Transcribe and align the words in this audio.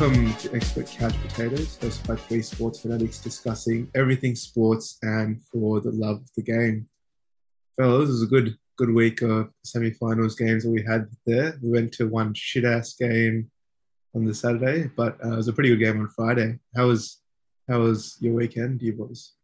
Welcome 0.00 0.34
to 0.36 0.54
Expert 0.54 0.86
Couch 0.86 1.14
Potatoes, 1.20 1.76
hosted 1.76 2.08
by 2.08 2.16
three 2.16 2.40
sports 2.40 2.80
fanatics 2.80 3.18
discussing 3.18 3.90
everything 3.94 4.34
sports 4.34 4.96
and 5.02 5.42
for 5.52 5.78
the 5.82 5.90
love 5.90 6.22
of 6.22 6.30
the 6.38 6.42
game. 6.42 6.88
Fellas, 7.76 8.08
it 8.08 8.12
was 8.12 8.22
a 8.22 8.26
good 8.26 8.56
good 8.78 8.94
week 8.94 9.20
of 9.20 9.50
semi-finals 9.62 10.36
games 10.36 10.64
that 10.64 10.70
we 10.70 10.82
had 10.82 11.06
there. 11.26 11.58
We 11.62 11.68
went 11.68 11.92
to 11.94 12.08
one 12.08 12.32
shit 12.32 12.64
ass 12.64 12.94
game 12.94 13.50
on 14.14 14.24
the 14.24 14.32
Saturday, 14.32 14.88
but 14.96 15.22
uh, 15.22 15.34
it 15.34 15.36
was 15.36 15.48
a 15.48 15.52
pretty 15.52 15.68
good 15.68 15.84
game 15.84 16.00
on 16.00 16.08
Friday. 16.08 16.58
How 16.74 16.86
was 16.86 17.20
how 17.68 17.80
was 17.80 18.16
your 18.20 18.32
weekend, 18.32 18.80
you 18.80 18.94
boys? 18.94 19.34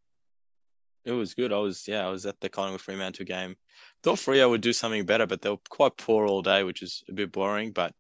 It 1.05 1.13
was 1.13 1.35
good. 1.35 1.53
I 1.53 1.59
was 1.59 1.87
yeah, 1.87 2.07
I 2.07 2.11
was 2.11 2.25
at 2.25 2.41
the 2.41 2.49
Collingwood 2.49 2.81
Fremantle 2.81 3.27
game. 3.27 3.57
Thought 4.03 4.21
Freo 4.21 4.49
would 4.49 4.63
do 4.63 4.73
something 4.73 5.05
better, 5.05 5.27
but 5.27 5.43
they 5.43 5.51
were 5.51 5.59
quite 5.69 5.99
poor 5.99 6.27
all 6.27 6.41
day, 6.41 6.63
which 6.63 6.81
is 6.81 7.05
a 7.11 7.13
bit 7.13 7.31
boring. 7.31 7.73
But 7.73 7.93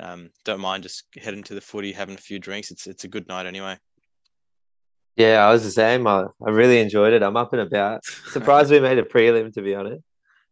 um, 0.00 0.30
don't 0.44 0.60
mind 0.60 0.82
just 0.82 1.04
heading 1.16 1.42
to 1.44 1.54
the 1.54 1.60
footy, 1.60 1.92
having 1.92 2.14
a 2.14 2.18
few 2.18 2.38
drinks. 2.38 2.70
It's 2.70 2.86
it's 2.86 3.04
a 3.04 3.08
good 3.08 3.28
night 3.28 3.46
anyway. 3.46 3.78
Yeah, 5.16 5.46
I 5.46 5.50
was 5.50 5.64
the 5.64 5.70
same. 5.70 6.06
I, 6.06 6.26
I 6.46 6.50
really 6.50 6.78
enjoyed 6.78 7.14
it. 7.14 7.22
I'm 7.22 7.36
up 7.36 7.52
and 7.52 7.62
about. 7.62 8.04
Surprised 8.32 8.70
we 8.70 8.80
made 8.80 8.98
a 8.98 9.02
prelim, 9.02 9.52
to 9.54 9.62
be 9.62 9.74
honest. 9.74 10.04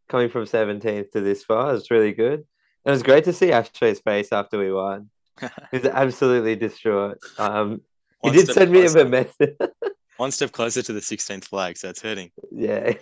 Coming 0.09 0.30
from 0.30 0.45
17th 0.45 1.11
to 1.12 1.20
this 1.20 1.45
far, 1.45 1.75
it's 1.75 1.91
really 1.91 2.12
good. 2.12 2.45
It 2.84 2.91
was 2.91 3.03
great 3.03 3.25
to 3.25 3.33
see 3.33 3.53
Ashtray's 3.53 4.01
face 4.01 4.33
after 4.33 4.59
we 4.59 4.73
won. 4.73 5.11
He's 5.70 5.84
absolutely 5.84 6.56
distraught. 6.56 7.19
Um, 7.39 7.83
he 8.23 8.31
did 8.31 8.48
send 8.48 8.70
me 8.70 8.87
a 8.87 9.05
message. 9.05 9.56
one 10.17 10.31
step 10.31 10.53
closer 10.53 10.83
to 10.83 10.92
the 10.92 11.01
16th 11.01 11.45
flag, 11.45 11.77
so 11.77 11.91
it's 11.91 12.01
hurting. 12.01 12.31
Yeah. 12.51 12.95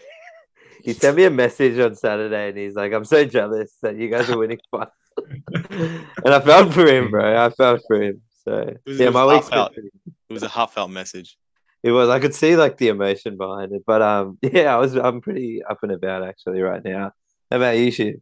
he 0.82 0.92
sent 0.92 1.16
me 1.16 1.24
a 1.24 1.30
message 1.30 1.78
on 1.78 1.94
Saturday 1.94 2.48
and 2.48 2.58
he's 2.58 2.74
like, 2.74 2.92
I'm 2.92 3.04
so 3.04 3.24
jealous 3.24 3.76
that 3.82 3.96
you 3.96 4.08
guys 4.08 4.30
are 4.30 4.38
winning 4.38 4.60
five. 4.70 4.88
and 5.54 6.34
I 6.34 6.40
felt 6.40 6.72
for 6.72 6.86
him, 6.86 7.10
bro. 7.10 7.44
I 7.44 7.50
felt 7.50 7.82
for 7.86 8.02
him. 8.02 8.22
So 8.44 8.74
was, 8.86 8.98
yeah, 8.98 9.10
my 9.10 9.24
week's 9.26 9.48
It 9.48 10.32
was 10.32 10.42
a 10.42 10.48
heartfelt 10.48 10.90
message. 10.90 11.36
It 11.82 11.92
was. 11.92 12.08
I 12.08 12.20
could 12.20 12.34
see 12.34 12.56
like 12.56 12.76
the 12.76 12.88
emotion 12.88 13.36
behind 13.36 13.72
it, 13.72 13.82
but 13.86 14.02
um, 14.02 14.38
yeah, 14.42 14.74
I 14.74 14.78
was. 14.78 14.94
I'm 14.94 15.20
pretty 15.20 15.62
up 15.62 15.78
and 15.82 15.92
about 15.92 16.26
actually 16.26 16.60
right 16.60 16.84
now. 16.84 17.12
How 17.50 17.56
about 17.56 17.76
you, 17.76 17.90
Shiv? 17.90 18.20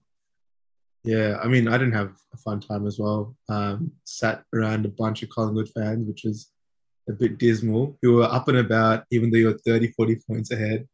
Yeah, 1.04 1.38
I 1.42 1.48
mean, 1.48 1.68
I 1.68 1.78
didn't 1.78 1.94
have 1.94 2.12
a 2.34 2.36
fun 2.36 2.60
time 2.60 2.86
as 2.86 2.98
well. 2.98 3.34
Um, 3.48 3.92
sat 4.04 4.44
around 4.54 4.84
a 4.84 4.90
bunch 4.90 5.22
of 5.22 5.30
Collingwood 5.30 5.70
fans, 5.70 6.06
which 6.06 6.24
was 6.24 6.50
a 7.08 7.12
bit 7.12 7.38
dismal, 7.38 7.98
who 8.02 8.14
were 8.14 8.24
up 8.24 8.48
and 8.48 8.58
about, 8.58 9.04
even 9.10 9.30
though 9.30 9.38
you 9.38 9.46
were 9.46 9.58
30, 9.64 9.92
40 9.92 10.18
points 10.28 10.50
ahead, 10.50 10.86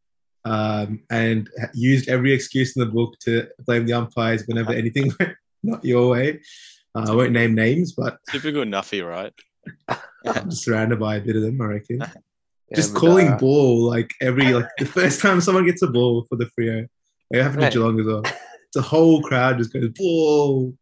um, 0.44 1.03
and 1.10 1.50
used 1.75 2.08
every 2.08 2.33
excuse 2.33 2.77
in 2.77 2.81
the 2.81 2.92
book 2.92 3.19
to 3.20 3.48
blame 3.66 3.84
the 3.84 3.94
umpires 3.94 4.44
whenever 4.47 4.72
anything 4.72 5.12
went 5.20 5.34
not 5.67 5.84
your 5.84 6.11
way. 6.11 6.41
Uh, 6.95 7.06
I 7.09 7.14
won't 7.14 7.33
name 7.33 7.55
names, 7.55 7.92
but 7.92 8.19
typical 8.31 8.64
Nuffy, 8.64 9.06
right? 9.06 9.33
I'm 10.27 10.50
surrounded 10.50 10.98
by 10.98 11.17
a 11.17 11.20
bit 11.20 11.36
of 11.36 11.42
them, 11.42 11.61
I 11.61 11.67
reckon. 11.67 12.03
Yeah, 12.69 12.78
Just 12.78 12.97
calling 12.97 13.28
uh, 13.28 13.39
ball 13.39 13.89
like 13.89 14.11
every 14.20 14.53
like 14.53 14.67
the 14.77 14.87
first 14.87 15.20
time 15.20 15.41
someone 15.41 15.64
gets 15.64 15.83
a 15.83 15.87
ball 15.87 16.27
for 16.28 16.34
the 16.34 16.47
Freo. 16.47 16.89
It 17.31 17.41
happened 17.41 17.61
to 17.61 17.70
Geelong 17.70 18.00
as 18.00 18.06
well. 18.06 18.25
The 18.75 18.83
whole 18.83 19.22
crowd 19.22 19.59
just 19.59 19.72
goes 19.72 19.89
ball. 19.91 20.75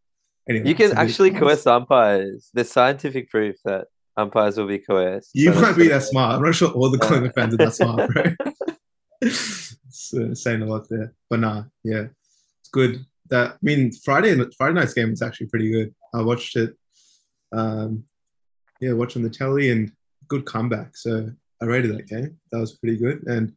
Anyway, 0.49 0.67
you 0.67 0.73
can 0.73 0.97
actually 0.97 1.29
coerce 1.29 1.67
umpires. 1.67 2.49
There's 2.55 2.71
scientific 2.71 3.29
proof 3.29 3.57
that 3.65 3.85
umpires 4.17 4.57
will 4.57 4.65
be 4.65 4.79
coerced. 4.79 5.29
You 5.35 5.53
so 5.53 5.61
might 5.61 5.77
be 5.77 5.87
that 5.89 6.01
smart. 6.01 6.37
I'm 6.37 6.41
not 6.41 6.55
sure 6.55 6.71
all 6.71 6.89
the 6.89 6.97
Collingwood 6.97 7.35
fans 7.35 7.53
are 7.53 7.57
that 7.57 7.75
smart, 7.75 8.09
bro. 8.09 9.29
so, 9.91 10.33
saying 10.33 10.63
a 10.63 10.65
lot 10.65 10.87
there, 10.89 11.13
but 11.29 11.39
nah, 11.39 11.65
yeah, 11.83 12.05
it's 12.61 12.69
good 12.71 13.05
that 13.29 13.51
I 13.51 13.57
mean 13.61 13.91
Friday 13.91 14.37
Friday 14.57 14.73
night's 14.73 14.93
game 14.93 15.09
was 15.09 15.21
actually 15.21 15.47
pretty 15.47 15.71
good. 15.71 15.93
I 16.13 16.21
watched 16.21 16.55
it, 16.55 16.75
um, 17.51 18.03
yeah, 18.79 18.93
watching 18.93 19.23
the 19.23 19.29
telly 19.29 19.71
and 19.71 19.91
good 20.27 20.45
comeback. 20.45 20.95
So 20.97 21.31
I 21.61 21.65
rated 21.65 21.95
that 21.97 22.07
game. 22.07 22.37
That 22.51 22.59
was 22.59 22.77
pretty 22.77 22.97
good. 22.97 23.23
And 23.27 23.53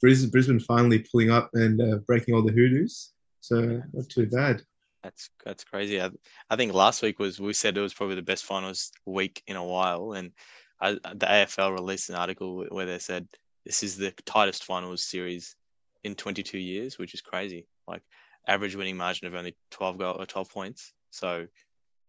Brisbane, 0.00 0.30
Brisbane 0.30 0.60
finally 0.60 1.00
pulling 1.00 1.30
up 1.30 1.50
and 1.54 1.80
uh, 1.80 1.96
breaking 2.06 2.34
all 2.34 2.42
the 2.42 2.52
hoodoos. 2.52 3.12
So 3.40 3.82
not 3.92 4.08
too 4.08 4.26
bad. 4.26 4.62
That's 5.02 5.30
that's 5.44 5.64
crazy. 5.64 6.00
I, 6.00 6.10
I 6.50 6.56
think 6.56 6.74
last 6.74 7.02
week 7.02 7.18
was 7.18 7.40
we 7.40 7.52
said 7.52 7.76
it 7.76 7.80
was 7.80 7.94
probably 7.94 8.16
the 8.16 8.22
best 8.22 8.44
finals 8.44 8.92
week 9.06 9.42
in 9.46 9.56
a 9.56 9.64
while, 9.64 10.12
and 10.12 10.32
I, 10.80 10.92
the 10.92 11.26
AFL 11.26 11.72
released 11.72 12.10
an 12.10 12.16
article 12.16 12.66
where 12.68 12.86
they 12.86 12.98
said 12.98 13.26
this 13.64 13.82
is 13.82 13.96
the 13.96 14.12
tightest 14.26 14.64
finals 14.64 15.04
series 15.04 15.56
in 16.04 16.14
22 16.14 16.58
years, 16.58 16.98
which 16.98 17.14
is 17.14 17.20
crazy. 17.20 17.66
Like 17.86 18.02
average 18.50 18.74
winning 18.74 18.96
margin 18.96 19.28
of 19.28 19.34
only 19.34 19.54
12 19.70 19.98
goal 19.98 20.16
or 20.18 20.26
12 20.26 20.50
points. 20.50 20.92
So, 21.10 21.46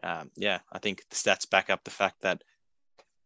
um, 0.03 0.31
yeah, 0.35 0.59
I 0.72 0.79
think 0.79 1.03
the 1.09 1.16
stats 1.16 1.50
back 1.50 1.69
up 1.69 1.84
the 1.84 1.91
fact 1.91 2.22
that 2.22 2.44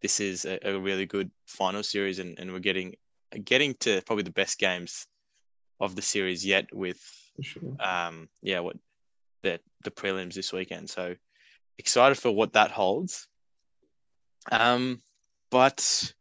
this 0.01 0.19
is 0.19 0.45
a, 0.45 0.59
a 0.67 0.79
really 0.79 1.05
good 1.05 1.31
final 1.47 1.81
series, 1.81 2.19
and, 2.19 2.37
and 2.37 2.51
we're 2.51 2.59
getting 2.59 2.95
getting 3.43 3.73
to 3.75 4.01
probably 4.05 4.23
the 4.23 4.31
best 4.31 4.59
games 4.59 5.07
of 5.79 5.95
the 5.95 6.01
series 6.01 6.45
yet. 6.45 6.67
With 6.73 7.01
sure. 7.41 7.75
um, 7.79 8.27
yeah, 8.41 8.59
what 8.59 8.77
the 9.41 9.59
the 9.83 9.91
prelims 9.91 10.33
this 10.33 10.51
weekend. 10.51 10.89
So 10.89 11.15
excited 11.77 12.15
for 12.15 12.31
what 12.31 12.53
that 12.53 12.71
holds. 12.71 13.27
Um, 14.51 15.01
but 15.49 16.13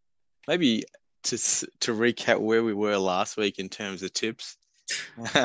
maybe 0.46 0.84
to 1.24 1.36
to 1.36 1.92
recap 1.92 2.38
where 2.38 2.62
we 2.62 2.72
were 2.72 2.96
last 2.96 3.36
week 3.36 3.58
in 3.58 3.68
terms 3.68 4.02
of 4.02 4.12
tips. 4.12 4.56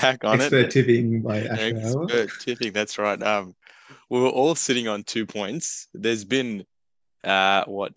back 0.00 0.24
on 0.24 0.40
Expert 0.40 0.66
it. 0.66 0.70
tipping 0.70 1.22
by 1.22 1.38
Expert 1.40 2.30
tipping, 2.40 2.72
that's 2.72 2.98
right. 2.98 3.20
Um, 3.22 3.54
we 4.10 4.20
were 4.20 4.28
all 4.28 4.54
sitting 4.54 4.88
on 4.88 5.02
two 5.02 5.26
points. 5.26 5.88
There's 5.94 6.24
been, 6.24 6.64
uh, 7.24 7.64
what, 7.64 7.92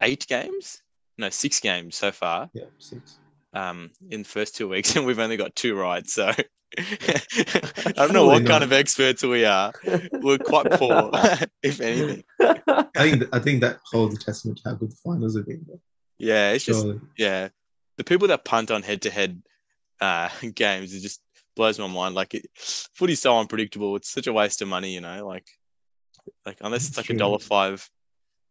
eight 0.00 0.26
games? 0.26 0.82
No, 1.18 1.30
six 1.30 1.60
games 1.60 1.96
so 1.96 2.12
far. 2.12 2.50
Yeah, 2.52 2.64
six. 2.78 3.18
Um, 3.52 3.90
in 4.10 4.22
the 4.22 4.28
first 4.28 4.56
two 4.56 4.68
weeks, 4.68 4.96
and 4.96 5.06
we've 5.06 5.18
only 5.18 5.36
got 5.36 5.54
two 5.54 5.76
right. 5.76 6.06
So 6.08 6.26
I 6.78 7.92
don't 7.94 8.12
know 8.12 8.26
what 8.26 8.42
not. 8.42 8.50
kind 8.50 8.64
of 8.64 8.72
experts 8.72 9.22
we 9.22 9.44
are. 9.44 9.72
We're 10.12 10.38
quite 10.38 10.70
poor, 10.72 11.10
if 11.62 11.80
anything. 11.80 12.24
I 12.40 12.84
think 12.94 13.24
I 13.32 13.38
think 13.38 13.60
that 13.60 13.78
holds 13.84 14.16
a 14.16 14.18
testament 14.18 14.58
to 14.58 14.70
how 14.70 14.74
good 14.74 14.90
the 14.90 14.96
finals 14.96 15.36
have 15.36 15.46
been. 15.46 15.64
Yeah, 16.18 16.52
it's 16.52 16.64
Surely. 16.64 16.94
just 16.94 17.04
yeah. 17.16 17.48
The 17.96 18.04
people 18.04 18.26
that 18.28 18.44
punt 18.44 18.72
on 18.72 18.82
head 18.82 19.02
to 19.02 19.10
head 19.10 19.40
uh, 20.00 20.28
games. 20.54 20.94
It 20.94 21.00
just 21.00 21.20
blows 21.56 21.78
my 21.78 21.86
mind. 21.86 22.14
Like 22.14 22.34
it, 22.34 22.46
footy's 22.56 23.22
so 23.22 23.38
unpredictable. 23.38 23.96
It's 23.96 24.10
such 24.10 24.26
a 24.26 24.32
waste 24.32 24.62
of 24.62 24.68
money, 24.68 24.94
you 24.94 25.00
know. 25.00 25.26
Like, 25.26 25.46
like 26.46 26.58
unless 26.60 26.88
it's 26.88 26.96
like 26.96 27.10
a 27.10 27.14
dollar 27.14 27.38
five, 27.38 27.88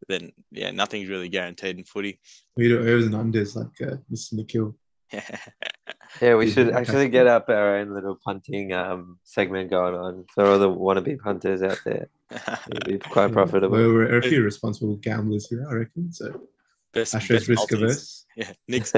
then 0.08 0.32
yeah, 0.52 0.72
nothing's 0.72 1.10
really 1.10 1.30
guaranteed 1.30 1.78
in 1.78 1.84
footy. 1.84 2.20
We 2.56 2.68
do 2.68 2.80
overs 2.80 3.06
and 3.06 3.16
unders 3.16 3.56
like 3.56 3.90
uh, 3.92 3.98
Mr. 4.12 4.34
Nikhil. 4.34 4.76
yeah, 6.22 6.36
we 6.36 6.50
should 6.50 6.72
actually 6.72 7.08
get 7.08 7.28
up 7.28 7.50
our 7.50 7.78
own 7.78 7.94
little 7.94 8.18
punting 8.24 8.74
um, 8.74 9.20
segment 9.24 9.70
going 9.70 9.94
on 9.94 10.26
for 10.34 10.46
all 10.46 10.60
the 10.60 10.70
wannabe 10.70 11.20
punters 11.20 11.62
out 11.62 11.80
there. 11.86 12.10
It'd 12.32 12.86
be 12.86 12.98
quite 13.10 13.32
profitable. 13.32 13.78
Well, 13.78 13.90
we're 13.90 14.18
a 14.18 14.22
few 14.22 14.42
responsible 14.44 14.96
gamblers 14.96 15.48
here, 15.48 15.68
I 15.70 15.74
reckon. 15.74 16.12
So, 16.12 16.48
best, 16.94 17.14
Astro's 17.14 17.48
risk 17.48 17.72
averse. 17.72 18.26
Yeah, 18.36 18.54
Nick's 18.68 18.94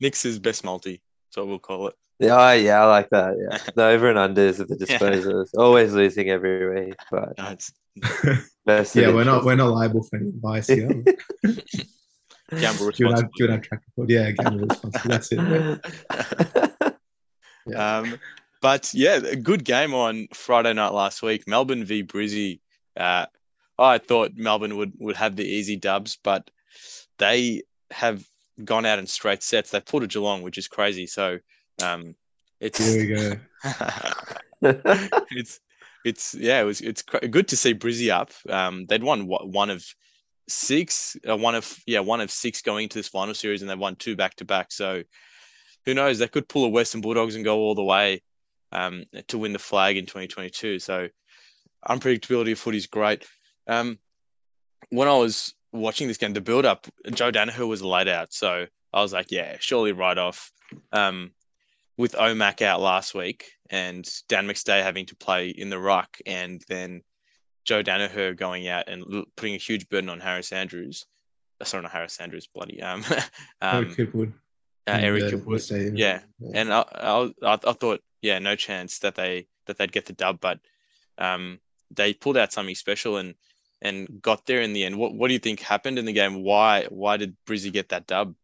Nick's 0.00 0.24
is 0.24 0.38
best 0.38 0.64
multi. 0.64 1.02
So 1.30 1.44
we'll 1.44 1.58
call 1.58 1.88
it. 1.88 1.94
Yeah, 2.18 2.52
yeah, 2.52 2.82
I 2.82 2.86
like 2.86 3.08
that. 3.10 3.34
Yeah, 3.38 3.58
the 3.74 3.84
over 3.84 4.10
and 4.10 4.18
unders 4.18 4.60
of 4.60 4.68
the 4.68 4.76
disposals. 4.76 5.48
Yeah. 5.54 5.60
Always 5.60 5.94
losing 5.94 6.28
every 6.28 6.86
week, 6.86 6.94
but 7.10 7.32
yeah, 8.94 9.12
we're 9.12 9.24
not 9.24 9.44
we're 9.44 9.56
not 9.56 9.72
liable 9.72 10.02
for 10.02 10.16
any 10.16 10.28
advice 10.28 10.66
here. 10.66 10.88
gamble 12.50 12.86
responsibly. 12.86 13.30
Good 13.38 13.50
on 13.50 13.60
track 13.62 13.80
record. 13.96 14.10
Yeah, 14.10 14.30
gamble 14.32 14.66
responsibly. 14.66 15.08
That's 15.08 15.32
it. 15.32 16.94
Yeah. 17.66 17.98
Um, 17.98 18.18
but 18.60 18.92
yeah, 18.92 19.16
a 19.16 19.36
good 19.36 19.64
game 19.64 19.94
on 19.94 20.28
Friday 20.34 20.72
night 20.74 20.92
last 20.92 21.22
week. 21.22 21.48
Melbourne 21.48 21.84
v 21.84 22.02
Brizzy. 22.02 22.60
Uh, 22.96 23.26
I 23.78 23.98
thought 23.98 24.32
Melbourne 24.36 24.76
would 24.76 24.92
would 24.98 25.16
have 25.16 25.36
the 25.36 25.44
easy 25.44 25.76
dubs, 25.76 26.18
but 26.22 26.50
they 27.18 27.62
have 27.90 28.24
gone 28.64 28.86
out 28.86 28.98
in 28.98 29.06
straight 29.06 29.42
sets. 29.42 29.70
They 29.70 29.80
pulled 29.80 30.02
a 30.02 30.06
Geelong, 30.06 30.42
which 30.42 30.58
is 30.58 30.68
crazy. 30.68 31.06
So 31.06 31.38
um, 31.82 32.14
it's 32.60 32.78
we 32.78 33.06
go. 33.06 33.32
it's 35.30 35.60
it's 36.04 36.34
yeah, 36.34 36.60
it 36.60 36.64
was 36.64 36.80
it's 36.80 37.02
good 37.02 37.48
to 37.48 37.56
see 37.56 37.74
Brizzy 37.74 38.10
up. 38.10 38.32
Um, 38.48 38.86
they'd 38.86 39.02
won 39.02 39.26
one 39.26 39.70
of 39.70 39.84
six, 40.48 41.16
uh, 41.28 41.36
one 41.36 41.54
of 41.54 41.78
yeah, 41.86 42.00
one 42.00 42.20
of 42.20 42.30
six 42.30 42.62
going 42.62 42.84
into 42.84 42.98
this 42.98 43.08
final 43.08 43.34
series, 43.34 43.62
and 43.62 43.70
they've 43.70 43.78
won 43.78 43.96
two 43.96 44.16
back 44.16 44.36
to 44.36 44.44
back. 44.44 44.72
So 44.72 45.02
who 45.86 45.94
knows? 45.94 46.18
They 46.18 46.28
could 46.28 46.48
pull 46.48 46.64
a 46.64 46.68
Western 46.68 47.00
Bulldogs 47.00 47.34
and 47.34 47.44
go 47.44 47.58
all 47.58 47.74
the 47.74 47.84
way 47.84 48.22
um, 48.72 49.04
to 49.28 49.38
win 49.38 49.52
the 49.52 49.58
flag 49.58 49.96
in 49.96 50.06
2022. 50.06 50.78
So 50.78 51.08
unpredictability 51.88 52.52
of 52.52 52.58
footy 52.58 52.78
is 52.78 52.86
great. 52.86 53.26
Um, 53.66 53.98
when 54.90 55.08
I 55.08 55.16
was 55.16 55.54
watching 55.72 56.08
this 56.08 56.16
game, 56.16 56.32
the 56.32 56.40
build 56.40 56.64
up, 56.64 56.86
Joe 57.12 57.30
Daniher 57.30 57.66
was 57.66 57.82
laid 57.82 58.08
out. 58.08 58.32
So 58.32 58.66
I 58.92 59.02
was 59.02 59.12
like, 59.12 59.30
yeah, 59.30 59.56
surely 59.60 59.92
right 59.92 60.18
off. 60.18 60.52
Um, 60.92 61.32
with 61.96 62.12
Omac 62.12 62.62
out 62.62 62.80
last 62.80 63.14
week 63.14 63.52
and 63.68 64.08
Dan 64.28 64.46
McStay 64.46 64.82
having 64.82 65.04
to 65.06 65.16
play 65.16 65.50
in 65.50 65.68
the 65.68 65.78
ruck 65.78 66.16
and 66.24 66.62
then 66.66 67.02
Joe 67.64 67.82
Daniher 67.82 68.34
going 68.34 68.68
out 68.68 68.88
and 68.88 69.04
l- 69.12 69.24
putting 69.36 69.54
a 69.54 69.58
huge 69.58 69.88
burden 69.88 70.08
on 70.08 70.18
Harris 70.18 70.50
Andrews. 70.52 71.04
Uh, 71.60 71.64
sorry, 71.66 71.82
not 71.82 71.92
Harris 71.92 72.18
Andrews, 72.18 72.48
bloody 72.52 72.80
um, 72.82 73.04
um 73.60 73.84
Eric 73.84 73.88
Hipwood. 73.90 74.32
uh, 74.86 74.98
Eric 74.98 75.24
Hipwood. 75.24 75.44
West 75.44 75.66
Stadium. 75.66 75.96
Yeah, 75.96 76.20
and 76.54 76.72
I, 76.72 76.84
I, 76.94 77.30
I 77.42 77.58
I 77.66 77.72
thought, 77.74 78.00
yeah, 78.22 78.38
no 78.38 78.56
chance 78.56 79.00
that 79.00 79.14
they 79.14 79.46
that 79.66 79.76
they'd 79.76 79.92
get 79.92 80.06
the 80.06 80.14
dub, 80.14 80.40
but 80.40 80.58
um, 81.18 81.60
they 81.90 82.14
pulled 82.14 82.38
out 82.38 82.52
something 82.52 82.74
special 82.74 83.18
and 83.18 83.34
and 83.82 84.20
got 84.20 84.46
there 84.46 84.60
in 84.60 84.72
the 84.72 84.84
end. 84.84 84.98
What 84.98 85.14
what 85.14 85.28
do 85.28 85.34
you 85.34 85.38
think 85.38 85.60
happened 85.60 85.98
in 85.98 86.04
the 86.04 86.12
game? 86.12 86.42
Why 86.42 86.86
why 86.90 87.16
did 87.16 87.36
Brizzy 87.46 87.72
get 87.72 87.90
that 87.90 88.06
dub? 88.06 88.34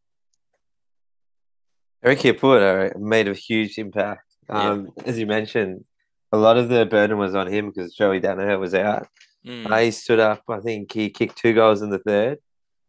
Eric 2.05 2.21
Hipwood 2.21 2.95
uh, 2.95 2.99
made 2.99 3.29
a 3.29 3.35
huge 3.35 3.79
impact. 3.79 4.23
Um, 4.49 4.91
As 5.05 5.19
you 5.19 5.27
mentioned, 5.27 5.85
a 6.31 6.37
lot 6.39 6.57
of 6.57 6.69
the 6.69 6.87
burden 6.87 7.19
was 7.19 7.35
on 7.35 7.49
him 7.49 7.71
because 7.71 7.95
Joey 7.95 8.21
Daniher 8.21 8.59
was 8.61 8.75
out. 8.75 9.09
Mm, 9.45 9.71
Uh, 9.71 9.79
he 9.79 9.91
stood 9.91 10.21
up. 10.21 10.43
I 10.49 10.61
think 10.61 10.93
he 10.93 11.11
kicked 11.11 11.37
two 11.37 11.53
goals 11.53 11.83
in 11.83 11.91
the 11.91 11.99
third 11.99 12.39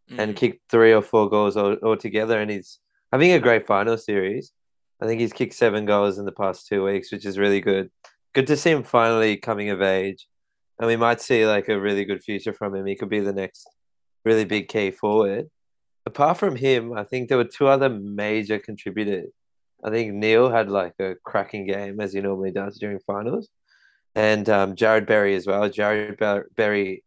and 0.10 0.34
mm, 0.34 0.38
kicked 0.38 0.70
three 0.70 0.94
or 0.94 1.02
four 1.02 1.30
goals 1.30 1.58
all, 1.58 1.78
altogether. 1.84 2.40
And 2.40 2.52
he's 2.52 2.80
having 3.12 3.32
a 3.32 3.40
great 3.40 3.66
final 3.66 3.98
series. 3.98 4.52
I 5.02 5.06
think 5.06 5.22
he's 5.22 5.34
kicked 5.34 5.54
seven 5.54 5.86
goals 5.86 6.18
in 6.18 6.26
the 6.26 6.32
past 6.32 6.68
two 6.68 6.84
weeks, 6.84 7.12
which 7.12 7.26
is 7.26 7.38
really 7.38 7.62
good. 7.62 7.90
Good 8.34 8.48
to 8.48 8.58
see 8.58 8.72
him 8.72 8.84
finally 8.84 9.38
coming 9.38 9.70
of 9.70 9.82
age. 9.82 10.28
And 10.80 10.88
we 10.88 10.96
might 10.96 11.22
see 11.22 11.46
like 11.46 11.70
a 11.70 11.80
really 11.80 12.06
good 12.06 12.24
future 12.24 12.54
from 12.54 12.76
him. 12.76 12.86
He 12.86 12.96
could 12.96 13.10
be 13.10 13.20
the 13.20 13.34
next 13.34 13.68
really 14.24 14.46
big 14.46 14.68
key 14.68 14.92
forward. 14.92 15.50
Apart 16.06 16.38
from 16.38 16.56
him, 16.56 16.94
I 16.98 17.04
think 17.04 17.28
there 17.28 17.38
were 17.38 17.44
two 17.44 17.68
other 17.68 17.90
major 17.90 18.60
contributors. 18.60 19.32
I 19.84 19.90
think 19.90 20.14
Neale 20.14 20.50
had 20.50 20.70
like 20.70 20.94
a 21.00 21.16
cracking 21.24 21.68
game 21.68 22.00
as 22.00 22.14
he 22.14 22.22
normally 22.22 22.52
does 22.52 22.78
during 22.78 23.00
finals, 23.00 23.50
and 24.16 24.48
um, 24.50 24.76
Jarrod 24.76 25.06
Berry 25.06 25.36
as 25.36 25.46
well. 25.46 25.70
Jarrod 25.70 26.18
Ber- 26.18 26.50
Berry 26.56 27.04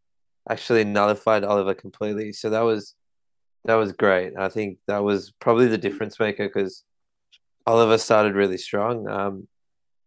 actually 0.49 0.85
nullified 0.85 1.45
Oliver 1.45 1.75
completely, 1.75 2.33
so 2.33 2.51
that 2.51 2.61
was 2.61 2.95
that 3.65 3.75
was 3.75 3.93
great. 3.93 4.35
I 4.39 4.49
think 4.49 4.79
that 4.87 5.03
was 5.03 5.33
probably 5.41 5.67
the 5.67 5.79
difference 5.79 6.19
maker 6.21 6.47
because 6.47 6.85
Oliver 7.67 7.99
started 7.99 8.35
really 8.35 8.59
strong. 8.59 9.09
Um, 9.09 9.49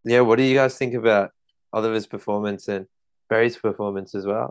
yeah, 0.06 0.22
what 0.22 0.38
do 0.38 0.44
you 0.44 0.56
guys 0.56 0.78
think 0.78 0.94
about 0.94 1.32
Oliver's 1.72 2.08
performance 2.08 2.68
and 2.68 2.88
Berry's 3.34 3.58
performance 3.58 4.14
as 4.20 4.26
well? 4.32 4.50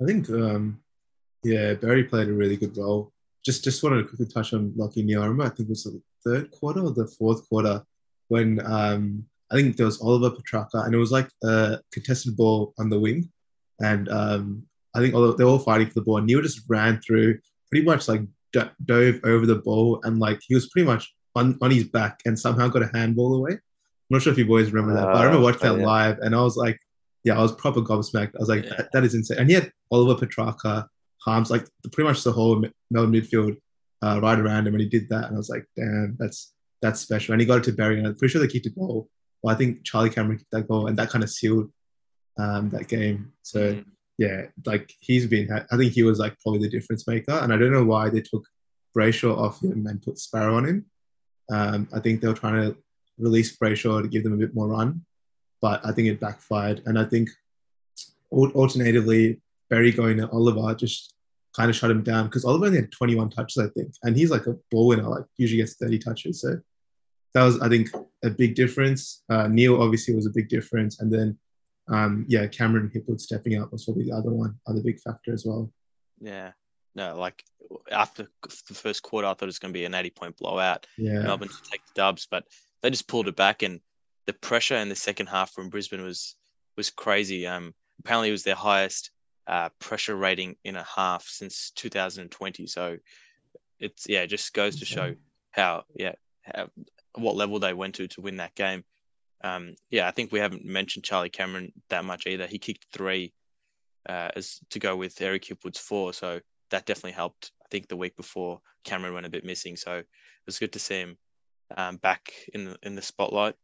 I 0.00 0.04
think, 0.04 0.28
um, 0.28 0.80
yeah, 1.42 1.72
Barry 1.82 2.04
played 2.04 2.28
a 2.28 2.32
really 2.42 2.58
good 2.62 2.76
role. 2.76 3.02
Just 3.42 3.64
just 3.64 3.82
wanted 3.82 3.98
to 4.02 4.08
quickly 4.08 4.26
touch 4.26 4.52
on 4.52 4.72
Lockie 4.76 5.04
Niarma. 5.06 5.44
I 5.46 5.48
think 5.48 5.68
it 5.68 5.76
was 5.76 5.84
the 5.84 6.02
third 6.24 6.50
quarter 6.50 6.80
or 6.86 6.90
the 6.90 7.06
fourth 7.18 7.48
quarter 7.48 7.76
when 8.28 8.48
um, 8.76 9.24
I 9.50 9.54
think 9.56 9.76
there 9.76 9.86
was 9.86 10.02
Oliver 10.02 10.30
Petracca 10.36 10.78
and 10.84 10.92
it 10.94 10.98
was 10.98 11.12
like 11.18 11.28
a 11.44 11.78
contested 11.94 12.36
ball 12.36 12.74
on 12.80 12.90
the 12.90 13.00
wing. 13.04 13.20
And 13.80 14.08
um, 14.10 14.66
I 14.94 14.98
think 15.00 15.14
all, 15.14 15.32
they 15.32 15.44
were 15.44 15.52
all 15.52 15.58
fighting 15.70 15.88
for 15.88 15.94
the 15.94 16.02
ball. 16.06 16.18
And 16.18 16.26
Neale 16.26 16.42
just 16.42 16.62
ran 16.68 17.00
through, 17.00 17.38
pretty 17.70 17.86
much 17.86 18.08
like 18.08 18.22
d- 18.52 18.74
dove 18.84 19.20
over 19.24 19.46
the 19.46 19.62
ball 19.68 20.00
and 20.04 20.18
like 20.18 20.40
he 20.46 20.54
was 20.54 20.68
pretty 20.70 20.86
much 20.92 21.14
on, 21.34 21.56
on 21.62 21.70
his 21.70 21.84
back 21.84 22.14
and 22.26 22.38
somehow 22.38 22.66
got 22.68 22.82
a 22.82 22.90
handball 22.92 23.32
away. 23.36 23.52
I'm 23.52 24.12
not 24.14 24.22
sure 24.22 24.32
if 24.32 24.38
you 24.38 24.46
boys 24.46 24.70
remember 24.72 24.94
that, 24.98 25.06
but 25.12 25.16
I 25.16 25.24
remember 25.24 25.42
Uh, 25.44 25.48
watching 25.48 25.68
that 25.68 25.80
yeah. 25.80 25.86
live 25.94 26.18
and 26.18 26.34
I 26.34 26.42
was 26.42 26.56
like, 26.56 26.78
yeah, 27.26 27.36
I 27.36 27.42
was 27.42 27.52
proper 27.56 27.80
gobsmacked. 27.80 28.36
I 28.36 28.38
was 28.38 28.48
like, 28.48 28.64
Yeah. 28.64 28.74
that, 28.78 28.88
that 28.92 29.04
is 29.04 29.14
insane. 29.14 29.38
And 29.38 29.50
had 29.50 29.72
Oliver 29.90 30.24
Petracca, 30.24 30.86
Harms, 31.24 31.50
like 31.50 31.66
the, 31.82 31.90
pretty 31.90 32.06
much 32.06 32.22
the 32.22 32.30
whole 32.30 32.64
Melbourne 32.92 33.12
midfield 33.12 33.56
uh, 34.00 34.20
right 34.22 34.38
around 34.38 34.68
him, 34.68 34.74
and 34.74 34.80
he 34.80 34.88
did 34.88 35.08
that. 35.08 35.24
And 35.24 35.34
I 35.34 35.36
was 35.36 35.48
like, 35.48 35.66
damn, 35.74 36.16
that's 36.20 36.52
that's 36.80 37.00
special. 37.00 37.32
And 37.32 37.40
he 37.40 37.46
got 37.46 37.58
it 37.58 37.64
to 37.64 37.72
Barry, 37.72 37.98
and 37.98 38.06
I'm 38.06 38.14
pretty 38.14 38.30
sure 38.30 38.40
they 38.40 38.46
kicked 38.46 38.66
a 38.66 38.70
goal. 38.70 39.08
Well, 39.42 39.52
I 39.52 39.58
think 39.58 39.84
Charlie 39.84 40.10
Cameron 40.10 40.38
kicked 40.38 40.52
that 40.52 40.68
goal, 40.68 40.86
and 40.86 40.96
that 40.98 41.10
kind 41.10 41.24
of 41.24 41.30
sealed 41.30 41.68
um, 42.38 42.70
that 42.70 42.86
game. 42.86 43.32
So 43.42 43.72
mm. 43.72 43.84
yeah, 44.18 44.42
like 44.64 44.92
he's 45.00 45.26
been, 45.26 45.50
I 45.52 45.76
think 45.76 45.92
he 45.94 46.04
was 46.04 46.20
like 46.20 46.38
probably 46.40 46.60
the 46.60 46.68
difference 46.68 47.08
maker. 47.08 47.32
And 47.32 47.52
I 47.52 47.56
don't 47.56 47.72
know 47.72 47.84
why 47.84 48.08
they 48.08 48.20
took 48.20 48.46
Brayshaw 48.96 49.36
off 49.36 49.60
him 49.62 49.86
and 49.88 50.00
put 50.00 50.18
Sparrow 50.18 50.56
on 50.56 50.66
him. 50.66 50.86
Um, 51.50 51.88
I 51.92 51.98
think 51.98 52.20
they 52.20 52.28
were 52.28 52.34
trying 52.34 52.62
to 52.62 52.76
release 53.18 53.56
Brayshaw 53.56 54.02
to 54.02 54.08
give 54.08 54.22
them 54.22 54.34
a 54.34 54.36
bit 54.36 54.54
more 54.54 54.68
run, 54.68 55.04
but 55.66 55.84
I 55.84 55.90
think 55.90 56.06
it 56.06 56.20
backfired. 56.20 56.80
And 56.86 56.96
I 56.96 57.04
think 57.04 57.28
alternatively, 58.32 59.40
Barry 59.68 59.90
going 59.90 60.18
to 60.18 60.30
Oliver 60.30 60.76
just 60.76 61.14
kind 61.56 61.68
of 61.68 61.74
shut 61.74 61.90
him 61.90 62.04
down 62.04 62.26
because 62.26 62.44
Oliver 62.44 62.66
only 62.66 62.78
had 62.78 62.92
21 62.92 63.30
touches, 63.30 63.58
I 63.58 63.68
think, 63.70 63.92
and 64.04 64.16
he's 64.16 64.30
like 64.30 64.46
a 64.46 64.54
ball 64.70 64.86
winner, 64.86 65.08
like 65.08 65.24
usually 65.38 65.60
gets 65.60 65.74
30 65.74 65.98
touches. 65.98 66.40
So 66.40 66.60
that 67.34 67.42
was, 67.42 67.60
I 67.60 67.68
think, 67.68 67.88
a 68.24 68.30
big 68.30 68.54
difference. 68.54 69.24
Uh, 69.28 69.48
Neale 69.48 69.82
obviously 69.82 70.14
was 70.14 70.26
a 70.26 70.30
big 70.30 70.48
difference, 70.48 71.00
and 71.00 71.12
then 71.12 71.36
um, 71.88 72.24
yeah, 72.28 72.46
Cameron 72.46 72.92
Hipwood 72.94 73.20
stepping 73.20 73.60
up 73.60 73.72
was 73.72 73.86
probably 73.86 74.04
the 74.04 74.12
other 74.12 74.30
one, 74.30 74.54
other 74.68 74.82
big 74.82 75.00
factor 75.00 75.32
as 75.32 75.44
well. 75.44 75.72
Yeah. 76.20 76.52
No, 76.94 77.18
like 77.18 77.42
after 77.90 78.28
the 78.68 78.74
first 78.74 79.02
quarter, 79.02 79.26
I 79.26 79.30
thought 79.30 79.42
it 79.42 79.46
was 79.46 79.58
going 79.58 79.74
to 79.74 79.78
be 79.78 79.84
an 79.84 79.94
80 79.94 80.10
point 80.10 80.36
blowout. 80.36 80.86
Yeah, 80.96 81.22
Melbourne 81.22 81.48
to 81.48 81.70
take 81.70 81.84
the 81.86 81.92
dubs, 81.96 82.28
but 82.30 82.44
they 82.82 82.90
just 82.90 83.08
pulled 83.08 83.26
it 83.26 83.34
back, 83.34 83.62
and 83.64 83.80
the 84.26 84.32
pressure 84.32 84.76
in 84.76 84.88
the 84.88 84.96
second 84.96 85.28
half 85.28 85.52
from 85.52 85.68
Brisbane 85.68 86.02
was 86.02 86.36
was 86.76 86.90
crazy. 86.90 87.46
Um, 87.46 87.74
apparently 88.00 88.28
it 88.28 88.32
was 88.32 88.42
their 88.42 88.54
highest 88.54 89.10
uh, 89.46 89.70
pressure 89.78 90.16
rating 90.16 90.56
in 90.64 90.76
a 90.76 90.84
half 90.84 91.24
since 91.24 91.70
2020. 91.76 92.66
So 92.66 92.98
it's 93.78 94.06
yeah, 94.08 94.22
it 94.22 94.28
just 94.28 94.52
goes 94.52 94.80
to 94.80 94.84
show 94.84 95.14
how 95.52 95.84
yeah 95.94 96.14
how, 96.42 96.68
what 97.14 97.36
level 97.36 97.58
they 97.58 97.72
went 97.72 97.94
to 97.96 98.08
to 98.08 98.20
win 98.20 98.36
that 98.36 98.54
game. 98.54 98.84
Um, 99.42 99.74
yeah, 99.90 100.08
I 100.08 100.10
think 100.10 100.32
we 100.32 100.40
haven't 100.40 100.64
mentioned 100.64 101.04
Charlie 101.04 101.30
Cameron 101.30 101.72
that 101.88 102.04
much 102.04 102.26
either. 102.26 102.46
He 102.46 102.58
kicked 102.58 102.86
three 102.92 103.32
uh, 104.08 104.30
as 104.34 104.60
to 104.70 104.78
go 104.78 104.96
with 104.96 105.20
Eric 105.20 105.44
Hipwood's 105.44 105.78
four, 105.78 106.12
so 106.12 106.40
that 106.70 106.86
definitely 106.86 107.12
helped. 107.12 107.52
I 107.62 107.68
think 107.70 107.88
the 107.88 107.96
week 107.96 108.16
before 108.16 108.60
Cameron 108.84 109.14
went 109.14 109.26
a 109.26 109.30
bit 109.30 109.44
missing, 109.44 109.76
so 109.76 109.96
it 109.96 110.06
was 110.46 110.58
good 110.58 110.72
to 110.72 110.78
see 110.78 111.00
him 111.00 111.18
um, 111.76 111.96
back 111.96 112.32
in 112.54 112.64
the 112.64 112.76
in 112.82 112.94
the 112.94 113.02
spotlight. 113.02 113.54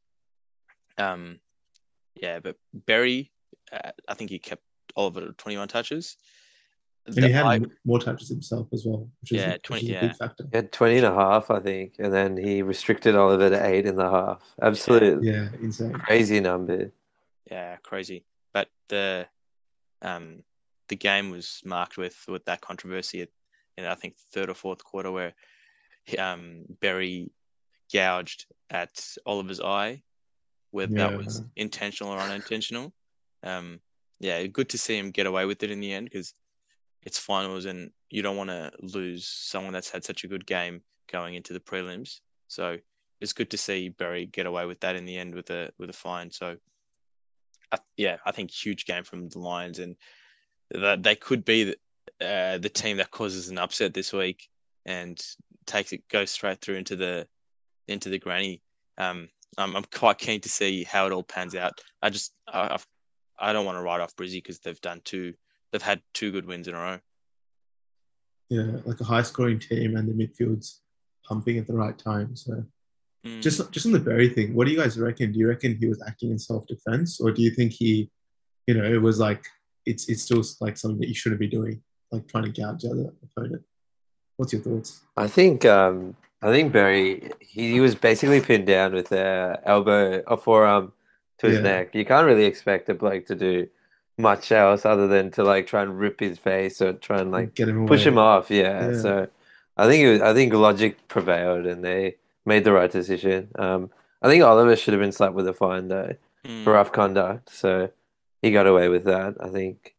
Um, 0.98 1.38
yeah, 2.14 2.40
but 2.40 2.56
Berry, 2.72 3.30
uh, 3.72 3.90
I 4.08 4.14
think 4.14 4.30
he 4.30 4.38
kept 4.38 4.62
Oliver 4.96 5.20
to 5.22 5.32
21 5.32 5.68
touches. 5.68 6.16
and 7.06 7.16
he 7.24 7.30
had 7.32 7.44
eye- 7.46 7.60
more 7.84 7.98
touches 7.98 8.28
himself 8.28 8.68
as 8.72 8.84
well, 8.86 9.08
which 9.22 9.32
is, 9.32 9.40
Yeah, 9.42 9.52
which 9.54 9.62
20 9.62 9.82
is 9.82 9.88
a 9.88 9.92
yeah. 9.92 10.00
big 10.08 10.16
factor. 10.16 10.44
He 10.50 10.56
had 10.56 10.70
20 10.72 10.96
and 10.98 11.06
a 11.06 11.14
half, 11.14 11.50
I 11.50 11.60
think, 11.60 11.94
and 11.98 12.12
then 12.12 12.36
he 12.36 12.62
restricted 12.62 13.16
Oliver 13.16 13.50
to 13.50 13.66
eight 13.66 13.86
and 13.86 14.00
a 14.00 14.10
half. 14.10 14.42
Absolute 14.60 15.22
Yeah, 15.22 15.48
insane. 15.60 15.92
crazy 15.94 16.38
number. 16.40 16.92
yeah, 17.50 17.76
crazy. 17.82 18.24
But 18.52 18.68
the 18.88 19.26
um 20.02 20.42
the 20.88 20.96
game 20.96 21.30
was 21.30 21.62
marked 21.64 21.96
with 21.96 22.16
with 22.28 22.44
that 22.44 22.60
controversy 22.60 23.22
at, 23.22 23.28
in 23.78 23.86
I 23.86 23.94
think 23.94 24.16
third 24.32 24.50
or 24.50 24.54
fourth 24.54 24.84
quarter 24.84 25.10
where 25.10 25.32
um 26.18 26.64
Berry 26.80 27.32
gouged 27.92 28.46
at 28.70 29.04
Oliver's 29.26 29.60
eye, 29.60 30.02
whether 30.72 30.94
that 30.94 31.16
was 31.16 31.42
intentional 31.54 32.12
or 32.12 32.18
unintentional. 32.18 32.92
Um, 33.44 33.80
yeah, 34.18 34.44
good 34.46 34.68
to 34.70 34.78
see 34.78 34.98
him 34.98 35.10
get 35.10 35.26
away 35.26 35.44
with 35.44 35.62
it 35.62 35.70
in 35.70 35.80
the 35.80 35.92
end 35.92 36.06
because 36.06 36.34
it's 37.02 37.18
finals 37.18 37.64
and 37.64 37.90
you 38.10 38.22
don't 38.22 38.36
want 38.36 38.50
to 38.50 38.72
lose 38.80 39.26
someone 39.26 39.72
that's 39.72 39.90
had 39.90 40.04
such 40.04 40.24
a 40.24 40.28
good 40.28 40.46
game 40.46 40.82
going 41.10 41.34
into 41.34 41.52
the 41.52 41.60
prelims. 41.60 42.20
So 42.48 42.78
it's 43.20 43.32
good 43.32 43.50
to 43.50 43.56
see 43.56 43.88
Barry 43.88 44.26
get 44.26 44.46
away 44.46 44.66
with 44.66 44.80
that 44.80 44.96
in 44.96 45.04
the 45.04 45.16
end 45.16 45.34
with 45.34 45.50
a 45.50 45.70
with 45.78 45.90
a 45.90 45.94
fine. 45.94 46.30
So 46.30 46.56
I, 47.70 47.78
yeah, 47.96 48.16
I 48.24 48.32
think 48.32 48.50
huge 48.50 48.84
game 48.86 49.04
from 49.04 49.28
the 49.28 49.38
Lions, 49.38 49.78
and 49.78 49.96
that 50.70 51.02
they 51.02 51.14
could 51.14 51.44
be 51.44 51.64
the, 51.64 51.76
uh, 52.20 52.58
the 52.58 52.68
team 52.68 52.96
that 52.98 53.10
causes 53.10 53.48
an 53.48 53.58
upset 53.58 53.94
this 53.94 54.12
week 54.12 54.48
and 54.84 55.20
takes 55.66 55.92
it 55.92 56.06
goes 56.08 56.30
straight 56.30 56.60
through 56.60 56.76
into 56.76 56.96
the 56.96 57.26
into 57.88 58.08
the 58.08 58.18
granny. 58.18 58.62
Um, 58.98 59.28
I'm, 59.58 59.76
I'm 59.76 59.84
quite 59.92 60.18
keen 60.18 60.40
to 60.40 60.48
see 60.48 60.84
how 60.84 61.06
it 61.06 61.12
all 61.12 61.22
pans 61.22 61.54
out. 61.54 61.72
I 62.00 62.10
just 62.10 62.32
I, 62.48 62.74
I've, 62.74 62.86
I 63.38 63.52
don't 63.52 63.66
want 63.66 63.76
to 63.78 63.82
write 63.82 64.00
off 64.00 64.16
Brizzy 64.16 64.34
because 64.34 64.58
they've 64.60 64.80
done 64.80 65.00
two 65.04 65.34
they've 65.72 65.82
had 65.82 66.00
two 66.14 66.30
good 66.32 66.46
wins 66.46 66.68
in 66.68 66.74
a 66.74 66.78
row. 66.78 66.98
Yeah, 68.50 68.78
like 68.84 69.00
a 69.00 69.04
high 69.04 69.22
scoring 69.22 69.58
team 69.58 69.96
and 69.96 70.08
the 70.08 70.12
midfield's 70.12 70.80
pumping 71.26 71.58
at 71.58 71.66
the 71.66 71.74
right 71.74 71.96
time. 71.98 72.36
So 72.36 72.64
Mm. 73.24 73.40
just 73.40 73.70
just 73.70 73.86
on 73.86 73.92
the 73.92 74.00
Berry 74.00 74.28
thing, 74.28 74.52
what 74.52 74.66
do 74.66 74.72
you 74.72 74.78
guys 74.78 74.98
reckon? 74.98 75.30
Do 75.30 75.38
you 75.38 75.46
reckon 75.48 75.76
he 75.76 75.86
was 75.86 76.02
acting 76.04 76.32
in 76.32 76.38
self 76.40 76.66
defense, 76.66 77.20
or 77.20 77.30
do 77.30 77.40
you 77.40 77.52
think 77.52 77.70
he, 77.70 78.10
you 78.66 78.74
know, 78.74 78.82
it 78.84 79.00
was 79.00 79.20
like 79.20 79.44
it's 79.86 80.08
it's 80.08 80.22
still 80.22 80.42
like 80.60 80.76
something 80.76 80.98
that 80.98 81.06
you 81.06 81.14
shouldn't 81.14 81.38
be 81.38 81.46
doing, 81.46 81.80
like 82.10 82.26
trying 82.26 82.44
to 82.44 82.50
gouge 82.50 82.82
the 82.82 82.90
other 82.90 83.14
opponent? 83.22 83.62
What's 84.38 84.52
your 84.52 84.62
thoughts? 84.62 85.02
I 85.16 85.28
think 85.28 85.64
um 85.64 86.16
I 86.42 86.50
think 86.50 86.72
Barry 86.72 87.30
he 87.40 87.80
was 87.80 87.94
basically 87.94 88.40
pinned 88.40 88.66
down 88.66 88.92
with 88.94 89.08
their 89.08 89.60
elbow 89.68 90.22
or 90.26 90.36
forearm 90.36 90.92
to 91.38 91.46
his 91.46 91.56
Yeah. 91.58 91.62
neck. 91.62 91.94
You 91.94 92.04
can't 92.04 92.26
really 92.26 92.44
expect 92.44 92.88
a 92.88 92.94
bloke 92.94 93.26
to 93.26 93.34
do 93.34 93.68
much 94.18 94.52
else 94.52 94.84
other 94.84 95.06
than 95.08 95.30
to 95.32 95.42
like 95.44 95.66
try 95.66 95.82
and 95.82 95.98
rip 95.98 96.20
his 96.20 96.38
face 96.38 96.80
or 96.82 96.92
try 96.94 97.18
and 97.20 97.30
like 97.30 97.54
get 97.54 97.68
him 97.68 97.78
away. 97.78 97.88
push 97.88 98.06
him 98.06 98.18
off. 98.18 98.50
Yeah. 98.50 98.90
Yeah. 98.90 98.98
So 99.00 99.28
I 99.76 99.86
think 99.86 100.02
it 100.04 100.12
was, 100.12 100.20
I 100.20 100.34
think 100.34 100.52
logic 100.52 101.08
prevailed 101.08 101.66
and 101.66 101.82
they 101.84 102.16
made 102.44 102.64
the 102.64 102.72
right 102.72 102.90
decision. 102.90 103.48
Um, 103.56 103.90
I 104.20 104.28
think 104.28 104.42
Oliver 104.44 104.76
should 104.76 104.94
have 104.94 105.00
been 105.00 105.12
slapped 105.12 105.34
with 105.34 105.48
a 105.48 105.54
fine 105.54 105.88
though 105.88 106.14
Mm. 106.44 106.64
for 106.64 106.72
rough 106.72 106.90
conduct. 106.90 107.50
So 107.50 107.90
he 108.42 108.50
got 108.50 108.66
away 108.66 108.88
with 108.88 109.04
that. 109.04 109.36
I 109.38 109.48
think. 109.48 109.94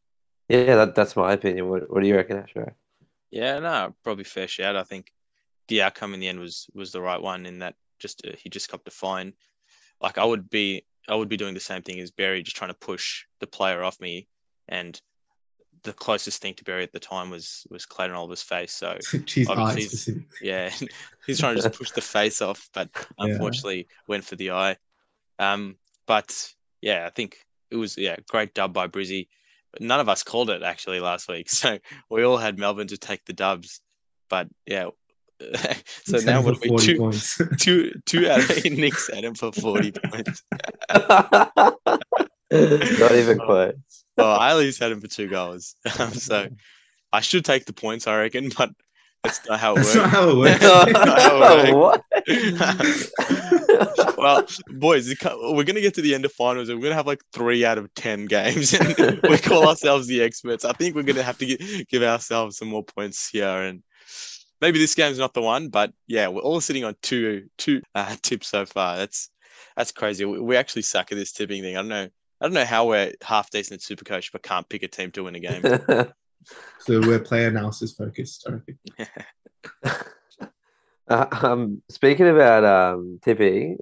Yeah, 0.49 0.75
that, 0.75 0.93
that's 0.93 1.15
my 1.15 1.31
opinion. 1.31 1.69
What, 1.69 1.89
what 1.89 2.01
do 2.03 2.07
you 2.09 2.17
reckon, 2.17 2.37
Asher? 2.37 2.73
Yeah, 3.31 3.59
no, 3.59 3.95
probably 4.03 4.25
fair 4.25 4.49
shout. 4.49 4.75
I 4.75 4.83
think 4.83 5.13
the 5.67 5.81
outcome 5.81 6.13
in 6.13 6.19
the 6.19 6.27
end 6.27 6.39
was 6.39 6.67
was 6.73 6.91
the 6.91 7.01
right 7.01 7.21
one 7.21 7.45
in 7.45 7.59
that 7.59 7.75
just 7.99 8.25
uh, 8.27 8.31
he 8.37 8.49
just 8.49 8.69
got 8.69 8.83
the 8.83 8.91
fine. 8.91 9.33
Like 10.01 10.17
I 10.17 10.25
would 10.25 10.49
be 10.49 10.85
I 11.07 11.15
would 11.15 11.29
be 11.29 11.37
doing 11.37 11.53
the 11.53 11.59
same 11.59 11.81
thing 11.81 11.99
as 11.99 12.11
Barry, 12.11 12.43
just 12.43 12.55
trying 12.57 12.71
to 12.71 12.77
push 12.77 13.25
the 13.39 13.47
player 13.47 13.83
off 13.83 13.99
me, 13.99 14.27
and 14.67 14.99
the 15.83 15.93
closest 15.93 16.41
thing 16.41 16.53
to 16.55 16.63
Barry 16.63 16.83
at 16.83 16.91
the 16.93 16.99
time 16.99 17.29
was 17.29 17.65
was 17.69 17.85
Clayton 17.85 18.15
Oliver's 18.15 18.41
face. 18.43 18.73
So 18.73 18.97
obviously 19.47 20.25
yeah, 20.41 20.69
he's 21.25 21.39
trying 21.39 21.55
to 21.55 21.61
just 21.61 21.77
push 21.77 21.91
the 21.91 22.01
face 22.01 22.41
off, 22.41 22.69
but 22.73 22.89
Yeah. 22.93 23.05
unfortunately 23.19 23.87
went 24.07 24.23
for 24.25 24.35
the 24.35 24.51
eye. 24.51 24.77
Um, 25.39 25.77
but 26.05 26.53
yeah, 26.81 27.05
I 27.05 27.09
think 27.09 27.37
it 27.71 27.75
was 27.77 27.97
yeah 27.97 28.17
great 28.29 28.53
dub 28.53 28.73
by 28.73 28.87
Brizzy. 28.87 29.27
But 29.71 29.81
none 29.81 29.99
of 29.99 30.07
us 30.07 30.21
called 30.21 30.51
it 30.51 30.61
actually 30.61 30.99
last 30.99 31.27
week, 31.27 31.49
so 31.49 31.79
we 32.09 32.23
all 32.23 32.37
had 32.37 32.59
Melbourne 32.59 32.87
to 32.87 32.97
take 32.97 33.25
the 33.25 33.33
dubs. 33.33 33.81
But 34.29 34.47
yeah, 34.65 34.89
so 36.05 36.17
now 36.19 36.41
for 36.41 36.47
what 36.49 36.57
are 36.57 36.61
we 36.61 36.67
40 36.69 36.85
two 36.85 36.97
points. 36.97 37.41
two 37.59 37.91
two 38.05 38.29
out 38.29 38.39
of 38.39 38.51
eight 38.65 38.73
Nick's 38.77 39.09
at 39.09 39.23
him 39.23 39.35
for 39.35 39.51
forty 39.51 39.91
points. 40.11 40.43
Not 40.89 41.79
even 42.51 43.39
close. 43.39 43.73
Well, 44.17 44.39
I 44.39 44.51
at 44.51 44.57
least 44.57 44.79
had 44.79 44.91
him 44.91 45.01
for 45.01 45.07
two 45.07 45.27
goals, 45.27 45.75
um, 45.99 46.13
so 46.13 46.47
I 47.11 47.21
should 47.21 47.45
take 47.45 47.65
the 47.65 47.73
points, 47.73 48.07
I 48.07 48.17
reckon. 48.17 48.51
But 48.55 48.71
that's 49.23 49.47
not 49.47 49.59
how 49.59 49.73
it 49.73 49.75
That's 49.77 49.95
works. 49.95 49.95
not 49.95 50.09
how 50.09 50.29
it 50.29 50.37
works. 50.37 50.63
Oh, 50.65 51.77
what? 51.77 52.03
well, 54.17 54.45
boys, 54.69 55.07
we're 55.07 55.63
going 55.63 55.75
to 55.75 55.81
get 55.81 55.93
to 55.95 56.01
the 56.01 56.13
end 56.13 56.25
of 56.25 56.33
finals 56.33 56.67
and 56.69 56.77
we're 56.77 56.83
going 56.83 56.91
to 56.91 56.97
have 56.97 57.07
like 57.07 57.23
three 57.31 57.63
out 57.63 57.77
of 57.77 57.93
10 57.93 58.25
games. 58.25 58.73
And 58.73 59.19
we 59.23 59.37
call 59.37 59.67
ourselves 59.67 60.07
the 60.07 60.21
experts. 60.21 60.65
I 60.65 60.73
think 60.73 60.95
we're 60.95 61.03
going 61.03 61.15
to 61.15 61.23
have 61.23 61.37
to 61.37 61.45
gi- 61.45 61.85
give 61.89 62.03
ourselves 62.03 62.57
some 62.57 62.67
more 62.67 62.83
points 62.83 63.29
here. 63.29 63.47
And 63.47 63.81
maybe 64.63 64.79
this 64.79 64.95
game's 64.95 65.19
not 65.19 65.33
the 65.33 65.41
one, 65.41 65.67
but 65.67 65.91
yeah, 66.07 66.29
we're 66.29 66.41
all 66.41 66.61
sitting 66.61 66.85
on 66.85 66.95
two 67.01 67.49
two 67.57 67.81
uh, 67.95 68.15
tips 68.21 68.47
so 68.47 68.65
far. 68.65 68.97
That's 68.97 69.29
that's 69.75 69.91
crazy. 69.91 70.23
We, 70.23 70.39
we 70.39 70.55
actually 70.55 70.83
suck 70.83 71.11
at 71.11 71.17
this 71.17 71.33
tipping 71.33 71.61
thing. 71.61 71.75
I 71.75 71.81
don't 71.81 71.89
know. 71.89 72.07
I 72.41 72.45
don't 72.45 72.53
know 72.53 72.65
how 72.65 72.87
we're 72.87 73.13
half 73.21 73.49
decent 73.49 73.79
at 73.79 73.81
super 73.81 74.05
coach, 74.05 74.31
but 74.31 74.41
can't 74.41 74.67
pick 74.67 74.83
a 74.83 74.87
team 74.87 75.11
to 75.11 75.23
win 75.23 75.35
a 75.35 75.39
game. 75.39 75.61
so 76.79 76.99
we're 77.01 77.19
player 77.19 77.49
analysis 77.49 77.93
focused, 77.93 78.47
I 78.47 78.51
reckon. 78.53 80.05
Uh, 81.05 81.25
um, 81.41 81.81
speaking 81.89 82.29
about 82.29 82.63
um, 82.63 83.19
tipping, 83.21 83.77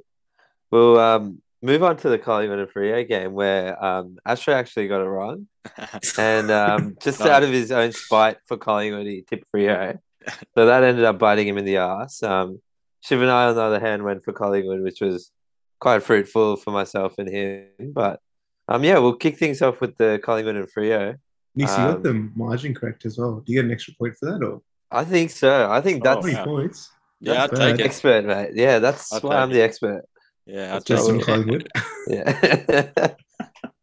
we'll 0.72 0.98
um, 0.98 1.40
move 1.62 1.84
on 1.84 1.96
to 1.96 2.10
the 2.10 2.18
Collingwood 2.18 2.58
and 2.58 2.68
Freo 2.68 3.08
game 3.08 3.34
where 3.34 3.82
um, 3.82 4.18
Asher 4.26 4.52
actually 4.52 4.88
got 4.88 5.02
it 5.02 5.08
wrong. 5.08 5.48
And 6.18 6.50
um, 6.50 6.98
just 7.00 7.22
out 7.22 7.44
of 7.44 7.52
his 7.52 7.72
own 7.72 7.92
spite 7.92 8.38
for 8.48 8.58
Collingwood, 8.58 9.06
he 9.06 9.22
tipped 9.22 9.46
Freo. 9.54 10.00
So 10.56 10.66
that 10.66 10.84
ended 10.84 11.06
up 11.06 11.18
biting 11.20 11.48
him 11.48 11.58
in 11.58 11.66
the 11.66 11.78
ass. 11.78 12.22
Um, 12.24 12.62
Shiv 13.02 13.22
and 13.22 13.32
I, 13.32 13.48
on 13.48 13.56
the 13.56 13.62
other 13.62 13.80
hand, 13.80 14.04
went 14.04 14.24
for 14.24 14.34
Collingwood, 14.34 14.82
which 14.82 15.02
was 15.02 15.32
quite 15.80 16.04
fruitful 16.04 16.58
for 16.58 16.72
myself 16.72 17.16
and 17.18 17.28
him. 17.30 17.66
But 17.94 18.20
um, 18.68 18.84
yeah, 18.84 19.00
we'll 19.00 19.16
kick 19.16 19.38
things 19.38 19.62
off 19.62 19.82
with 19.82 19.98
the 19.98 20.20
Collingwood 20.24 20.56
and 20.56 20.68
Freo. 20.72 21.16
Nix, 21.56 21.72
you 21.78 21.84
Um, 21.84 21.94
got 21.94 22.04
the 22.04 22.14
margin 22.36 22.74
correct 22.76 23.06
as 23.06 23.18
well. 23.18 23.42
Do 23.46 23.52
you 23.52 23.60
get 23.60 23.66
an 23.66 23.72
extra 23.72 23.94
point 23.98 24.16
for 24.18 24.26
that 24.32 24.44
or 24.46 24.62
I 24.92 25.04
think 25.06 25.32
so. 25.32 25.70
I 25.72 25.82
think 25.82 26.02
Oh, 26.06 26.10
that's 26.10 26.20
twenty 26.22 26.36
wow. 26.36 26.46
points? 26.46 26.92
yeah, 27.20 27.44
I'd 27.44 27.50
That's 27.52 27.60
take 27.60 27.80
it. 27.80 27.86
expert, 27.86 28.26
mate. 28.26 28.52
Yeah, 28.54 28.80
that's 28.80 29.12
I'll 29.14 29.20
why 29.22 29.38
I'm 29.38 29.50
it. 29.52 29.54
the 29.56 29.62
expert. 29.62 30.04
Yeah, 30.46 30.76
I'd 30.76 30.86
Just 30.86 31.08
take 31.10 31.22
it. 31.22 31.26
Collingwood. 31.26 31.70
Yeah. 32.08 33.14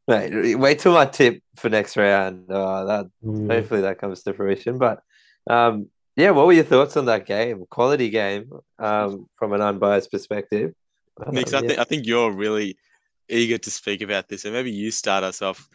Mate, 0.07 0.57
wait 0.59 0.78
till 0.78 0.92
my 0.95 1.04
tip 1.04 1.42
for 1.57 1.68
next 1.68 1.97
round. 1.97 2.47
Oh, 2.49 2.87
that 2.87 3.07
Ooh. 3.26 3.47
hopefully 3.47 3.83
that 3.83 3.99
comes 3.99 4.23
to 4.23 4.33
fruition. 4.33 4.78
But 4.78 5.02
um, 5.49 5.88
yeah, 6.18 6.30
what 6.30 6.46
were 6.46 6.52
your 6.52 6.64
thoughts 6.64 6.96
on 6.96 7.06
that 7.06 7.25
game? 7.26 7.64
Quality 7.70 8.10
game 8.10 8.50
um, 8.78 9.26
from 9.37 9.52
an 9.54 9.62
unbiased 9.62 10.10
perspective. 10.10 10.75
Um, 11.25 11.37
I 11.37 11.40
yeah. 11.40 11.60
think 11.60 11.78
I 11.78 11.84
think 11.84 12.06
you're 12.06 12.30
really 12.32 12.76
eager 13.28 13.58
to 13.58 13.70
speak 13.70 14.02
about 14.02 14.28
this, 14.28 14.44
and 14.44 14.52
maybe 14.52 14.70
you 14.70 14.90
start 14.90 15.25
us 15.25 15.40
off. 15.42 15.68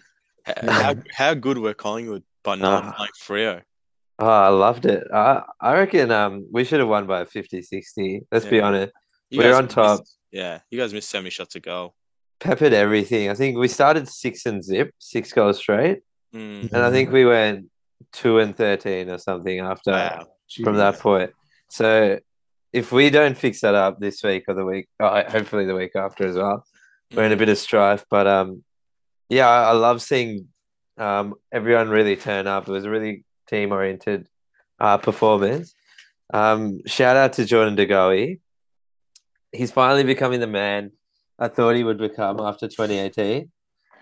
How 0.67 0.95
how 1.12 1.33
good 1.33 1.57
were 1.57 1.73
Collingwood 1.73 2.23
by 2.43 2.55
not 2.55 2.83
Ah. 2.83 2.91
playing 2.97 3.12
Freo? 3.25 3.62
Oh, 4.19 4.27
I 4.27 4.50
loved 4.50 4.85
it. 4.85 5.07
I, 5.13 5.41
I 5.59 5.73
reckon 5.73 6.12
um, 6.12 6.45
we 6.51 6.63
should 6.65 6.79
have 6.81 6.89
won 6.89 7.07
by 7.07 7.25
50 7.25 7.62
60. 7.62 8.21
Let's 8.31 8.45
be 8.45 8.59
honest. 8.62 8.93
You 9.29 9.39
We're 9.39 9.55
on 9.55 9.67
top. 9.69 10.00
missed- 10.01 10.17
yeah, 10.31 10.59
you 10.69 10.77
guys 10.79 10.93
missed 10.93 11.09
so 11.09 11.19
many 11.19 11.29
shots 11.31 11.55
a 11.55 11.59
goal. 11.62 11.93
Peppered 12.39 12.73
everything. 12.73 13.29
I 13.29 13.35
think 13.35 13.57
we 13.57 13.67
started 13.69 14.07
six 14.09 14.45
and 14.45 14.62
zip, 14.63 14.91
six 15.00 15.31
goals 15.31 15.57
straight. 15.59 16.01
Mm, 16.35 16.71
And 16.73 16.81
I 16.83 16.91
think 16.91 17.12
we 17.12 17.25
went 17.25 17.67
two 18.12 18.39
and 18.39 18.55
13 18.55 19.09
or 19.09 19.17
something 19.17 19.59
after. 19.59 19.91
wow. 19.91 20.27
From 20.63 20.75
that 20.77 21.00
point. 21.00 21.31
So 21.69 22.19
if 22.71 22.91
we 22.91 23.09
don't 23.09 23.38
fix 23.38 23.62
that 23.62 23.75
up 23.75 24.00
this 24.00 24.23
week 24.23 24.43
or 24.47 24.53
the 24.53 24.65
week, 24.65 24.88
oh, 25.00 25.23
hopefully 25.27 25.65
the 25.65 25.75
week 25.75 25.95
after 25.95 26.25
as 26.25 26.35
well, 26.35 26.65
we're 27.13 27.23
in 27.23 27.31
a 27.31 27.38
bit 27.38 27.50
of 27.50 27.57
strife. 27.57 28.05
But 28.09 28.27
um, 28.27 28.63
yeah, 29.29 29.47
I, 29.47 29.69
I 29.69 29.71
love 29.71 30.01
seeing 30.01 30.47
um 30.97 31.33
everyone 31.51 31.89
really 31.89 32.15
turn 32.15 32.45
up. 32.45 32.67
It 32.67 32.71
was 32.71 32.85
a 32.85 32.89
really 32.89 33.23
team 33.47 33.71
oriented 33.71 34.27
uh 34.79 34.97
performance. 34.97 35.73
Um, 36.33 36.81
shout 36.85 37.15
out 37.15 37.33
to 37.33 37.45
Jordan 37.45 37.75
De 37.75 37.85
Goey. 37.85 38.39
He's 39.51 39.71
finally 39.71 40.03
becoming 40.03 40.39
the 40.39 40.47
man 40.47 40.91
I 41.39 41.47
thought 41.47 41.75
he 41.75 41.83
would 41.83 41.97
become 41.97 42.39
after 42.39 42.67
2018. 42.67 43.51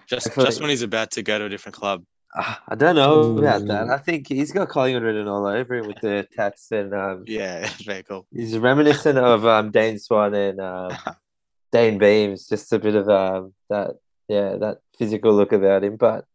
Just 0.07 0.37
I 0.37 0.43
just 0.43 0.61
when 0.61 0.69
he's 0.69 0.81
about 0.81 1.11
to 1.11 1.23
go 1.23 1.39
to 1.39 1.45
a 1.45 1.49
different 1.49 1.75
club. 1.75 2.03
I 2.35 2.75
don't 2.75 2.95
know 2.95 3.37
about 3.37 3.65
that. 3.67 3.89
I 3.89 3.97
think 3.97 4.27
he's 4.27 4.51
got 4.51 4.69
Collingwood 4.69 5.03
written 5.03 5.27
all 5.27 5.45
over 5.45 5.75
him 5.75 5.87
with 5.87 5.99
the 6.01 6.27
tats 6.33 6.71
and 6.71 6.93
um, 6.93 7.23
Yeah, 7.27 7.69
very 7.83 8.03
cool. 8.03 8.25
He's 8.33 8.57
reminiscent 8.57 9.17
of 9.17 9.45
um, 9.45 9.71
Dane 9.71 9.99
Swan 9.99 10.33
and 10.33 10.61
um, 10.61 10.91
Dayne 11.71 11.97
Beams, 11.97 12.47
just 12.47 12.71
a 12.73 12.79
bit 12.79 12.95
of 12.95 13.09
um, 13.09 13.53
that, 13.69 13.97
yeah, 14.27 14.55
that 14.57 14.79
physical 14.97 15.33
look 15.33 15.51
about 15.51 15.83
him. 15.83 15.97
But 15.97 16.25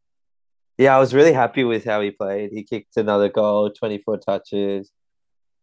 yeah, 0.76 0.94
I 0.94 1.00
was 1.00 1.14
really 1.14 1.32
happy 1.32 1.64
with 1.64 1.84
how 1.84 2.02
he 2.02 2.10
played. 2.10 2.52
He 2.52 2.62
kicked 2.62 2.96
another 2.98 3.30
goal, 3.30 3.70
24 3.70 4.18
touches, 4.18 4.90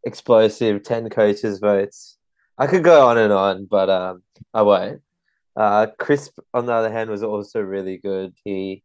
explosive, 0.03 0.83
10 0.83 1.09
coaches' 1.09 1.59
votes. 1.59 2.17
I 2.57 2.67
could 2.67 2.83
go 2.83 3.07
on 3.07 3.17
and 3.17 3.33
on, 3.33 3.65
but 3.65 3.89
um, 3.89 4.23
I 4.53 4.63
won't. 4.63 5.01
Uh, 5.55 5.87
Crisp, 5.99 6.39
on 6.53 6.65
the 6.65 6.73
other 6.73 6.91
hand, 6.91 7.11
was 7.11 7.23
also 7.23 7.61
really 7.61 7.97
good. 7.97 8.33
He 8.43 8.83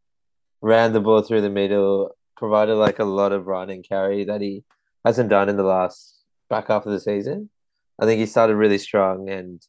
ran 0.61 0.93
the 0.93 0.99
ball 0.99 1.21
through 1.21 1.41
the 1.41 1.49
middle, 1.49 2.15
provided 2.37 2.75
like 2.75 2.99
a 2.99 3.05
lot 3.05 3.31
of 3.31 3.47
run 3.47 3.69
and 3.69 3.87
carry 3.87 4.23
that 4.25 4.41
he 4.41 4.63
hasn't 5.05 5.29
done 5.29 5.49
in 5.49 5.57
the 5.57 5.63
last 5.63 6.23
back 6.49 6.67
half 6.67 6.85
of 6.85 6.91
the 6.91 6.99
season. 6.99 7.49
I 7.99 8.05
think 8.05 8.19
he 8.19 8.25
started 8.25 8.55
really 8.55 8.77
strong 8.77 9.29
and 9.29 9.61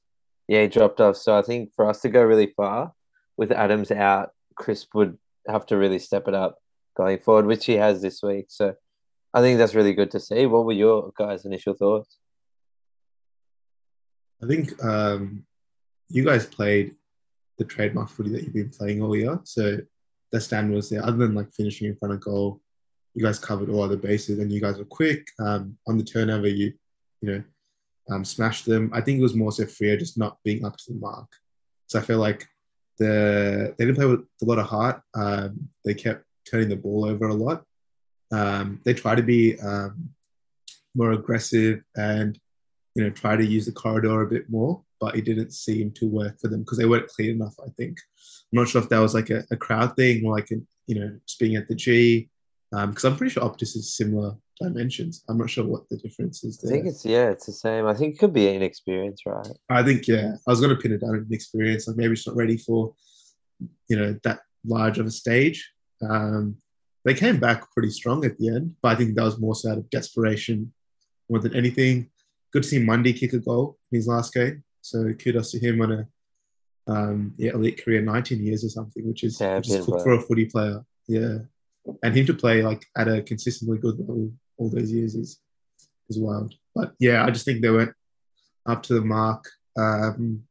yeah, 0.49 0.63
he 0.63 0.69
dropped 0.69 1.01
off. 1.01 1.17
So 1.17 1.39
I 1.39 1.43
think 1.43 1.73
for 1.75 1.89
us 1.89 2.01
to 2.03 2.09
go 2.09 2.23
really 2.23 2.53
far 2.57 2.93
with 3.37 3.53
Adams 3.53 3.91
out, 3.91 4.31
Crisp 4.57 4.95
would 4.95 5.17
have 5.47 5.67
to 5.67 5.77
really 5.77 5.99
step 5.99 6.29
it 6.29 6.35
up 6.35 6.59
going 6.97 7.19
forward, 7.19 7.47
which 7.47 7.67
he 7.67 7.75
has 7.75 8.03
this 8.03 8.23
week. 8.23 8.47
So 8.49 8.75
I 9.33 9.41
think 9.41 9.59
that's 9.59 9.75
really 9.75 9.95
good 9.95 10.11
to 10.13 10.21
see. 10.21 10.47
What 10.47 10.65
were 10.65 10.73
your 10.73 11.13
guys' 11.17 11.45
initial 11.45 11.75
thoughts? 11.75 12.19
I 14.43 14.47
think 14.47 14.83
um, 14.85 15.45
you 16.09 16.25
guys 16.25 16.47
played 16.47 16.95
the 17.59 17.65
trademark 17.65 18.09
footy 18.09 18.31
that 18.31 18.43
you've 18.43 18.55
been 18.55 18.71
playing 18.71 19.03
all 19.03 19.17
year. 19.17 19.39
So 19.45 19.79
the 20.33 20.41
stand 20.41 20.73
was 20.73 20.91
there. 20.91 21.05
Other 21.05 21.19
than 21.19 21.35
like 21.35 21.53
finishing 21.53 21.89
in 21.89 21.97
front 21.97 22.15
of 22.15 22.21
goal, 22.21 22.61
you 23.15 23.25
guys 23.25 23.39
covered 23.39 23.71
all 23.71 23.83
other 23.83 23.97
bases, 23.97 24.39
and 24.39 24.53
you 24.53 24.61
guys 24.61 24.79
were 24.79 24.85
quick 24.85 25.27
um, 25.41 25.77
on 25.89 25.99
the 25.99 26.05
turnover. 26.05 26.49
You, 26.49 26.73
you 27.21 27.33
know, 27.33 27.45
um, 28.15 28.25
smashed 28.25 28.67
them. 28.67 28.91
I 28.95 29.01
think 29.01 29.19
it 29.19 29.23
was 29.23 29.35
more 29.35 29.53
so 29.53 29.65
Freo 29.65 29.99
just 29.99 30.19
not 30.19 30.39
being 30.45 30.65
up 30.65 30.77
to 30.77 30.93
the 30.93 30.99
mark. 30.99 31.29
So 31.87 31.99
I 31.99 32.03
feel 32.03 32.19
like 32.19 32.47
the 32.99 33.75
they 33.77 33.85
didn't 33.85 33.97
play 33.97 34.07
with 34.07 34.21
a 34.43 34.45
lot 34.45 34.59
of 34.59 34.67
heart. 34.67 35.03
Um, 35.15 35.69
they 35.85 35.95
kept 35.95 36.25
turning 36.49 36.69
the 36.69 36.77
ball 36.77 37.05
over 37.05 37.29
a 37.29 37.35
lot. 37.35 37.65
Um, 38.33 38.81
they 38.85 38.95
try 38.95 39.15
to 39.15 39.23
be 39.23 39.59
um, 39.61 40.11
more 40.95 41.13
aggressive 41.13 41.83
and 41.97 42.39
you 42.95 43.05
know, 43.05 43.11
try 43.11 43.37
to 43.37 43.45
use 43.45 43.67
the 43.67 43.73
corridor 43.73 44.23
a 44.23 44.27
bit 44.27 44.51
more, 44.51 44.83
but 45.01 45.17
it 45.17 45.25
didn't 45.25 45.53
seem 45.53 45.91
to 45.93 46.07
work 46.07 46.39
for 46.41 46.49
them 46.49 46.61
because 46.61 46.79
they 46.79 46.87
weren't 46.87 47.09
clean 47.09 47.31
enough, 47.31 47.55
I 47.65 47.71
think. 47.77 47.99
I'm 48.53 48.59
not 48.59 48.69
sure 48.69 48.83
if 48.83 48.89
that 48.91 48.99
was 48.99 49.15
like 49.15 49.31
a, 49.31 49.45
a 49.51 49.57
crowd 49.57 49.97
thing 49.97 50.25
or 50.25 50.33
like, 50.33 50.51
a, 50.51 50.57
you 50.87 51.01
know, 51.01 51.19
just 51.27 51.39
being 51.39 51.57
at 51.57 51.69
the 51.69 51.75
G, 51.75 52.29
because 52.71 53.05
I'm 53.05 53.17
pretty 53.17 53.33
sure 53.33 53.43
Optus 53.43 53.77
is 53.77 53.97
similar 53.97 54.37
dimensions. 54.61 55.25
I'm 55.29 55.39
not 55.39 55.51
sure 55.51 55.65
what 55.65 55.89
the 55.89 55.97
difference 55.97 56.45
is 56.45 56.59
There. 56.59 56.71
I 56.71 56.75
think 56.75 56.87
it's 56.87 57.05
yeah, 57.05 57.31
it's 57.31 57.47
the 57.47 57.53
same. 57.53 57.87
I 57.87 57.95
think 57.95 58.15
it 58.15 58.19
could 58.19 58.35
be 58.35 58.55
inexperience, 58.55 59.23
right? 59.25 59.49
I 59.69 59.83
think, 59.83 60.07
yeah, 60.07 60.35
I 60.47 60.51
was 60.51 60.61
going 60.61 60.75
to 60.75 60.81
pin 60.81 60.93
it 60.93 61.01
down 61.01 61.15
in 61.15 61.27
experience. 61.31 61.89
Like 61.89 61.97
maybe 61.97 62.13
it's 62.13 62.27
not 62.27 62.37
ready 62.37 62.59
for, 62.59 62.95
you 63.89 63.97
know, 63.97 64.19
that 64.25 64.41
large 64.65 64.99
of 64.99 65.07
a 65.07 65.11
stage. 65.11 65.73
Um, 66.03 66.57
they 67.05 67.15
came 67.15 67.41
back 67.41 67.71
pretty 67.73 67.91
strong 67.91 68.25
at 68.25 68.37
the 68.39 68.49
end, 68.49 68.77
but 68.83 68.93
I 68.93 68.95
think 68.97 69.15
that 69.15 69.25
was 69.25 69.39
more 69.39 69.55
so 69.55 69.71
out 69.71 69.79
of 69.79 69.89
desperation 69.89 70.73
more 71.31 71.39
than 71.39 71.57
anything. 71.57 72.11
Good 72.53 72.65
to 72.65 72.69
see 72.69 72.79
Mundy 72.79 73.13
kick 73.13 73.33
a 73.33 73.39
goal 73.39 73.79
in 73.91 73.97
his 73.97 74.09
last 74.09 74.35
game. 74.35 74.63
So 74.83 75.13
kudos 75.13 75.53
to 75.53 75.59
him 75.59 75.83
on 75.83 75.93
a 75.93 76.09
um, 76.87 77.35
yeah, 77.37 77.53
elite 77.53 77.85
career, 77.85 78.03
19 78.03 78.45
years 78.45 78.65
or 78.65 78.69
something, 78.69 79.07
which 79.07 79.23
is, 79.23 79.39
which 79.39 79.69
is 79.69 79.75
Champion 79.75 80.03
for, 80.03 80.13
a 80.13 80.21
footy 80.21 80.47
player. 80.47 80.85
Yeah, 81.07 81.39
and 82.03 82.17
him 82.17 82.27
to 82.27 82.35
play 82.35 82.63
like 82.63 82.85
at 82.97 83.09
a 83.09 83.23
consistently 83.23 83.79
good 83.79 83.99
level 83.99 84.33
all 84.59 84.71
those 84.71 84.93
years 84.93 85.15
is 85.15 85.41
is 86.09 86.19
wild. 86.19 86.55
But 86.75 86.93
yeah, 86.99 87.25
I 87.25 87.31
just 87.31 87.45
think 87.45 87.63
they 87.63 87.71
went 87.71 87.93
up 88.67 88.83
to 88.85 88.95
the 88.95 89.01
mark. 89.01 89.45
Um, 89.79 90.45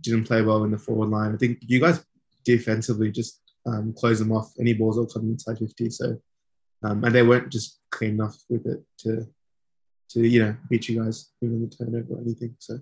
didn't 0.00 0.24
play 0.24 0.42
well 0.42 0.64
in 0.64 0.70
the 0.70 0.78
forward 0.78 1.08
line. 1.08 1.34
I 1.34 1.36
think 1.36 1.58
you 1.60 1.80
guys 1.80 2.04
defensively 2.44 3.10
just 3.10 3.40
um, 3.66 3.94
close 3.96 4.18
them 4.18 4.32
off. 4.32 4.52
Any 4.60 4.74
balls 4.74 4.98
all 4.98 5.06
coming 5.06 5.30
inside 5.30 5.58
50. 5.58 5.90
So, 5.90 6.16
um, 6.84 7.02
and 7.04 7.14
they 7.14 7.22
weren't 7.22 7.50
just 7.50 7.80
clean 7.90 8.12
enough 8.12 8.36
with 8.48 8.66
it 8.66 8.82
to, 9.00 9.26
to 10.10 10.26
you 10.26 10.44
know, 10.44 10.56
beat 10.68 10.88
you 10.88 11.02
guys 11.02 11.32
even 11.42 11.62
the 11.62 11.68
turnover 11.68 12.14
or 12.14 12.20
anything. 12.20 12.54
So 12.58 12.78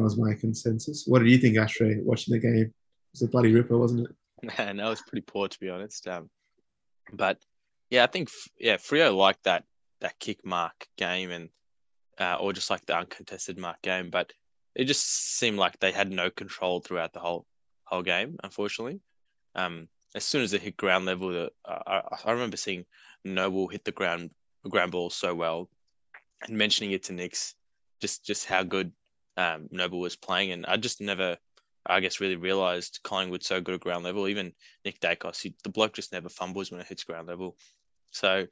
that 0.00 0.04
was 0.04 0.18
my 0.18 0.32
consensus. 0.34 1.04
What 1.06 1.18
did 1.18 1.28
you 1.28 1.36
think, 1.36 1.58
Ashtray, 1.58 2.00
watching 2.00 2.32
the 2.32 2.40
game? 2.40 2.54
It 2.54 2.72
was 3.12 3.22
a 3.22 3.28
bloody 3.28 3.52
ripper, 3.52 3.76
wasn't 3.76 4.08
it? 4.08 4.58
Man, 4.58 4.78
that 4.78 4.88
was 4.88 5.02
pretty 5.02 5.24
poor 5.26 5.46
to 5.46 5.60
be 5.60 5.68
honest. 5.68 6.08
Um, 6.08 6.30
but 7.12 7.38
yeah, 7.90 8.04
I 8.04 8.06
think 8.06 8.30
yeah, 8.58 8.76
Freo 8.76 9.14
liked 9.14 9.44
that 9.44 9.64
that 10.00 10.18
kick 10.18 10.44
mark 10.44 10.86
game 10.96 11.30
and 11.30 11.50
uh, 12.18 12.36
or 12.40 12.54
just 12.54 12.70
like 12.70 12.86
the 12.86 12.96
uncontested 12.96 13.58
mark 13.58 13.82
game, 13.82 14.08
but 14.08 14.32
it 14.74 14.84
just 14.84 15.36
seemed 15.36 15.58
like 15.58 15.78
they 15.78 15.92
had 15.92 16.10
no 16.10 16.30
control 16.30 16.80
throughout 16.80 17.12
the 17.12 17.20
whole 17.20 17.44
whole 17.84 18.02
game. 18.02 18.38
Unfortunately, 18.42 19.00
um, 19.54 19.88
as 20.14 20.24
soon 20.24 20.42
as 20.42 20.52
they 20.52 20.58
hit 20.58 20.78
ground 20.78 21.04
level, 21.04 21.28
the, 21.28 21.50
uh, 21.66 21.78
I, 21.86 22.02
I 22.24 22.32
remember 22.32 22.56
seeing 22.56 22.86
Noble 23.22 23.68
hit 23.68 23.84
the 23.84 23.92
ground 23.92 24.30
ground 24.66 24.92
ball 24.92 25.10
so 25.10 25.34
well, 25.34 25.68
and 26.46 26.56
mentioning 26.56 26.92
it 26.92 27.02
to 27.04 27.12
Nix, 27.12 27.54
just 28.00 28.24
just 28.24 28.46
how 28.46 28.62
good 28.62 28.92
um, 29.40 29.68
Noble 29.70 30.00
was 30.00 30.16
playing, 30.16 30.52
and 30.52 30.66
I 30.66 30.76
just 30.76 31.00
never 31.00 31.36
I 31.86 32.00
guess 32.00 32.20
really 32.20 32.36
realised 32.36 33.00
Collingwood 33.04 33.42
so 33.42 33.60
good 33.60 33.74
at 33.74 33.80
ground 33.80 34.04
level. 34.04 34.28
Even 34.28 34.52
Nick 34.84 35.00
Daicos, 35.00 35.40
he, 35.40 35.54
the 35.64 35.70
bloke 35.70 35.94
just 35.94 36.12
never 36.12 36.28
fumbles 36.28 36.70
when 36.70 36.80
it 36.80 36.86
hits 36.86 37.04
ground 37.04 37.26
level. 37.26 37.56
So 38.10 38.46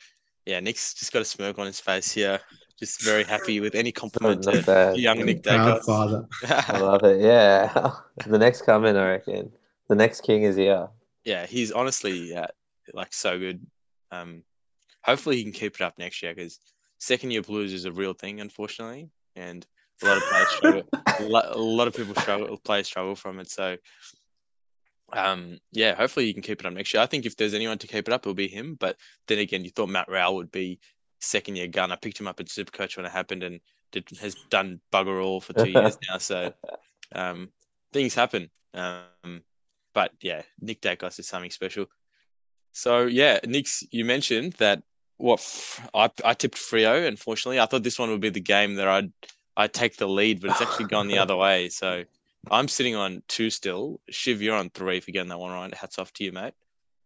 yeah, 0.46 0.60
Nick's 0.60 0.94
just 0.94 1.12
got 1.12 1.22
a 1.22 1.26
smirk 1.26 1.58
on 1.58 1.66
his 1.66 1.78
face 1.78 2.10
here, 2.10 2.40
just 2.78 3.02
very 3.02 3.24
happy 3.24 3.60
with 3.60 3.74
any 3.74 3.92
compliment 3.92 4.46
Not 4.46 4.54
to 4.54 4.62
bad. 4.62 4.96
young 4.96 5.18
Nick 5.18 5.42
Proud 5.42 5.80
Daicos. 5.80 5.84
father. 5.84 6.26
I 6.48 6.78
love 6.78 7.04
it. 7.04 7.20
Yeah. 7.20 7.90
the 8.26 8.38
next 8.38 8.62
coming, 8.62 8.96
I 8.96 9.10
reckon. 9.10 9.52
The 9.88 9.94
next 9.94 10.22
king 10.22 10.42
is 10.42 10.56
here. 10.56 10.88
yeah, 11.24 11.44
he's 11.44 11.70
honestly 11.70 12.34
uh, 12.34 12.46
like 12.94 13.12
so 13.12 13.38
good. 13.38 13.64
Um, 14.10 14.42
hopefully 15.02 15.36
he 15.36 15.42
can 15.42 15.52
keep 15.52 15.74
it 15.74 15.82
up 15.82 15.98
next 15.98 16.22
year 16.22 16.34
because 16.34 16.58
second 16.98 17.30
year 17.30 17.42
blues 17.42 17.74
is 17.74 17.84
a 17.84 17.92
real 17.92 18.14
thing, 18.14 18.40
unfortunately, 18.40 19.10
and 19.36 19.66
a 20.02 20.06
lot 20.06 20.16
of 20.16 20.22
players 20.24 20.48
struggle. 20.48 20.82
a, 21.18 21.58
lot, 21.58 21.88
of 21.88 21.94
people 21.94 22.14
struggle, 22.14 22.56
players 22.58 22.86
struggle 22.86 23.14
from 23.14 23.40
it. 23.40 23.50
So, 23.50 23.76
um, 25.12 25.58
yeah, 25.72 25.94
hopefully 25.94 26.26
you 26.26 26.34
can 26.34 26.42
keep 26.42 26.60
it 26.60 26.66
up 26.66 26.72
next 26.72 26.92
year. 26.94 27.02
I 27.02 27.06
think 27.06 27.26
if 27.26 27.36
there's 27.36 27.54
anyone 27.54 27.78
to 27.78 27.86
keep 27.86 28.08
it 28.08 28.14
up, 28.14 28.22
it'll 28.22 28.34
be 28.34 28.48
him. 28.48 28.76
But 28.78 28.96
then 29.26 29.38
again, 29.38 29.64
you 29.64 29.70
thought 29.70 29.88
Matt 29.88 30.08
Rowell 30.08 30.36
would 30.36 30.52
be 30.52 30.78
second 31.20 31.56
year 31.56 31.68
gun. 31.68 31.92
I 31.92 31.96
picked 31.96 32.20
him 32.20 32.28
up 32.28 32.40
at 32.40 32.46
Supercoach 32.46 32.96
when 32.96 33.06
it 33.06 33.12
happened 33.12 33.42
and 33.42 33.60
did, 33.92 34.08
has 34.20 34.34
done 34.50 34.80
bugger 34.92 35.24
all 35.24 35.40
for 35.40 35.52
two 35.52 35.70
years 35.70 35.98
now. 36.08 36.18
So, 36.18 36.52
um, 37.14 37.50
things 37.92 38.14
happen. 38.14 38.50
Um, 38.74 39.42
but 39.94 40.12
yeah, 40.20 40.42
Nick 40.60 40.80
Daicos 40.80 41.18
is 41.18 41.26
something 41.26 41.50
special. 41.50 41.86
So 42.72 43.06
yeah, 43.06 43.40
Nick's 43.44 43.82
you 43.90 44.04
mentioned 44.04 44.52
that 44.54 44.82
what 45.16 45.40
I, 45.94 46.10
I 46.24 46.34
tipped 46.34 46.56
Freo. 46.56 47.06
Unfortunately, 47.06 47.58
I 47.58 47.66
thought 47.66 47.82
this 47.82 47.98
one 47.98 48.10
would 48.10 48.20
be 48.20 48.30
the 48.30 48.40
game 48.40 48.76
that 48.76 48.86
I'd 48.86 49.12
I'd 49.58 49.74
take 49.74 49.96
the 49.96 50.08
lead, 50.08 50.40
but 50.40 50.50
it's 50.50 50.62
actually 50.62 50.86
gone 50.86 51.08
the 51.08 51.18
other 51.24 51.36
way. 51.36 51.68
So 51.68 52.04
I'm 52.50 52.68
sitting 52.68 52.94
on 52.94 53.22
two 53.28 53.50
still. 53.50 54.00
Shiv, 54.08 54.40
you're 54.40 54.56
on 54.56 54.70
three 54.70 55.00
for 55.00 55.10
getting 55.10 55.28
that 55.28 55.38
one 55.38 55.52
right. 55.52 55.74
Hats 55.74 55.98
off 55.98 56.12
to 56.14 56.24
you, 56.24 56.32
mate. 56.32 56.54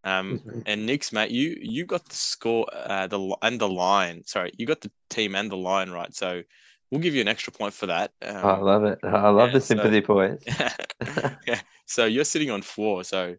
Um, 0.05 0.62
and 0.67 0.85
Nick's 0.85 1.12
mate, 1.12 1.31
you 1.31 1.57
you 1.61 1.87
got 1.87 2.05
the 2.05 2.15
score, 2.15 2.67
uh, 2.73 3.07
the 3.07 3.37
and 3.41 3.61
the 3.61 3.69
line. 3.69 4.25
Sorry, 4.27 4.53
you 4.59 4.67
got 4.67 4.81
the 4.81 4.91
team 5.09 5.35
and 5.35 5.51
the 5.51 5.57
line 5.57 5.91
right. 5.91 6.15
So 6.15 6.43
we'll 6.91 7.01
give 7.01 7.15
you 7.15 7.21
an 7.21 7.29
extra 7.29 7.53
point 7.53 7.73
for 7.73 7.87
that. 7.87 8.11
Um, 8.21 8.37
I 8.37 8.59
love 8.59 8.85
it. 8.85 8.99
I 9.03 9.31
love 9.31 9.49
yeah, 9.49 9.55
the 9.55 9.61
so- 9.61 9.67
sympathy 9.67 10.01
points. 10.01 10.45
yeah. 11.47 11.61
So 11.87 12.05
you're 12.05 12.25
sitting 12.25 12.51
on 12.51 12.62
four. 12.62 13.05
So 13.05 13.37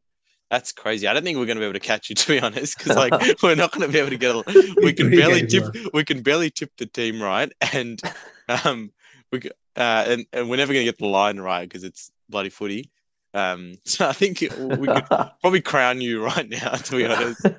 that's 0.49 0.71
crazy. 0.71 1.08
I 1.08 1.13
don't 1.13 1.23
think 1.23 1.38
we're 1.38 1.47
going 1.47 1.58
to 1.58 1.62
be 1.62 1.65
able 1.65 1.73
to 1.73 1.80
catch 1.80 2.10
you, 2.10 2.15
to 2.23 2.28
be 2.28 2.39
honest, 2.39 2.78
because 2.78 2.95
like 2.95 3.13
we're 3.43 3.56
not 3.56 3.71
going 3.71 3.86
to 3.86 3.91
be 3.91 3.99
able 3.99 4.12
to 4.12 4.17
get. 4.17 4.36
A, 4.36 4.76
we 4.82 4.93
can 4.93 5.12
barely 5.12 5.45
tip. 5.45 5.65
We 5.93 6.06
can 6.06 6.21
barely 6.21 6.49
tip 6.49 6.71
the 6.78 6.86
team 6.86 7.21
right, 7.21 7.52
and 7.73 8.02
um, 8.47 8.91
we 9.34 9.41
uh, 9.76 10.06
and 10.08 10.26
and 10.32 10.50
we're 10.50 10.58
never 10.58 10.72
going 10.72 10.86
to 10.86 10.91
get 10.91 11.00
the 11.00 11.08
line 11.08 11.39
right 11.39 11.67
because 11.67 11.84
it's 11.84 12.12
bloody 12.30 12.50
footy. 12.50 12.91
Um, 13.34 13.74
so 13.86 14.08
I 14.08 14.13
think 14.13 14.41
we 14.41 14.88
could 14.88 15.06
probably 15.41 15.62
crown 15.62 16.00
you 16.00 16.24
right 16.24 16.48
now, 16.48 16.72
to 16.72 16.96
be 16.96 17.06
honest. 17.06 17.43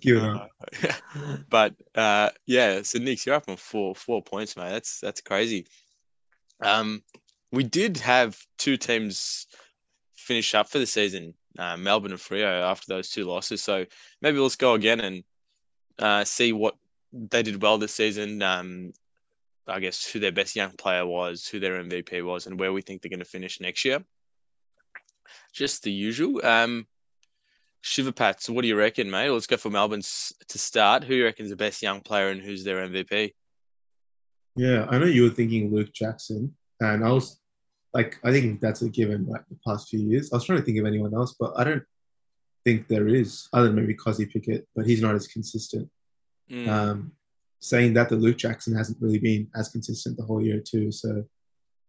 Give 0.00 0.16
it 0.16 0.24
up. 0.24 0.50
Uh, 0.82 1.36
but 1.48 1.74
uh, 1.94 2.30
yeah, 2.46 2.82
so 2.82 2.98
Nick, 2.98 3.24
you're 3.24 3.34
up 3.34 3.48
on 3.48 3.56
four 3.56 3.94
four 3.94 4.22
points, 4.22 4.56
mate. 4.56 4.70
That's 4.70 5.00
that's 5.00 5.20
crazy. 5.20 5.66
Um, 6.60 7.02
we 7.50 7.64
did 7.64 7.98
have 7.98 8.38
two 8.58 8.76
teams 8.76 9.46
finish 10.14 10.54
up 10.54 10.68
for 10.68 10.78
the 10.78 10.86
season, 10.86 11.34
uh, 11.58 11.76
Melbourne 11.76 12.12
and 12.12 12.20
Freo, 12.20 12.62
after 12.62 12.86
those 12.88 13.10
two 13.10 13.24
losses. 13.24 13.62
So 13.62 13.86
maybe 14.20 14.38
let's 14.38 14.56
go 14.56 14.74
again 14.74 15.00
and 15.00 15.24
uh, 15.98 16.24
see 16.24 16.52
what 16.52 16.76
they 17.12 17.42
did 17.42 17.62
well 17.62 17.78
this 17.78 17.94
season. 17.94 18.42
Um, 18.42 18.92
I 19.66 19.80
guess 19.80 20.04
who 20.04 20.18
their 20.18 20.32
best 20.32 20.56
young 20.56 20.72
player 20.72 21.06
was, 21.06 21.46
who 21.46 21.60
their 21.60 21.82
MVP 21.82 22.24
was, 22.24 22.46
and 22.46 22.58
where 22.58 22.72
we 22.72 22.82
think 22.82 23.02
they're 23.02 23.10
going 23.10 23.20
to 23.20 23.24
finish 23.24 23.60
next 23.60 23.84
year. 23.84 24.04
Just 25.52 25.82
the 25.82 25.92
usual. 25.92 26.44
Um, 26.44 26.86
Shiverpat, 27.84 28.40
so 28.40 28.52
what 28.52 28.62
do 28.62 28.68
you 28.68 28.76
reckon, 28.76 29.10
mate? 29.10 29.30
Let's 29.30 29.46
go 29.46 29.56
for 29.56 29.70
Melbourne's 29.70 30.32
to 30.48 30.58
start. 30.58 31.04
Who 31.04 31.14
you 31.14 31.24
reckon's 31.24 31.50
the 31.50 31.56
best 31.56 31.82
young 31.82 32.00
player 32.00 32.28
and 32.28 32.40
who's 32.40 32.64
their 32.64 32.86
MVP? 32.86 33.32
Yeah, 34.54 34.86
I 34.88 34.98
know 34.98 35.06
you 35.06 35.24
were 35.24 35.30
thinking 35.30 35.74
Luke 35.74 35.92
Jackson, 35.92 36.54
and 36.80 37.04
I 37.04 37.10
was 37.10 37.40
like, 37.94 38.18
I 38.22 38.30
think 38.30 38.60
that's 38.60 38.82
a 38.82 38.88
given. 38.88 39.26
Like 39.26 39.42
the 39.48 39.58
past 39.66 39.88
few 39.88 40.00
years, 40.00 40.32
I 40.32 40.36
was 40.36 40.44
trying 40.44 40.58
to 40.58 40.64
think 40.64 40.78
of 40.78 40.86
anyone 40.86 41.14
else, 41.14 41.34
but 41.38 41.52
I 41.56 41.64
don't 41.64 41.82
think 42.64 42.86
there 42.86 43.08
is, 43.08 43.48
other 43.52 43.66
than 43.66 43.76
maybe 43.76 43.94
Cosy 43.94 44.26
Pickett, 44.26 44.68
but 44.76 44.86
he's 44.86 45.02
not 45.02 45.14
as 45.14 45.26
consistent. 45.26 45.88
Mm, 46.50 46.68
Um, 46.68 47.12
saying 47.62 47.94
that, 47.94 48.08
the 48.08 48.16
Luke 48.16 48.36
Jackson 48.36 48.76
hasn't 48.76 49.00
really 49.00 49.18
been 49.18 49.48
as 49.54 49.68
consistent 49.68 50.16
the 50.16 50.24
whole 50.24 50.42
year 50.42 50.60
too. 50.60 50.90
So 50.90 51.24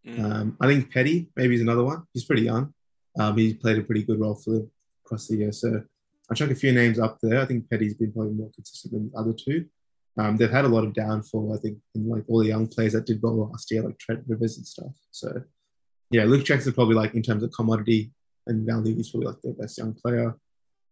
mm, 0.06 0.24
um, 0.24 0.58
I 0.62 0.68
think 0.68 0.94
Petty 0.94 1.30
maybe 1.36 1.56
is 1.56 1.62
another 1.62 1.84
one. 1.84 2.04
He's 2.14 2.26
pretty 2.26 2.44
young. 2.44 2.74
Um, 3.20 3.38
he 3.38 3.56
played 3.56 3.80
a 3.80 3.84
pretty 3.84 4.04
good 4.04 4.20
role 4.20 4.36
for 4.36 4.52
them 4.52 4.72
across 5.04 5.28
the 5.28 5.38
year. 5.38 5.52
So 5.52 5.84
I'll 6.30 6.36
chuck 6.36 6.52
a 6.52 6.56
few 6.56 6.72
names 6.72 7.00
up 7.00 7.18
there. 7.22 7.42
I 7.42 7.46
think 7.46 7.70
Petty's 7.70 7.96
been 7.96 8.14
probably 8.14 8.34
more 8.34 8.52
consistent 8.54 8.94
than 8.94 9.12
the 9.12 9.18
other 9.18 9.34
two. 9.34 9.66
Um, 10.18 10.38
they've 10.38 10.50
had 10.50 10.66
a 10.66 10.70
lot 10.70 10.84
of 10.84 10.94
downfall, 10.94 11.56
I 11.56 11.58
think, 11.60 11.80
in 11.96 12.08
like 12.08 12.24
all 12.28 12.40
the 12.40 12.50
young 12.50 12.68
players 12.68 12.94
that 12.94 13.08
did 13.08 13.22
well 13.22 13.50
last 13.50 13.72
year, 13.72 13.82
like 13.82 13.98
Trent 13.98 14.24
Rivers 14.28 14.58
and 14.58 14.68
stuff. 14.68 14.94
So 15.10 15.42
yeah, 16.12 16.26
Luke 16.26 16.46
Jackson 16.46 16.74
probably 16.74 16.96
like 16.96 17.16
in 17.16 17.24
terms 17.24 17.42
of 17.42 17.52
commodity 17.52 18.12
and 18.46 18.66
value, 18.66 18.96
he's 18.96 19.10
probably 19.10 19.28
like 19.28 19.42
their 19.42 19.54
best 19.54 19.80
young 19.80 19.96
player. 19.96 20.36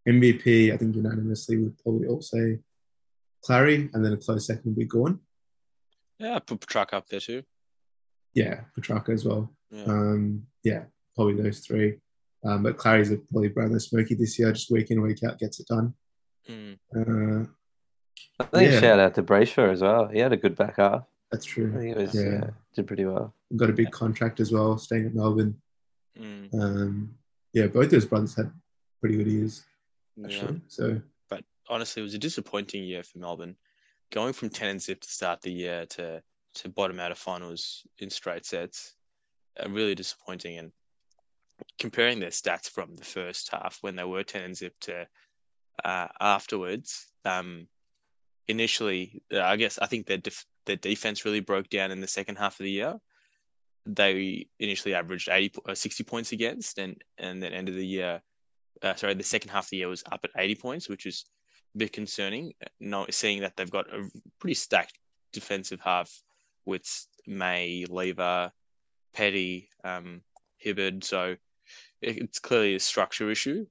MVP, 0.10 0.74
I 0.74 0.78
think 0.78 0.96
unanimously 0.96 1.58
would 1.58 1.78
probably 1.84 2.08
all 2.08 2.22
say 2.22 2.58
Clarry, 3.47 3.89
and 3.93 4.04
then 4.06 4.13
a 4.13 4.17
close 4.17 4.47
second 4.47 4.63
would 4.65 4.75
be 4.77 4.86
Gawn. 4.86 5.19
yeah, 6.19 6.36
I 6.36 6.39
put 6.39 6.60
Petracca 6.62 6.93
up 6.93 7.08
there 7.10 7.19
too. 7.19 7.43
Yeah, 8.34 8.62
Petracca 8.77 9.10
as 9.13 9.25
well. 9.25 9.51
Yeah. 9.71 9.84
Um, 9.86 10.45
yeah, 10.63 10.84
probably 11.15 11.41
those 11.41 11.60
three. 11.60 11.97
Um, 12.43 12.63
but 12.63 12.77
Clarry's 12.77 13.12
a 13.12 13.17
probably 13.17 13.49
Brownlow 13.49 13.77
Smoky 13.80 14.15
this 14.15 14.38
year, 14.39 14.51
just 14.51 14.71
week 14.71 14.89
in, 14.91 15.01
week 15.01 15.23
out, 15.23 15.39
gets 15.39 15.60
it 15.60 15.67
done. 15.67 15.93
Mm. 16.49 16.77
Uh, 16.95 17.45
I 18.39 18.43
think 18.45 18.71
Yeah. 18.71 18.80
shout 18.80 18.99
out 18.99 19.13
to 19.15 19.23
Brayshaw 19.23 19.71
as 19.71 19.82
well. 19.82 20.08
He 20.08 20.19
had 20.19 20.34
a 20.34 20.38
good 20.38 20.56
back 20.56 20.77
half. 20.77 21.06
that's 21.32 21.45
I 21.45 21.49
true. 21.49 21.71
think 21.71 21.95
it 21.95 22.01
was 22.01 22.15
Yeah. 22.15 22.21
yeah. 22.32 22.49
did 22.75 22.88
pretty 22.88 23.06
well. 23.06 23.34
Got 23.56 23.69
a 23.69 23.73
big 23.73 23.91
contract 23.91 24.39
as 24.39 24.51
well, 24.51 24.77
staying 24.77 25.06
at 25.08 25.15
Melbourne. 25.15 25.62
Mm. 26.19 26.54
Um, 26.54 27.15
yeah, 27.54 27.67
both 27.67 27.89
those 27.91 28.06
brothers 28.06 28.36
had 28.36 28.51
pretty 28.99 29.17
good 29.17 29.27
years, 29.27 29.63
Yeah. 30.17 30.25
actually. 30.27 30.62
So 30.67 30.93
But 30.93 31.01
honestly, 31.71 32.01
it 32.01 32.03
was 32.03 32.13
a 32.13 32.19
disappointing 32.19 32.84
year 32.84 33.01
for 33.01 33.17
Melbourne. 33.17 33.55
Going 34.12 34.34
from 34.34 34.49
10 34.49 34.69
and 34.69 34.81
zip 34.81 35.01
to 35.01 35.10
start 35.10 35.41
the 35.41 35.51
year 35.51 35.86
to, 35.91 36.21
to 36.55 36.69
bottom 36.69 36.99
out 36.99 37.12
of 37.12 37.17
finals 37.17 37.88
in 37.97 38.10
straight 38.10 38.45
sets, 38.45 38.93
uh, 39.57 39.69
really 39.69 39.95
disappointing. 39.95 40.57
And 40.57 40.71
comparing 41.79 42.19
their 42.19 42.29
stats 42.29 42.69
from 42.69 42.95
the 42.97 43.05
first 43.05 43.49
half 43.51 43.77
when 43.81 43.95
they 43.95 44.03
were 44.03 44.23
10 44.23 44.41
and 44.43 44.57
zip 44.57 44.75
to 44.81 45.07
uh, 45.86 46.07
afterwards, 46.19 47.07
um, 47.23 47.67
initially, 48.49 49.23
uh, 49.34 49.39
I 49.41 49.55
guess 49.55 49.79
I 49.79 49.86
think 49.86 50.07
their, 50.07 50.17
def- 50.17 50.45
their 50.65 50.75
defense 50.75 51.23
really 51.23 51.39
broke 51.39 51.69
down 51.69 51.91
in 51.91 52.01
the 52.01 52.07
second 52.07 52.36
half 52.36 52.60
of 52.60 52.65
the 52.65 52.71
year. 52.71 52.99
They 53.86 54.47
initially 54.60 54.93
averaged 54.93 55.29
80, 55.29 55.49
po- 55.49 55.71
uh, 55.71 55.75
60 55.75 56.03
points 56.03 56.34
against, 56.34 56.79
and, 56.79 57.01
and 57.17 57.41
then 57.41 57.53
end 57.53 57.69
of 57.69 57.75
the 57.75 57.88
year, 57.88 58.21
uh, 58.84 58.95
sorry, 58.95 59.13
the 59.13 59.23
second 59.23 59.51
half 59.51 59.65
of 59.65 59.69
the 59.69 59.77
year 59.77 59.88
was 59.88 60.03
up 60.12 60.19
at 60.25 60.31
80 60.36 60.55
points, 60.55 60.89
which 60.89 61.05
is 61.05 61.23
bit 61.77 61.93
concerning. 61.93 62.53
Not 62.79 63.13
seeing 63.13 63.41
that 63.41 63.55
they've 63.55 63.69
got 63.69 63.93
a 63.93 64.10
pretty 64.39 64.55
stacked 64.55 64.97
defensive 65.31 65.79
half 65.81 66.21
with 66.65 67.07
May, 67.27 67.86
Lever, 67.89 68.51
Petty, 69.13 69.69
um, 69.84 70.21
Hibberd. 70.63 71.03
So 71.03 71.36
it's 72.01 72.39
clearly 72.39 72.75
a 72.75 72.79
structure 72.79 73.29
issue 73.29 73.65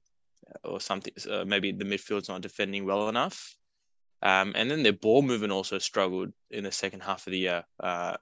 or 0.63 0.79
something. 0.79 1.13
Uh, 1.29 1.45
maybe 1.45 1.71
the 1.71 1.85
midfield's 1.85 2.29
not 2.29 2.41
defending 2.41 2.85
well 2.85 3.09
enough. 3.09 3.55
Um, 4.21 4.53
and 4.55 4.69
then 4.69 4.83
their 4.83 4.93
ball 4.93 5.21
movement 5.21 5.51
also 5.51 5.79
struggled 5.79 6.31
in 6.51 6.63
the 6.63 6.71
second 6.71 7.01
half 7.01 7.25
of 7.25 7.31
the 7.31 7.39
year. 7.39 7.63
Uh, 7.79 8.17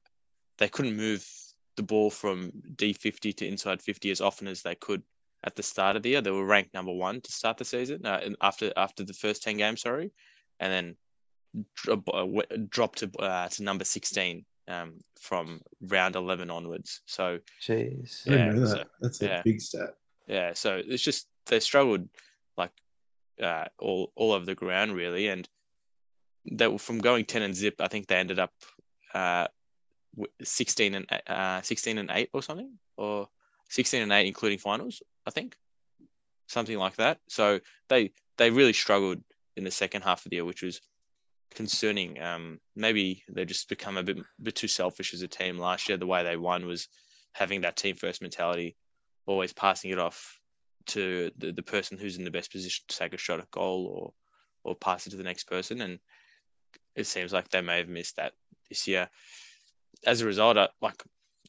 they 0.57 0.69
couldn't 0.69 0.95
move 0.95 1.27
the 1.75 1.83
ball 1.83 2.09
from 2.09 2.51
D50 2.75 3.35
to 3.37 3.47
inside 3.47 3.81
50 3.81 4.11
as 4.11 4.21
often 4.21 4.47
as 4.47 4.61
they 4.61 4.75
could 4.75 5.03
at 5.43 5.56
the 5.56 5.63
start 5.63 5.95
of 5.95 6.04
the 6.04 6.10
year. 6.10 6.21
They 6.21 6.32
were 6.32 6.45
ranked 6.45 6.73
number 6.73 6.91
one 6.91 7.21
to 7.21 7.32
start 7.32 7.58
the 7.58 7.65
season 7.65 8.06
uh, 8.06 8.21
after 8.41 8.71
after 8.75 9.04
the 9.04 9.13
first 9.13 9.43
10 9.43 9.58
games, 9.58 9.82
sorry, 9.82 10.12
and 10.60 10.71
then 10.71 10.95
drop, 11.75 12.08
uh, 12.13 12.25
dropped 12.69 12.99
to, 12.99 13.12
uh, 13.19 13.47
to 13.49 13.63
number 13.63 13.84
16 13.84 14.45
um, 14.67 14.99
from 15.19 15.62
round 15.82 16.15
11 16.15 16.49
onwards. 16.49 17.02
So, 17.06 17.39
jeez, 17.62 18.28
I 18.28 18.60
that. 18.60 18.67
So, 18.67 18.84
That's 19.02 19.21
a 19.21 19.25
yeah. 19.25 19.41
big 19.43 19.62
step. 19.62 19.97
Yeah, 20.28 20.54
so 20.54 20.82
it's 20.86 21.04
just 21.04 21.28
they 21.47 21.60
struggled 21.60 22.08
like 22.56 22.71
uh, 23.41 23.65
all 23.80 24.12
all 24.15 24.34
over 24.34 24.45
the 24.45 24.54
ground 24.54 24.93
really, 24.93 25.28
and 25.28 25.47
they 26.52 26.67
were 26.67 26.78
from 26.78 26.99
going 26.99 27.25
10 27.25 27.41
and 27.41 27.56
zip. 27.56 27.75
I 27.80 27.88
think 27.88 28.08
they 28.08 28.17
ended 28.17 28.38
up 28.38 28.52
uh, 29.13 29.47
16 30.43 30.93
and 30.93 31.06
uh, 31.28 31.62
16 31.62 31.97
and 31.97 32.12
eight 32.13 32.30
or 32.34 32.43
something, 32.43 32.71
or 32.97 33.28
16 33.69 34.01
and 34.01 34.12
eight 34.12 34.27
including 34.27 34.60
finals. 34.60 35.01
I 35.25 35.32
think 35.32 35.55
something 36.47 36.77
like 36.77 36.95
that. 36.97 37.19
So 37.27 37.60
they 37.88 38.12
they 38.38 38.49
really 38.49 38.73
struggled 38.73 39.21
in 39.55 39.63
the 39.63 39.71
second 39.71 40.01
half 40.01 40.25
of 40.25 40.29
the 40.29 40.38
year, 40.38 40.45
which 40.45 40.63
was 40.63 40.82
concerning. 41.53 42.21
Um, 42.21 42.60
maybe 42.75 43.23
they 43.29 43.45
just 43.45 43.69
become 43.69 43.97
a 43.97 44.03
bit 44.03 44.17
bit 44.41 44.55
too 44.55 44.67
selfish 44.67 45.13
as 45.13 45.21
a 45.21 45.27
team 45.27 45.58
last 45.58 45.88
year. 45.88 45.97
The 45.97 46.08
way 46.08 46.23
they 46.23 46.38
won 46.38 46.65
was 46.65 46.88
having 47.34 47.62
that 47.62 47.77
team 47.77 47.95
first 47.95 48.21
mentality, 48.21 48.75
always 49.25 49.53
passing 49.53 49.91
it 49.91 49.99
off 49.99 50.39
to 50.88 51.32
the, 51.38 51.51
the 51.51 51.62
person 51.62 51.97
who's 51.97 52.17
in 52.17 52.23
the 52.23 52.32
best 52.32 52.51
position 52.51 52.84
to 52.88 52.97
take 52.97 53.13
a 53.13 53.17
shot 53.17 53.39
at 53.39 53.51
goal 53.51 53.86
or 53.86 54.13
or 54.63 54.75
pass 54.75 55.08
it 55.08 55.12
to 55.12 55.17
the 55.17 55.23
next 55.23 55.45
person. 55.45 55.82
And 55.82 55.99
it 56.95 57.05
seems 57.05 57.32
like 57.32 57.49
they 57.49 57.62
may 57.62 57.77
have 57.77 57.88
missed 57.88 58.17
that 58.17 58.34
this 58.67 58.88
year. 58.88 59.10
As 60.05 60.21
a 60.21 60.25
result, 60.25 60.58
I, 60.58 60.69
like 60.82 61.03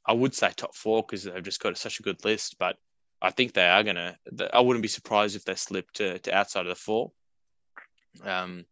I 0.06 0.12
would 0.12 0.34
say 0.34 0.50
top 0.54 0.74
four 0.74 1.02
because 1.02 1.24
they've 1.24 1.42
just 1.42 1.60
got 1.60 1.76
such 1.76 2.00
a 2.00 2.02
good 2.02 2.24
list, 2.24 2.56
but 2.58 2.76
I 3.22 3.30
think 3.30 3.52
they 3.52 3.68
are 3.68 3.82
gonna. 3.82 4.16
I 4.52 4.60
wouldn't 4.60 4.82
be 4.82 4.88
surprised 4.88 5.36
if 5.36 5.44
they 5.44 5.54
slip 5.54 5.90
to, 5.92 6.18
to 6.20 6.34
outside 6.34 6.66
of 6.66 6.68
the 6.68 6.74
four. 6.74 7.12
Um, 8.24 8.64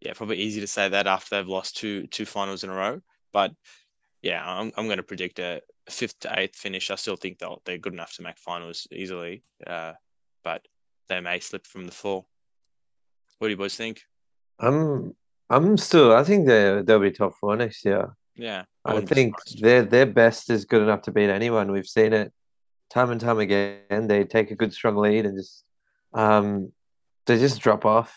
yeah, 0.00 0.14
probably 0.14 0.38
easy 0.38 0.60
to 0.60 0.66
say 0.66 0.88
that 0.88 1.06
after 1.06 1.36
they've 1.36 1.48
lost 1.48 1.76
two 1.76 2.06
two 2.06 2.24
finals 2.24 2.64
in 2.64 2.70
a 2.70 2.74
row. 2.74 3.00
But 3.32 3.52
yeah, 4.22 4.42
I'm 4.44 4.72
I'm 4.76 4.86
going 4.86 4.96
to 4.96 5.02
predict 5.02 5.38
a 5.38 5.60
fifth 5.88 6.20
to 6.20 6.38
eighth 6.38 6.56
finish. 6.56 6.90
I 6.90 6.94
still 6.94 7.16
think 7.16 7.38
they'll 7.38 7.60
they're 7.64 7.78
good 7.78 7.92
enough 7.92 8.14
to 8.16 8.22
make 8.22 8.38
finals 8.38 8.86
easily. 8.90 9.42
Uh, 9.66 9.92
but 10.42 10.66
they 11.08 11.20
may 11.20 11.40
slip 11.40 11.66
from 11.66 11.84
the 11.84 11.92
four. 11.92 12.24
What 13.38 13.48
do 13.48 13.50
you 13.52 13.56
boys 13.56 13.76
think? 13.76 14.02
I'm 14.58 15.14
I'm 15.50 15.76
still. 15.76 16.14
I 16.14 16.24
think 16.24 16.46
they 16.46 16.82
they'll 16.82 16.98
be 16.98 17.10
top 17.10 17.34
four 17.36 17.56
next 17.56 17.84
year. 17.84 18.16
Yeah, 18.34 18.64
I, 18.84 18.96
I 18.96 19.00
think 19.02 19.34
their 19.60 19.82
their 19.82 20.06
best 20.06 20.50
is 20.50 20.64
good 20.64 20.82
enough 20.82 21.02
to 21.02 21.12
beat 21.12 21.30
anyone. 21.30 21.70
We've 21.70 21.86
seen 21.86 22.12
it 22.12 22.32
time 22.90 23.10
and 23.10 23.20
time 23.20 23.38
again. 23.38 24.06
They 24.06 24.24
take 24.24 24.50
a 24.50 24.56
good 24.56 24.72
strong 24.72 24.96
lead 24.96 25.26
and 25.26 25.36
just 25.38 25.64
um 26.14 26.72
they 27.26 27.38
just 27.38 27.60
drop 27.60 27.84
off 27.84 28.14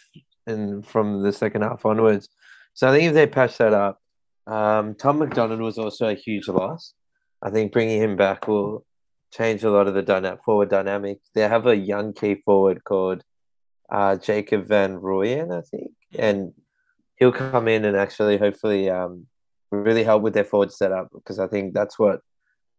and 0.48 0.86
from 0.86 1.24
the 1.24 1.32
second 1.32 1.62
half 1.62 1.86
onwards. 1.86 2.30
So 2.74 2.88
I 2.88 2.92
think 2.92 3.08
if 3.08 3.14
they 3.14 3.28
patch 3.28 3.58
that 3.58 3.74
up, 3.74 4.00
um, 4.48 4.96
Tom 4.96 5.20
McDonald 5.20 5.62
was 5.62 5.78
also 5.78 6.10
a 6.10 6.14
huge 6.14 6.48
loss. 6.48 6.94
I 7.42 7.50
think 7.50 7.72
bringing 7.72 8.02
him 8.02 8.16
back 8.16 8.48
will 8.48 8.86
change 9.34 9.64
a 9.64 9.72
lot 9.72 9.88
of 9.88 9.94
the 9.94 10.02
dyna- 10.02 10.38
forward 10.44 10.70
dynamic. 10.70 11.20
They 11.34 11.42
have 11.42 11.68
a 11.68 11.76
young 11.76 12.14
key 12.14 12.36
forward 12.46 12.84
called 12.84 13.24
uh, 13.90 14.18
Jacob 14.18 14.68
Van 14.68 14.98
Rooyen, 14.98 15.56
I 15.56 15.62
think, 15.62 15.92
and 16.18 16.54
he'll 17.18 17.32
come 17.32 17.68
in 17.68 17.86
and 17.86 17.96
actually 17.96 18.38
hopefully 18.38 18.90
um, 18.90 19.28
really 19.84 20.04
help 20.04 20.24
with 20.24 20.34
their 20.34 20.44
forward 20.44 20.72
setup 20.72 21.10
because 21.14 21.40
I 21.40 21.48
think 21.48 21.74
that's 21.74 21.98
what 22.00 22.22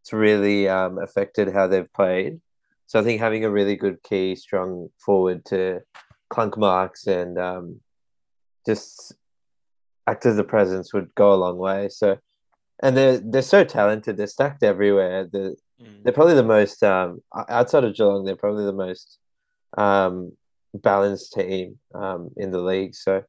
it's 0.02 0.12
really 0.12 0.68
um, 0.68 0.98
affected 0.98 1.52
how 1.52 1.66
they've 1.66 1.92
played. 1.92 2.40
So 2.86 3.00
I 3.00 3.02
think 3.02 3.20
having 3.20 3.44
a 3.44 3.50
really 3.50 3.76
good 3.76 4.02
key, 4.02 4.36
strong 4.36 4.88
forward 4.98 5.44
to 5.46 5.80
clunk 6.30 6.56
marks 6.56 7.06
and 7.06 7.38
um, 7.38 7.80
just 8.64 9.14
act 10.06 10.26
as 10.26 10.38
a 10.38 10.44
presence 10.44 10.92
would 10.92 11.14
go 11.14 11.32
a 11.32 11.34
long 11.34 11.58
way. 11.58 11.88
So, 11.88 12.18
and 12.82 12.96
they're 12.96 13.18
they're 13.18 13.42
so 13.42 13.64
talented. 13.64 14.16
They're 14.16 14.26
stacked 14.26 14.62
everywhere. 14.62 15.28
They're 15.32 15.54
mm. 15.82 16.02
they're 16.02 16.12
probably 16.12 16.34
the 16.34 16.44
most 16.44 16.82
um, 16.82 17.20
outside 17.48 17.84
of 17.84 17.94
Geelong. 17.94 18.24
They're 18.24 18.36
probably 18.36 18.66
the 18.66 18.72
most 18.72 19.18
um, 19.76 20.32
balanced 20.74 21.32
team 21.32 21.78
um, 21.94 22.30
in 22.36 22.50
the 22.50 22.60
league. 22.60 22.94
So, 22.94 23.24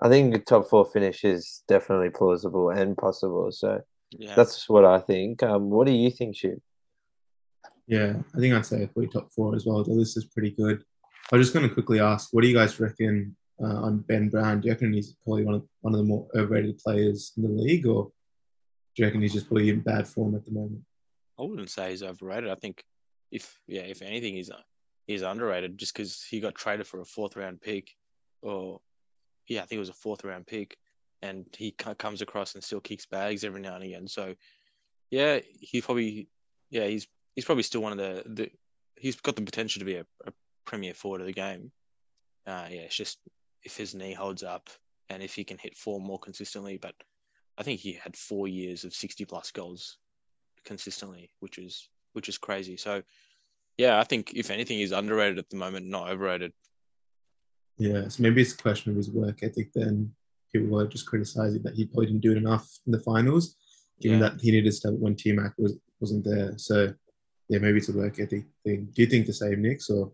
I 0.00 0.08
think 0.08 0.34
a 0.34 0.38
top 0.38 0.68
four 0.68 0.84
finish 0.84 1.24
is 1.24 1.62
definitely 1.68 2.10
plausible 2.10 2.70
and 2.70 2.96
possible. 2.96 3.50
So, 3.52 3.80
yeah. 4.10 4.34
that's 4.34 4.68
what 4.68 4.84
I 4.84 4.98
think. 4.98 5.42
Um, 5.42 5.70
what 5.70 5.86
do 5.86 5.92
you 5.92 6.10
think, 6.10 6.36
Shoot? 6.36 6.60
Yeah, 7.86 8.14
I 8.34 8.38
think 8.38 8.54
I'd 8.54 8.66
say 8.66 8.86
probably 8.86 9.08
top 9.08 9.30
four 9.30 9.54
as 9.54 9.66
well. 9.66 9.84
The 9.84 9.92
list 9.92 10.16
is 10.16 10.24
pretty 10.24 10.50
good. 10.50 10.82
I 11.32 11.36
was 11.36 11.46
just 11.46 11.54
going 11.54 11.68
to 11.68 11.74
quickly 11.74 12.00
ask, 12.00 12.28
what 12.32 12.42
do 12.42 12.48
you 12.48 12.54
guys 12.54 12.78
reckon 12.80 13.36
uh, 13.62 13.82
on 13.82 13.98
Ben 14.00 14.28
Brown? 14.28 14.60
Do 14.60 14.68
you 14.68 14.72
reckon 14.72 14.92
he's 14.92 15.16
probably 15.24 15.44
one 15.44 15.54
of 15.54 15.62
one 15.80 15.94
of 15.94 15.98
the 15.98 16.04
more 16.04 16.26
overrated 16.34 16.78
players 16.78 17.32
in 17.36 17.42
the 17.42 17.48
league, 17.48 17.86
or 17.86 18.04
do 18.04 19.02
you 19.02 19.06
reckon 19.06 19.22
he's 19.22 19.32
just 19.32 19.46
probably 19.46 19.70
in 19.70 19.80
bad 19.80 20.08
form 20.08 20.34
at 20.34 20.44
the 20.44 20.52
moment? 20.52 20.80
I 21.38 21.42
wouldn't 21.42 21.70
say 21.70 21.90
he's 21.90 22.02
overrated. 22.02 22.50
I 22.50 22.54
think 22.54 22.82
if 23.30 23.58
yeah, 23.66 23.82
if 23.82 24.02
anything, 24.02 24.34
he's 24.34 24.50
he's 25.06 25.22
underrated 25.22 25.78
just 25.78 25.94
because 25.94 26.22
he 26.22 26.40
got 26.40 26.54
traded 26.54 26.86
for 26.86 27.00
a 27.00 27.04
fourth 27.04 27.36
round 27.36 27.60
pick, 27.60 27.90
or 28.42 28.80
yeah, 29.48 29.62
I 29.62 29.66
think 29.66 29.76
it 29.76 29.80
was 29.80 29.88
a 29.88 29.94
fourth 29.94 30.24
round 30.24 30.46
pick, 30.46 30.76
and 31.22 31.46
he 31.56 31.72
comes 31.72 32.22
across 32.22 32.54
and 32.54 32.62
still 32.62 32.80
kicks 32.80 33.06
bags 33.06 33.44
every 33.44 33.60
now 33.60 33.74
and 33.74 33.84
again. 33.84 34.08
So 34.08 34.34
yeah, 35.10 35.40
he 35.60 35.80
probably 35.80 36.28
yeah 36.70 36.86
he's 36.86 37.06
he's 37.34 37.44
probably 37.44 37.62
still 37.62 37.82
one 37.82 37.92
of 37.92 37.98
the 37.98 38.22
the 38.26 38.50
he's 38.96 39.16
got 39.16 39.36
the 39.36 39.42
potential 39.42 39.80
to 39.80 39.86
be 39.86 39.96
a, 39.96 40.06
a 40.26 40.32
premier 40.64 40.94
forward 40.94 41.20
of 41.20 41.26
the 41.26 41.32
game. 41.32 41.70
Uh, 42.46 42.66
yeah, 42.70 42.80
it's 42.80 42.96
just 42.96 43.18
if 43.62 43.76
his 43.76 43.94
knee 43.94 44.12
holds 44.12 44.42
up 44.42 44.68
and 45.08 45.22
if 45.22 45.34
he 45.34 45.44
can 45.44 45.58
hit 45.58 45.76
four 45.76 46.00
more 46.00 46.18
consistently. 46.18 46.78
But 46.78 46.94
I 47.56 47.62
think 47.62 47.80
he 47.80 47.92
had 47.92 48.16
four 48.16 48.48
years 48.48 48.84
of 48.84 48.94
sixty 48.94 49.24
plus 49.24 49.50
goals 49.50 49.98
consistently, 50.64 51.30
which 51.40 51.58
is 51.58 51.88
which 52.12 52.28
is 52.28 52.38
crazy. 52.38 52.76
So 52.76 53.02
yeah, 53.76 53.98
I 53.98 54.04
think 54.04 54.32
if 54.34 54.50
anything, 54.50 54.78
he's 54.78 54.92
underrated 54.92 55.38
at 55.38 55.50
the 55.50 55.56
moment, 55.56 55.86
not 55.86 56.08
overrated. 56.10 56.52
Yeah, 57.76 58.08
so 58.08 58.22
maybe 58.22 58.40
it's 58.40 58.54
a 58.54 58.58
question 58.58 58.90
of 58.90 58.96
his 58.96 59.10
work 59.10 59.42
ethic. 59.42 59.72
Then 59.74 60.12
people 60.52 60.68
were 60.68 60.86
just 60.86 61.06
criticizing 61.06 61.62
that 61.62 61.74
he 61.74 61.86
probably 61.86 62.06
didn't 62.06 62.20
do 62.20 62.32
it 62.32 62.38
enough 62.38 62.68
in 62.86 62.92
the 62.92 63.00
finals, 63.00 63.56
given 64.00 64.20
yeah. 64.20 64.28
that 64.28 64.40
he 64.40 64.50
needed 64.50 64.70
to 64.70 64.72
step 64.72 64.92
when 64.94 65.16
T 65.16 65.32
Mac 65.32 65.52
was 65.58 65.76
wasn't 66.00 66.24
there. 66.24 66.52
So 66.56 66.94
yeah, 67.48 67.58
maybe 67.58 67.78
it's 67.78 67.88
a 67.88 67.92
work 67.96 68.18
ethic 68.20 68.44
thing. 68.64 68.88
Do 68.94 69.02
you 69.02 69.08
think 69.08 69.26
the 69.26 69.32
same, 69.32 69.62
Nick, 69.62 69.80
or? 69.90 70.12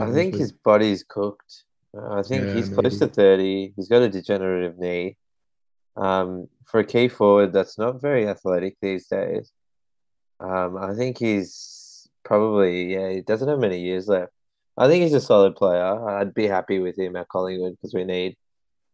I 0.00 0.10
think 0.10 0.34
his 0.34 0.52
body's 0.52 1.04
cooked. 1.06 1.64
Uh, 1.96 2.14
I 2.14 2.22
think 2.22 2.44
yeah, 2.44 2.54
he's 2.54 2.70
maybe. 2.70 2.82
close 2.82 2.98
to 3.00 3.06
30. 3.06 3.74
He's 3.76 3.88
got 3.88 4.02
a 4.02 4.08
degenerative 4.08 4.78
knee. 4.78 5.16
Um, 5.96 6.48
for 6.64 6.80
a 6.80 6.84
key 6.84 7.08
forward 7.08 7.52
that's 7.52 7.76
not 7.76 8.00
very 8.00 8.26
athletic 8.26 8.76
these 8.80 9.06
days, 9.08 9.52
um, 10.40 10.78
I 10.78 10.94
think 10.94 11.18
he's 11.18 12.08
probably, 12.24 12.94
yeah, 12.94 13.10
he 13.10 13.20
doesn't 13.20 13.48
have 13.48 13.58
many 13.58 13.80
years 13.80 14.08
left. 14.08 14.32
I 14.76 14.88
think 14.88 15.02
he's 15.02 15.14
a 15.14 15.20
solid 15.20 15.56
player. 15.56 16.08
I'd 16.08 16.34
be 16.34 16.46
happy 16.46 16.78
with 16.78 16.98
him 16.98 17.16
at 17.16 17.28
Collingwood 17.28 17.76
because 17.76 17.94
we 17.94 18.04
need 18.04 18.36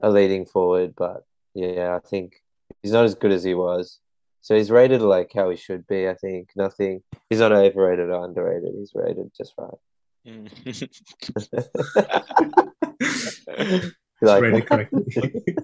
a 0.01 0.11
leading 0.11 0.45
forward. 0.45 0.95
But 0.97 1.25
yeah, 1.55 1.95
I 1.95 2.01
think 2.07 2.43
he's 2.83 2.93
not 2.93 3.05
as 3.05 3.15
good 3.15 3.33
as 3.33 3.45
he 3.45 3.55
was. 3.55 4.01
So 4.41 4.57
he's 4.57 4.71
rated 4.71 5.03
like 5.03 5.33
how 5.35 5.51
he 5.51 5.57
should 5.57 5.87
be. 5.87 6.09
I 6.09 6.15
think 6.15 6.51
nothing. 6.57 7.03
He's 7.29 7.41
not 7.41 7.53
overrated 7.53 8.09
or 8.09 8.25
underrated. 8.25 8.75
He's 8.77 8.93
rated 8.95 9.31
just 9.37 9.55
right. 9.59 9.71
Mm. 10.27 10.49
like 14.21 14.43
Read 14.43 14.55
it 14.55 14.67
correctly. 14.67 15.05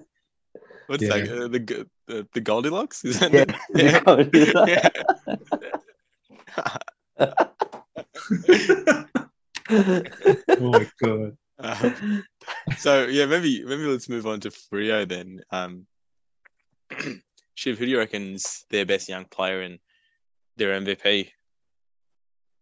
What's 0.87 1.03
yeah. 1.03 1.17
that? 1.17 1.31
Uh, 1.31 1.47
the, 1.47 1.87
the 2.07 2.27
the 2.33 2.41
Goldilocks? 2.41 3.03
Is 3.03 3.19
that 3.19 3.33
yeah, 3.33 3.45
the, 3.73 4.89
yeah. 8.87 9.05
Oh 9.69 10.71
my 10.71 10.87
god. 11.01 11.37
Um, 11.57 12.23
so 12.77 13.05
yeah, 13.05 13.25
maybe 13.25 13.63
maybe 13.63 13.83
let's 13.83 14.09
move 14.09 14.27
on 14.27 14.39
to 14.41 14.49
Freo 14.49 15.07
then. 15.07 15.41
Um, 15.51 15.85
Shiv, 17.55 17.77
who 17.79 17.85
do 17.85 17.91
you 17.91 17.97
reckon's 17.97 18.65
their 18.69 18.85
best 18.85 19.07
young 19.07 19.25
player 19.25 19.61
and 19.61 19.79
their 20.57 20.79
MVP? 20.79 21.29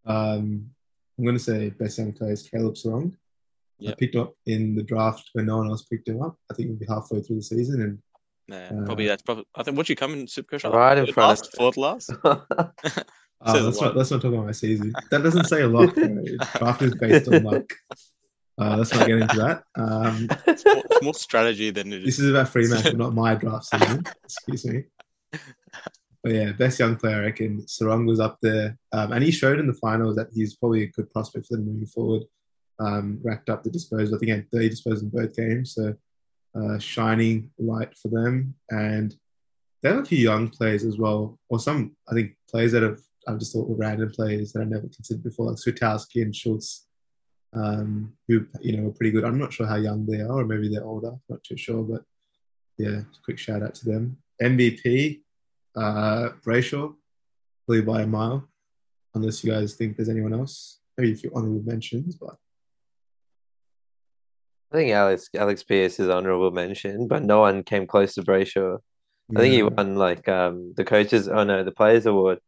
Um, 0.05 0.69
I'm 1.17 1.23
going 1.23 1.37
to 1.37 1.43
say 1.43 1.69
best 1.71 1.97
young 1.97 2.13
player 2.13 2.33
is 2.33 2.47
Caleb 2.47 2.75
Serong. 2.75 3.13
Yep. 3.79 3.91
I 3.91 3.95
picked 3.95 4.15
up 4.15 4.33
in 4.45 4.75
the 4.75 4.83
draft 4.83 5.29
when 5.33 5.47
no 5.47 5.57
one 5.57 5.67
else 5.67 5.83
picked 5.83 6.07
him 6.07 6.21
up. 6.21 6.37
I 6.51 6.53
think 6.53 6.69
it'll 6.69 6.79
be 6.79 6.85
halfway 6.87 7.21
through 7.21 7.37
the 7.37 7.43
season, 7.43 7.81
and 7.81 7.99
Nah, 8.47 8.57
uh, 8.57 8.85
probably 8.85 9.07
that's 9.07 9.21
probably. 9.21 9.45
I 9.55 9.63
think 9.63 9.77
what 9.77 9.87
you 9.87 9.95
come 9.95 10.13
in 10.13 10.25
Supercoach 10.25 10.71
right 10.71 10.97
in 10.97 11.13
front 11.13 11.29
last, 11.29 11.47
of 11.47 11.53
fourth 11.53 11.77
last. 11.77 12.11
Uh, 13.45 13.61
let's, 13.63 13.77
lot. 13.77 13.87
not, 13.87 13.97
let's 13.97 14.11
not 14.11 14.21
talk 14.21 14.33
about 14.33 14.45
my 14.45 14.51
season. 14.51 14.93
That 15.11 15.23
doesn't 15.23 15.45
say 15.45 15.61
a 15.61 15.67
lot. 15.67 15.93
Draft 16.57 16.81
is 16.81 16.95
based 16.95 17.27
on 17.27 17.43
luck. 17.43 17.65
Uh, 18.59 18.77
let's 18.77 18.93
not 18.93 19.07
get 19.07 19.17
into 19.17 19.37
that. 19.37 19.63
Um, 19.75 20.27
It's 20.47 20.63
more, 20.65 20.83
it's 20.89 21.03
more 21.03 21.13
strategy 21.13 21.69
than 21.71 21.91
it 21.91 22.05
this 22.05 22.19
is. 22.19 22.29
about 22.29 22.49
free 22.49 22.67
match, 22.67 22.93
not 22.95 23.13
my 23.13 23.35
draft 23.35 23.65
season. 23.65 24.03
Excuse 24.23 24.65
me. 24.65 24.83
But 26.23 26.31
yeah, 26.31 26.51
best 26.53 26.79
young 26.79 26.95
player, 26.95 27.17
I 27.17 27.25
reckon. 27.25 27.63
Serong 27.63 28.07
was 28.07 28.19
up 28.19 28.37
there. 28.41 28.77
Um, 28.91 29.11
and 29.11 29.23
he 29.23 29.31
showed 29.31 29.59
in 29.59 29.67
the 29.67 29.73
finals 29.73 30.15
that 30.15 30.27
he's 30.33 30.55
probably 30.55 30.83
a 30.83 30.87
good 30.87 31.11
prospect 31.11 31.47
for 31.47 31.57
them 31.57 31.65
moving 31.65 31.87
forward. 31.87 32.23
Um, 32.79 33.19
racked 33.23 33.49
up 33.49 33.63
the 33.63 33.69
disposal. 33.69 34.15
I 34.15 34.19
think 34.19 34.29
he 34.29 34.35
had 34.35 34.51
30 34.51 34.69
disposals 34.69 35.01
in 35.01 35.09
both 35.09 35.35
games. 35.35 35.73
So 35.73 35.95
uh, 36.55 36.79
shining 36.79 37.49
light 37.57 37.95
for 37.97 38.07
them. 38.07 38.55
And 38.69 39.15
they 39.81 39.89
have 39.89 39.97
a 39.97 40.05
few 40.05 40.17
young 40.17 40.49
players 40.49 40.85
as 40.85 40.97
well, 40.97 41.37
or 41.49 41.59
some, 41.59 41.95
I 42.09 42.13
think, 42.13 42.35
players 42.49 42.71
that 42.71 42.83
have, 42.83 43.01
I've 43.27 43.39
just 43.39 43.53
thought 43.53 43.67
were 43.67 43.75
random 43.75 44.11
players 44.11 44.51
that 44.53 44.61
I've 44.61 44.69
never 44.69 44.87
considered 44.87 45.23
before, 45.23 45.47
like 45.47 45.57
Switkowski 45.57 46.21
and 46.21 46.35
Schultz, 46.35 46.87
um, 47.53 48.13
who, 48.27 48.45
you 48.61 48.77
know, 48.77 48.87
are 48.87 48.93
pretty 48.93 49.11
good. 49.11 49.23
I'm 49.23 49.39
not 49.39 49.53
sure 49.53 49.67
how 49.67 49.75
young 49.75 50.05
they 50.05 50.21
are, 50.21 50.39
or 50.39 50.45
maybe 50.45 50.69
they're 50.69 50.85
older, 50.85 51.13
not 51.29 51.43
too 51.43 51.57
sure, 51.57 51.83
but 51.83 52.01
yeah, 52.77 53.01
quick 53.23 53.37
shout 53.37 53.63
out 53.63 53.75
to 53.75 53.85
them. 53.85 54.17
MVP, 54.41 55.21
uh, 55.75 56.29
Brayshaw, 56.45 56.93
probably 57.65 57.81
by 57.81 58.01
a 58.01 58.07
mile, 58.07 58.47
unless 59.15 59.43
you 59.43 59.51
guys 59.51 59.75
think 59.75 59.95
there's 59.95 60.09
anyone 60.09 60.33
else. 60.33 60.79
Maybe 60.97 61.13
a 61.13 61.15
few 61.15 61.31
honorable 61.33 61.63
mentions, 61.63 62.15
but 62.15 62.35
I 64.71 64.77
think 64.77 64.91
Alex 64.91 65.29
Alex 65.35 65.63
Pearce 65.63 65.99
is 65.99 66.09
honorable 66.09 66.51
mention, 66.51 67.07
but 67.07 67.23
no 67.23 67.39
one 67.39 67.63
came 67.63 67.85
close 67.85 68.15
to 68.15 68.23
Brayshaw. 68.23 68.79
I 69.35 69.39
think 69.39 69.53
he 69.53 69.63
won 69.63 69.95
like 69.95 70.27
um 70.27 70.73
the 70.75 70.83
coaches. 70.83 71.27
Oh 71.27 71.43
no, 71.43 71.63
the 71.63 71.71
Players 71.71 72.05
Award 72.07 72.39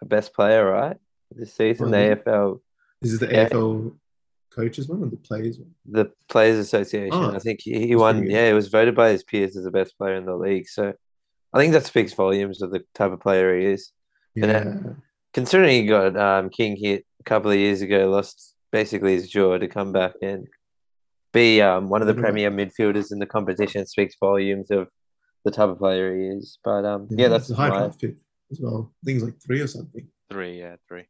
for 0.00 0.06
best 0.06 0.34
player, 0.34 0.64
right? 0.68 0.96
This 1.30 1.54
season, 1.54 1.92
the? 1.92 1.96
AFL, 2.26 2.60
Is 3.02 3.14
it 3.14 3.20
the 3.28 3.32
Yeah. 3.32 3.48
AFL 3.48 3.94
coaches 4.50 4.88
one 4.88 5.02
or 5.04 5.06
the 5.06 5.16
players 5.16 5.58
one? 5.58 5.70
the 5.86 6.10
Players 6.28 6.58
Association. 6.58 7.10
Oh, 7.12 7.30
I 7.32 7.38
think 7.38 7.60
he, 7.62 7.86
he 7.86 7.94
won. 7.94 8.28
Yeah, 8.28 8.48
he 8.48 8.52
was 8.52 8.66
voted 8.68 8.96
by 8.96 9.10
his 9.10 9.22
peers 9.22 9.56
as 9.56 9.64
the 9.64 9.70
best 9.70 9.96
player 9.96 10.14
in 10.16 10.24
the 10.26 10.34
league. 10.36 10.68
So 10.68 10.92
I 11.52 11.58
think 11.58 11.72
that 11.74 11.86
speaks 11.86 12.12
volumes 12.14 12.60
of 12.62 12.72
the 12.72 12.82
type 12.94 13.12
of 13.12 13.20
player 13.20 13.56
he 13.58 13.66
is. 13.66 13.92
And, 14.34 14.44
Yeah, 14.46 14.92
Considering 15.32 15.70
he 15.82 15.86
got 15.86 16.16
um, 16.16 16.50
King 16.50 16.76
hit 16.76 17.04
a 17.20 17.22
couple 17.22 17.52
of 17.52 17.56
years 17.56 17.82
ago, 17.82 18.10
lost 18.10 18.54
basically 18.72 19.12
his 19.12 19.28
jaw 19.30 19.56
to 19.58 19.68
come 19.68 19.92
back 19.92 20.14
and 20.22 20.48
be 21.32 21.62
um, 21.62 21.88
one 21.88 22.02
of 22.02 22.08
the 22.08 22.14
Yeah. 22.14 22.20
premier 22.20 22.50
midfielders 22.50 23.12
in 23.12 23.20
the 23.20 23.26
competition 23.26 23.86
speaks 23.86 24.16
volumes 24.18 24.72
of 24.72 24.88
the 25.44 25.52
type 25.52 25.68
of 25.68 25.78
player 25.78 26.16
he 26.16 26.26
is. 26.26 26.58
But 26.64 26.84
um, 26.84 27.06
yeah, 27.10 27.28
that's 27.28 27.48
it's 27.50 27.56
a 27.58 27.62
high 27.62 27.68
draft 27.70 28.00
pick 28.00 28.16
as 28.50 28.60
well. 28.60 28.92
I 28.92 29.04
think 29.04 29.16
it's 29.16 29.24
like 29.24 29.42
three 29.42 29.60
or 29.60 29.66
something. 29.66 30.08
Three, 30.30 30.58
yeah, 30.58 30.76
three. 30.88 31.04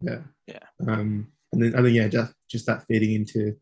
Yeah. 0.00 0.20
Yeah. 0.46 0.58
Um, 0.86 1.28
and 1.52 1.62
then 1.62 1.74
I 1.74 1.82
think 1.82 1.94
yeah, 1.94 2.08
just 2.08 2.32
just 2.48 2.66
that 2.66 2.86
feeding 2.86 3.14
into 3.14 3.56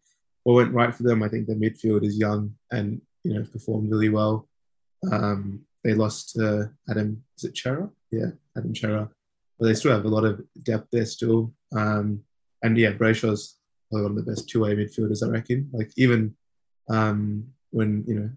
what 0.44 0.54
went 0.54 0.74
right 0.74 0.94
for 0.94 1.02
them. 1.02 1.22
I 1.22 1.28
think 1.28 1.46
their 1.46 1.56
midfield 1.56 2.04
is 2.04 2.18
young 2.18 2.54
and 2.70 3.00
you 3.24 3.34
know 3.34 3.44
performed 3.44 3.90
really 3.90 4.08
well. 4.08 4.48
Um, 5.10 5.62
they 5.84 5.94
lost 5.94 6.38
uh, 6.38 6.64
Adam. 6.90 7.22
Is 7.36 7.44
it 7.44 7.56
Cerra? 7.56 7.90
Yeah, 8.10 8.30
Adam 8.56 8.74
Cerra. 8.74 9.08
But 9.58 9.66
they 9.66 9.74
still 9.74 9.92
have 9.92 10.04
a 10.04 10.08
lot 10.08 10.24
of 10.24 10.40
depth 10.62 10.88
there 10.92 11.06
still. 11.06 11.52
Um, 11.74 12.22
and 12.62 12.76
yeah, 12.76 12.92
Brayshaw's 12.92 13.58
probably 13.90 14.08
one 14.08 14.18
of 14.18 14.24
the 14.24 14.30
best 14.30 14.48
two-way 14.48 14.76
midfielders, 14.76 15.26
I 15.26 15.30
reckon. 15.30 15.68
Like 15.72 15.90
even 15.96 16.34
um, 16.88 17.48
when 17.70 18.04
you 18.06 18.14
know 18.14 18.30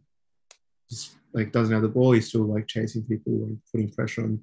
just 0.90 1.16
like 1.34 1.52
doesn't 1.52 1.74
have 1.74 1.84
the 1.84 1.88
ball, 1.88 2.12
he's 2.12 2.30
still 2.30 2.44
like 2.44 2.68
chasing 2.68 3.04
people 3.04 3.34
and 3.34 3.60
putting 3.72 3.90
pressure 3.90 4.24
on 4.24 4.42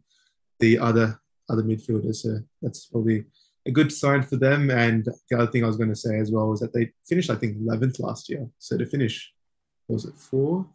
the 0.60 0.78
other 0.78 1.20
other 1.50 1.62
midfielders. 1.62 2.16
So 2.16 2.38
that's 2.62 2.86
probably 2.86 3.24
a 3.66 3.70
good 3.70 3.92
sign 3.92 4.22
for 4.22 4.36
them. 4.36 4.70
And 4.70 5.06
the 5.30 5.36
other 5.38 5.50
thing 5.50 5.64
I 5.64 5.66
was 5.66 5.76
going 5.76 5.88
to 5.90 5.96
say 5.96 6.18
as 6.18 6.30
well 6.30 6.48
was 6.48 6.60
that 6.60 6.72
they 6.72 6.92
finished, 7.06 7.30
I 7.30 7.36
think, 7.36 7.58
11th 7.58 8.00
last 8.00 8.28
year. 8.28 8.46
So 8.58 8.76
to 8.76 8.84
finish, 8.86 9.32
was 9.88 10.04
it 10.04 10.14
fourth, 10.14 10.66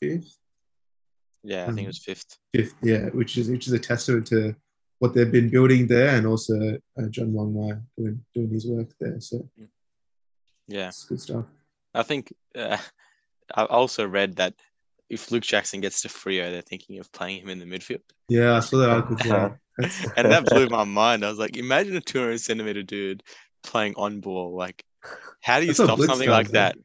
fifth, 0.00 0.38
Yeah, 1.42 1.64
I 1.64 1.72
think 1.72 1.84
it 1.84 1.86
was 1.88 1.98
fifth. 1.98 2.38
fifth? 2.54 2.74
Yeah, 2.82 3.06
which 3.10 3.36
is 3.36 3.48
which 3.50 3.66
is 3.66 3.72
a 3.72 3.78
testament 3.78 4.26
to 4.28 4.54
what 5.00 5.12
they've 5.14 5.32
been 5.32 5.50
building 5.50 5.86
there, 5.86 6.16
and 6.16 6.26
also 6.26 6.78
uh, 6.98 7.08
John 7.10 7.32
Longmire 7.32 7.82
doing 7.98 8.24
doing 8.34 8.50
his 8.50 8.66
work 8.66 8.88
there. 9.00 9.20
So 9.20 9.48
Yeah, 10.68 10.88
it's 10.88 11.04
good 11.04 11.20
stuff. 11.20 11.44
I 11.94 12.02
think 12.04 12.32
uh, 12.54 12.78
I 13.54 13.64
also 13.64 14.06
read 14.06 14.36
that 14.36 14.54
if 15.12 15.30
Luke 15.30 15.42
Jackson 15.44 15.80
gets 15.80 16.00
to 16.02 16.08
Freo, 16.08 16.50
they're 16.50 16.62
thinking 16.62 16.98
of 16.98 17.12
playing 17.12 17.42
him 17.42 17.48
in 17.50 17.58
the 17.58 17.64
midfield, 17.66 18.00
Yeah, 18.28 18.56
I 18.56 18.60
saw 18.60 18.78
that 18.78 18.90
article 18.90 19.16
today. 19.16 19.48
That's, 19.78 20.04
and 20.16 20.32
that 20.32 20.46
blew 20.46 20.68
my 20.68 20.84
mind. 20.84 21.24
I 21.24 21.28
was 21.28 21.38
like, 21.38 21.56
imagine 21.56 21.94
a 21.96 22.00
200 22.00 22.40
centimeter 22.40 22.82
dude 22.82 23.22
playing 23.62 23.94
on 23.96 24.20
ball. 24.20 24.56
Like, 24.56 24.84
how 25.40 25.60
do 25.60 25.66
you 25.66 25.72
That's 25.74 25.84
stop 25.84 25.98
something 26.00 26.28
like 26.30 26.48
though. 26.48 26.52
that? 26.52 26.76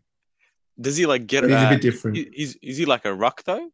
Does 0.79 0.97
he 0.97 1.05
like 1.07 1.25
get? 1.25 1.43
he's 1.43 1.53
a 1.53 1.57
Uh, 1.57 1.69
bit 1.71 1.81
different. 1.81 2.17
he- 2.17 2.29
he's 2.33 2.55
is 2.61 2.77
he 2.77 2.85
like 2.85 3.05
a 3.05 3.13
ruck 3.13 3.43
though? 3.45 3.69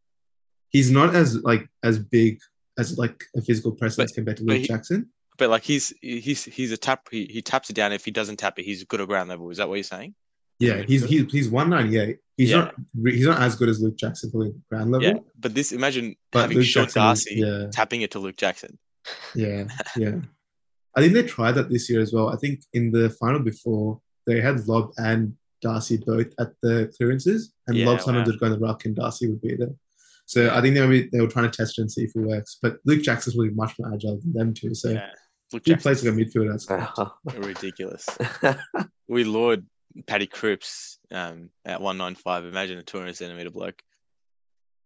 He's 0.70 0.90
not 0.90 1.16
as 1.16 1.36
like 1.44 1.68
as 1.84 2.00
big 2.00 2.40
as 2.78 2.98
like 2.98 3.24
a 3.36 3.42
physical 3.42 3.72
presence 3.74 4.12
But- 4.12 4.16
compared 4.16 4.38
to 4.38 4.44
but 4.46 4.52
Luke 4.54 4.62
he- 4.62 4.68
Jackson. 4.68 5.10
But 5.38 5.50
like 5.50 5.64
he's 5.64 5.92
he's 6.02 6.46
he's 6.46 6.72
a 6.72 6.78
tap. 6.78 7.08
He, 7.12 7.26
he 7.26 7.42
taps 7.42 7.70
it 7.72 7.74
down. 7.76 7.92
If 7.92 8.06
he 8.06 8.12
doesn't 8.12 8.38
tap 8.38 8.60
it, 8.60 8.66
he's 8.66 8.84
good 8.84 9.02
at 9.02 9.08
ground 9.08 9.30
level. 9.30 9.50
Is 9.50 9.58
that 9.58 9.68
what 9.68 9.76
you're 9.76 9.84
saying? 9.84 10.14
Yeah, 10.68 10.82
he's 10.88 11.04
he's 11.06 11.32
he's 11.32 11.50
one 11.50 11.70
ninety 11.70 11.98
eight. 11.98 12.18
He's 12.38 12.50
Yeah. 12.52 12.58
not 12.58 12.76
he's 13.14 13.26
not 13.28 13.42
as 13.42 13.56
good 13.56 13.70
as 13.70 13.82
Luke 13.82 13.96
Jackson 13.98 14.32
probably 14.32 14.50
at 14.50 14.68
ground 14.70 14.92
level. 14.92 15.08
Yeah. 15.08 15.20
But 15.40 15.54
this 15.56 15.72
imagine 15.72 16.16
But 16.32 16.42
having 16.42 16.58
Luke 16.58 16.66
Sean 16.66 16.84
Jackson 16.86 17.02
is- 17.02 17.06
Darcy 17.06 17.36
yeah. 17.36 17.68
tapping 17.72 18.02
it 18.02 18.12
to 18.12 18.20
Luke 18.20 18.38
Jackson. 18.38 18.78
Yeah, 19.36 19.66
yeah. 19.98 20.20
I 20.96 21.02
think 21.02 21.14
they 21.14 21.24
tried 21.24 21.54
that 21.54 21.70
this 21.70 21.90
year 21.90 22.02
as 22.02 22.14
well. 22.14 22.30
I 22.30 22.36
think 22.38 22.62
in 22.74 22.92
the 22.92 23.10
final 23.10 23.40
before 23.40 24.00
they 24.28 24.40
had 24.42 24.68
Lobb 24.68 24.92
and 24.98 25.36
Darcy 25.62 25.98
both 25.98 26.28
at 26.40 26.52
the 26.62 26.92
clearances, 26.98 27.54
and 27.68 27.76
Yeah, 27.78 27.88
Lobb 27.88 28.02
sometimes 28.02 28.28
wow. 28.28 28.32
would 28.34 28.40
go 28.40 28.46
in 28.48 28.52
the 28.54 28.60
ruck 28.60 28.86
and 28.86 28.96
Darcy 28.96 29.28
would 29.30 29.42
be 29.42 29.56
there. 29.56 29.76
So 30.26 30.44
Yeah. 30.46 30.58
I 30.58 30.62
think 30.62 30.76
they 30.76 30.82
were 30.88 31.04
they 31.12 31.20
were 31.22 31.28
trying 31.28 31.50
to 31.52 31.56
test 31.56 31.78
it 31.78 31.82
and 31.82 31.92
see 31.92 32.04
if 32.06 32.16
it 32.16 32.20
works. 32.20 32.58
But 32.62 32.78
Luke 32.86 33.04
Jackson's 33.04 33.36
really 33.36 33.54
much 33.54 33.74
more 33.80 33.94
agile 33.94 34.20
than 34.22 34.34
them 34.34 34.54
too. 34.54 34.74
So 34.74 34.90
yeah. 34.90 35.10
Luke 35.52 35.64
he 35.66 35.72
Jackson's 35.72 36.02
plays 36.02 36.04
like 36.04 36.14
a 36.14 36.18
midfielder. 36.18 36.52
That's 36.52 36.66
good. 37.36 37.46
ridiculous. 37.46 38.08
We 39.08 39.24
lured 39.26 39.66
Paddy 40.08 40.28
Cripps 40.28 40.98
um, 41.12 41.50
at 41.66 41.82
195. 41.82 42.46
Imagine 42.46 42.78
a 42.80 42.84
200 42.84 43.16
centimeter 43.16 43.50
bloke. 43.52 43.82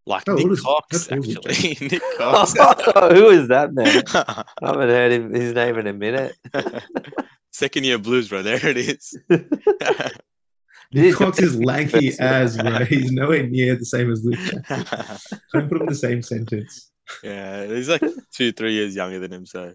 Like 0.06 0.24
Oh, 0.28 0.36
Nick 0.36 0.44
what 0.46 0.54
is- 0.54 0.62
Cox, 0.62 1.08
how 1.10 1.16
tall 1.18 1.34
actually. 1.50 1.78
Nick 1.90 2.02
Cox. 2.18 2.54
Who 2.54 3.28
is 3.30 3.48
that 3.50 3.74
man? 3.74 4.04
I 4.14 4.44
haven't 4.62 4.90
heard 4.90 5.12
him, 5.12 5.34
his 5.34 5.54
name 5.54 5.78
in 5.80 5.88
a 5.88 5.94
minute. 5.94 6.36
Second 7.52 7.84
year 7.86 7.98
blues, 7.98 8.30
bro. 8.30 8.42
There 8.44 8.66
it 8.68 8.78
is. 8.78 9.18
Nick 10.94 11.16
Cox 11.16 11.40
is 11.40 11.60
lanky 11.60 12.14
as 12.20 12.58
bro. 12.58 12.86
He's 12.86 13.12
nowhere 13.12 13.44
near 13.46 13.76
the 13.76 13.86
same 13.86 14.12
as 14.12 14.24
Luke 14.24 14.40
Jackson. 14.40 15.40
Can't 15.54 15.68
put 15.70 15.76
him 15.78 15.82
in 15.82 15.86
the 15.88 15.96
same 15.96 16.22
sentence. 16.22 16.92
yeah, 17.24 17.66
he's 17.66 17.90
like 17.90 18.02
two, 18.34 18.52
three 18.54 18.74
years 18.74 18.96
younger 18.96 19.20
than 19.20 19.34
him. 19.34 19.46
So 19.46 19.74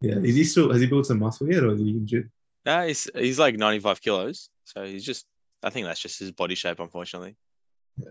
Yeah, 0.00 0.16
is 0.18 0.34
he 0.34 0.42
still 0.44 0.72
has 0.72 0.80
he 0.80 0.86
built 0.88 1.06
some 1.06 1.20
muscle 1.20 1.48
yet, 1.48 1.62
or 1.62 1.74
is 1.74 1.80
he 1.80 1.90
injured? 1.90 2.30
nah, 2.66 2.84
he's 2.84 3.08
he's 3.14 3.38
like 3.38 3.56
95 3.56 4.00
kilos. 4.02 4.50
So 4.74 4.84
he's 4.84 5.04
just, 5.04 5.26
I 5.62 5.70
think 5.70 5.86
that's 5.86 6.00
just 6.00 6.18
his 6.18 6.30
body 6.30 6.54
shape, 6.54 6.78
unfortunately. 6.78 7.36
Yeah. 7.98 8.06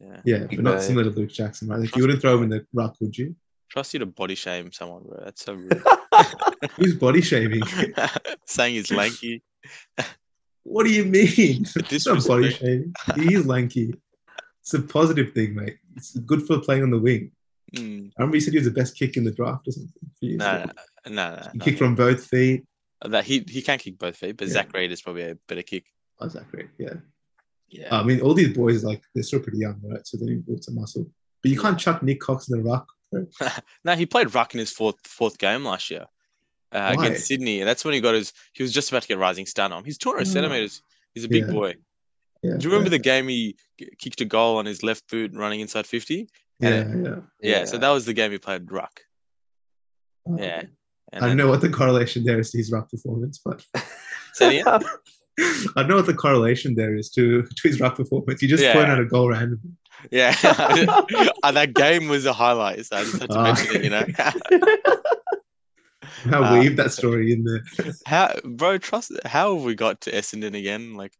Yeah. 0.00 0.20
Yeah, 0.24 0.46
but 0.50 0.60
not 0.60 0.82
similar 0.82 1.04
to 1.04 1.10
Luke 1.10 1.30
Jackson, 1.30 1.68
right? 1.68 1.80
Like 1.80 1.94
you 1.94 2.02
wouldn't 2.02 2.20
throw 2.20 2.36
him 2.36 2.44
in 2.44 2.48
the 2.48 2.66
ruck, 2.72 2.96
would 3.00 3.16
you? 3.16 3.36
Trust 3.70 3.92
you 3.92 4.00
to 4.00 4.06
body 4.06 4.34
shame 4.34 4.72
someone, 4.72 5.02
bro. 5.02 5.20
That's 5.24 5.44
so 5.44 5.54
rude. 5.54 5.82
Who's 6.76 6.94
body 6.94 7.20
shaming? 7.20 7.62
Saying 8.46 8.74
he's 8.74 8.90
lanky. 8.90 9.42
What 10.62 10.84
do 10.84 10.92
you 10.92 11.04
mean? 11.04 11.66
It's 11.76 12.06
not 12.06 12.26
body 12.26 12.50
shaming. 12.50 12.94
He 13.16 13.34
is 13.34 13.46
lanky. 13.46 13.94
It's 14.60 14.74
a 14.74 14.82
positive 14.82 15.32
thing, 15.32 15.54
mate. 15.54 15.76
It's 15.96 16.16
good 16.18 16.46
for 16.46 16.58
playing 16.60 16.82
on 16.82 16.90
the 16.90 16.98
wing. 16.98 17.30
Mm, 17.76 18.10
I 18.16 18.22
remember 18.22 18.36
you 18.36 18.40
said 18.40 18.52
he 18.54 18.58
was 18.58 18.66
the 18.66 18.72
best 18.72 18.96
kick 18.96 19.16
in 19.16 19.24
the 19.24 19.32
draft 19.32 19.68
or 19.68 19.72
something. 19.72 19.92
a 20.04 20.18
few 20.18 20.28
years 20.30 20.38
no, 20.38 20.62
ago. 20.62 20.72
no, 21.06 21.12
no, 21.12 21.36
no, 21.36 21.48
He 21.52 21.58
no, 21.58 21.64
kicked 21.64 21.78
from 21.78 21.94
both 21.94 22.24
feet. 22.24 22.64
No. 23.04 23.10
That 23.10 23.24
he 23.24 23.44
he 23.48 23.62
can 23.62 23.78
kick 23.78 23.98
both 23.98 24.16
feet, 24.16 24.36
but 24.36 24.48
Yeah. 24.48 24.54
Zach 24.54 24.72
Reid 24.72 24.90
is 24.92 25.02
probably 25.02 25.22
a 25.30 25.34
better 25.48 25.62
kick. 25.62 25.84
Oh, 26.20 26.26
is 26.26 26.32
that 26.34 26.50
great? 26.50 26.68
Yeah. 26.78 26.94
Yeah. 27.68 27.88
I 27.94 28.02
mean, 28.04 28.20
all 28.20 28.34
these 28.34 28.56
boys 28.56 28.84
like 28.84 29.02
they're 29.14 29.22
still 29.24 29.40
pretty 29.40 29.58
young, 29.58 29.80
right? 29.84 30.06
So 30.06 30.16
they 30.16 30.26
need 30.26 30.46
build 30.46 30.62
some 30.64 30.74
muscle. 30.76 31.10
But 31.42 31.50
you 31.50 31.60
can't 31.60 31.78
chuck 31.78 32.02
Nick 32.02 32.20
Cox 32.20 32.48
in 32.48 32.58
the 32.58 32.64
ruck. 32.64 32.86
no, 33.84 33.94
he 33.94 34.06
played 34.06 34.34
ruck 34.34 34.54
in 34.54 34.58
his 34.60 34.70
fourth 34.72 34.96
fourth 35.06 35.38
game 35.38 35.64
last 35.64 35.90
year 35.90 36.06
uh, 36.72 36.94
against 36.98 37.26
Sydney, 37.26 37.60
and 37.60 37.68
that's 37.68 37.84
when 37.84 37.94
he 37.94 38.00
got 38.00 38.14
his. 38.14 38.32
He 38.54 38.62
was 38.62 38.72
just 38.72 38.90
about 38.90 39.02
to 39.02 39.08
get 39.08 39.18
rising 39.18 39.46
star 39.46 39.70
on. 39.72 39.84
He's 39.84 39.98
200 39.98 40.20
Oh. 40.20 40.24
centimeters. 40.24 40.82
He's 41.14 41.24
a 41.24 41.28
big 41.28 41.46
Yeah. 41.46 41.52
boy. 41.52 41.74
Yeah, 42.42 42.56
Do 42.58 42.64
you 42.64 42.70
remember 42.70 42.90
fair. 42.90 42.98
the 42.98 43.02
game 43.02 43.28
he 43.28 43.56
kicked 43.98 44.20
a 44.20 44.24
goal 44.26 44.58
on 44.58 44.66
his 44.66 44.82
left 44.82 45.08
boot 45.10 45.32
running 45.34 45.60
inside 45.60 45.86
50? 45.86 46.28
Yeah, 46.60 46.92
yeah. 46.94 47.16
Yeah, 47.40 47.64
so 47.64 47.78
that 47.78 47.88
was 47.90 48.04
the 48.04 48.12
game 48.12 48.30
he 48.32 48.38
played 48.38 48.70
ruck. 48.70 49.00
Oh, 50.26 50.36
Yeah. 50.38 50.64
And 51.16 51.24
I 51.24 51.28
don't 51.28 51.36
know 51.36 51.48
what 51.48 51.60
the 51.60 51.68
correlation 51.68 52.24
there 52.24 52.38
is 52.40 52.50
to 52.52 52.58
his 52.58 52.70
ruck 52.72 52.90
performance, 52.90 53.40
but 53.44 53.64
it 54.40 54.60
again? 54.60 54.64
I 55.76 55.80
don't 55.80 55.88
know 55.88 55.96
what 55.96 56.06
the 56.06 56.14
correlation 56.14 56.74
there 56.74 56.94
is 56.96 57.10
to, 57.10 57.42
to 57.42 57.68
his 57.68 57.80
ruck 57.80 57.96
performance. 57.96 58.40
You 58.42 58.48
just 58.48 58.62
Yeah. 58.62 58.72
pointed 58.74 58.90
out 58.90 59.00
a 59.00 59.04
goal 59.04 59.28
randomly. 59.30 59.70
Yeah, 60.10 60.34
Uh, 61.42 61.52
that 61.52 61.72
game 61.74 62.08
was 62.08 62.26
a 62.26 62.32
highlight, 62.32 62.84
so 62.86 62.96
I 62.96 63.04
just 63.04 63.18
had 63.20 63.30
to 63.30 63.38
Ah. 63.38 63.42
mention 63.44 63.76
it. 63.76 63.84
You 63.84 63.90
know, 63.90 64.04
I'll 66.32 66.44
Uh, 66.44 66.60
weave 66.60 66.76
that 66.76 66.92
story 66.92 67.32
in 67.32 67.44
there. 67.44 67.62
How, 68.06 68.34
bro? 68.44 68.78
Trust. 68.78 69.12
How 69.24 69.54
have 69.54 69.64
we 69.64 69.74
got 69.74 70.00
to 70.02 70.12
Essendon 70.12 70.56
again? 70.58 70.94
Like, 70.94 71.12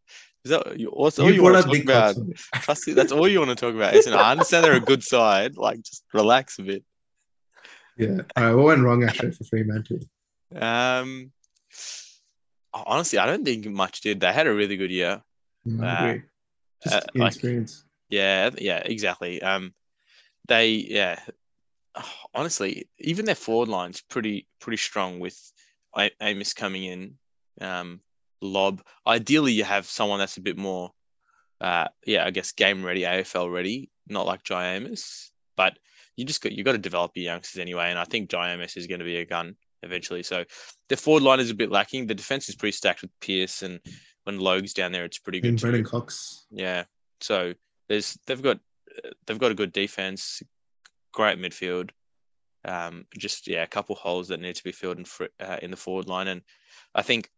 is 0.45 0.51
that 0.51 0.79
you- 0.79 0.89
all 0.91 1.11
You 1.19 1.31
you 1.33 1.43
want 1.43 1.57
to 1.57 1.63
talk 1.71 1.83
about? 1.83 2.17
Trust. 2.63 2.95
That's 2.95 3.13
all 3.13 3.27
you 3.29 3.39
want 3.39 3.51
to 3.51 3.57
talk 3.57 3.75
about. 3.75 3.95
Essendon. 3.95 4.17
I 4.17 4.33
understand 4.33 4.65
they're 4.65 4.75
a 4.77 4.81
good 4.81 5.03
side. 5.03 5.57
Like, 5.57 5.83
just 5.83 6.05
relax 6.13 6.59
a 6.59 6.63
bit. 6.63 6.85
Yeah. 7.97 8.21
All 8.37 8.43
right. 8.45 8.55
What 8.55 8.65
went 8.67 8.83
wrong 8.83 9.05
actually 9.05 9.33
for 9.33 9.45
Fremantle? 9.45 10.01
Um, 10.55 11.33
honestly, 12.73 13.19
I 13.19 13.27
don't 13.27 13.45
think 13.45 13.67
much 13.67 14.01
did. 14.01 14.21
They 14.21 14.33
had 14.33 14.47
a 14.47 14.55
really 14.55 14.77
good 14.77 14.91
year. 14.91 15.23
Mm, 15.67 15.83
Uh. 15.83 16.19
Just 16.83 16.95
uh, 16.97 17.01
like- 17.15 17.15
inexperience. 17.17 17.85
Yeah, 18.11 18.51
yeah, 18.59 18.79
exactly. 18.85 19.41
Um, 19.43 19.73
they 20.47 20.69
yeah, 20.69 21.19
honestly, 22.35 22.89
even 22.99 23.25
their 23.25 23.35
forward 23.35 23.69
line's 23.69 24.03
pretty 24.03 24.47
pretty 24.61 24.77
strong 24.77 25.21
with 25.21 25.39
Amiss 26.21 26.53
coming 26.55 26.85
in. 26.85 27.15
Um, 27.61 28.01
Lobb. 28.43 28.83
Ideally, 29.07 29.53
you 29.53 29.65
have 29.65 29.87
someone 29.87 30.19
that's 30.19 30.37
a 30.37 30.43
bit 30.43 30.59
more, 30.59 30.91
uh, 31.63 31.89
yeah, 32.07 32.27
I 32.27 32.31
guess 32.31 32.53
game 32.53 32.85
ready, 32.85 33.03
AFL 33.03 33.51
ready, 33.51 33.91
not 34.07 34.27
like 34.27 34.43
Jye 34.43 34.75
Amiss. 34.77 35.31
But 35.57 35.79
you 36.17 36.25
just 36.25 36.43
got 36.43 36.53
you 36.53 36.65
got 36.65 36.73
to 36.73 36.79
develop 36.79 37.13
your 37.15 37.25
youngsters 37.25 37.61
anyway, 37.61 37.91
and 37.91 37.99
I 37.99 38.05
think 38.05 38.33
Amiss 38.33 38.77
is 38.77 38.87
going 38.87 39.01
to 39.01 39.05
be 39.05 39.17
a 39.17 39.25
gun 39.25 39.57
eventually. 39.83 40.23
So 40.23 40.45
the 40.89 40.97
forward 40.97 41.23
line 41.23 41.41
is 41.41 41.51
a 41.51 41.55
bit 41.55 41.71
lacking. 41.71 42.07
The 42.07 42.15
defense 42.15 42.49
is 42.49 42.57
pretty 42.57 42.73
stacked 42.73 43.03
with 43.03 43.11
Pearce, 43.21 43.63
and 43.63 43.81
when 44.25 44.39
Logue's 44.39 44.75
down 44.75 44.93
there, 44.93 45.05
it's 45.05 45.19
pretty 45.19 45.41
good 45.41 45.49
And. 45.49 45.61
Brennan 45.61 45.85
Cox. 45.85 46.47
Yeah. 46.51 46.85
So 47.21 47.55
there's 47.89 48.19
they've 48.27 48.43
got 48.43 48.59
they've 49.27 49.39
got 49.39 49.51
a 49.51 49.57
good 49.57 49.73
defense, 49.73 50.43
great 51.13 51.39
midfield. 51.39 51.91
Um, 52.67 53.05
just 53.17 53.47
yeah, 53.47 53.63
a 53.63 53.69
couple 53.69 53.95
holes 53.95 54.29
that 54.29 54.41
need 54.41 54.57
to 54.57 54.65
be 54.65 54.73
filled 54.73 54.99
in 54.99 55.05
fr- 55.05 55.25
uh, 55.39 55.59
in 55.63 55.71
the 55.71 55.77
forward 55.77 56.09
line, 56.09 56.29
and 56.29 56.43
I 56.95 57.03
think 57.03 57.31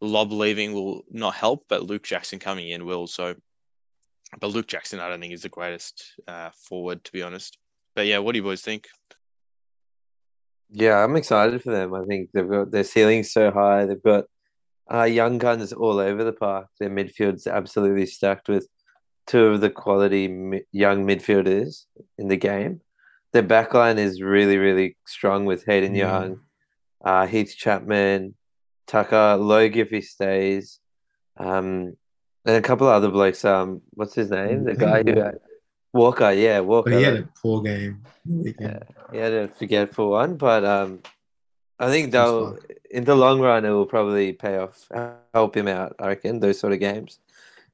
Lobb 0.00 0.32
leaving 0.32 0.72
will 0.72 1.02
not 1.10 1.34
help, 1.34 1.66
but 1.68 1.84
Luke 1.84 2.02
Jackson 2.02 2.38
coming 2.38 2.70
in 2.70 2.86
will. 2.86 3.06
So, 3.06 3.34
but 4.40 4.48
Luke 4.48 4.66
Jackson, 4.66 5.00
I 5.00 5.08
don't 5.08 5.20
think 5.20 5.34
is 5.34 5.42
the 5.42 5.50
greatest 5.50 6.14
uh, 6.26 6.50
forward 6.54 7.04
to 7.04 7.12
be 7.12 7.22
honest. 7.22 7.58
But 7.94 8.06
yeah, 8.06 8.18
what 8.18 8.32
do 8.32 8.38
you 8.38 8.42
boys 8.42 8.62
think? 8.62 8.88
Yeah, 10.70 11.02
I'm 11.02 11.16
excited 11.16 11.62
for 11.62 11.72
them. 11.72 11.94
I 11.94 12.04
think 12.04 12.30
they've 12.32 12.48
got 12.48 12.70
their 12.70 12.84
ceiling's 12.84 13.32
so 13.32 13.50
high. 13.50 13.86
They've 13.86 14.02
got 14.02 14.24
uh, 14.92 15.04
young 15.04 15.38
guns 15.38 15.72
all 15.72 15.98
over 15.98 16.22
the 16.22 16.32
park. 16.32 16.68
Their 16.78 16.90
midfield's 16.90 17.46
absolutely 17.46 18.06
stacked 18.06 18.48
with 18.48 18.68
two 19.26 19.46
of 19.46 19.60
the 19.60 19.70
quality 19.70 20.28
mi- 20.28 20.62
young 20.72 21.06
midfielders 21.06 21.86
in 22.18 22.28
the 22.28 22.36
game. 22.36 22.80
Their 23.32 23.42
backline 23.42 23.98
is 23.98 24.22
really, 24.22 24.58
really 24.58 24.96
strong 25.06 25.44
with 25.44 25.64
Hayden 25.66 25.94
Yeah. 25.94 26.20
Young, 26.20 26.40
uh, 27.04 27.26
Heath 27.26 27.54
Chapman, 27.56 28.34
Tucker, 28.86 29.36
Logue 29.36 29.76
if 29.76 29.90
he 29.90 30.00
stays, 30.00 30.80
um, 31.36 31.96
and 32.44 32.56
a 32.56 32.62
couple 32.62 32.88
of 32.88 32.94
other 32.94 33.08
blokes. 33.10 33.44
Um, 33.44 33.82
what's 33.90 34.14
his 34.14 34.30
name? 34.30 34.64
The 34.64 34.74
guy 34.74 35.02
who 35.02 35.14
Walker. 35.92 36.32
Yeah, 36.32 36.60
Walker. 36.60 36.90
But 36.90 36.98
he 36.98 37.04
had 37.04 37.16
a 37.16 37.28
poor 37.40 37.62
game. 37.62 38.02
Yeah. 38.24 38.80
He 39.12 39.18
had 39.18 39.32
a 39.32 39.48
forgetful 39.48 40.10
one, 40.10 40.36
but 40.36 40.64
um, 40.64 41.00
I 41.78 41.88
think 41.88 42.12
That's 42.12 42.30
in 42.90 43.04
the 43.04 43.16
long 43.16 43.40
run 43.40 43.64
it 43.64 43.70
will 43.70 43.86
probably 43.86 44.32
pay 44.32 44.58
off, 44.58 44.88
help 45.34 45.56
him 45.56 45.68
out. 45.68 45.96
I 45.98 46.08
reckon 46.08 46.40
those 46.40 46.60
sort 46.60 46.72
of 46.72 46.80
games, 46.80 47.18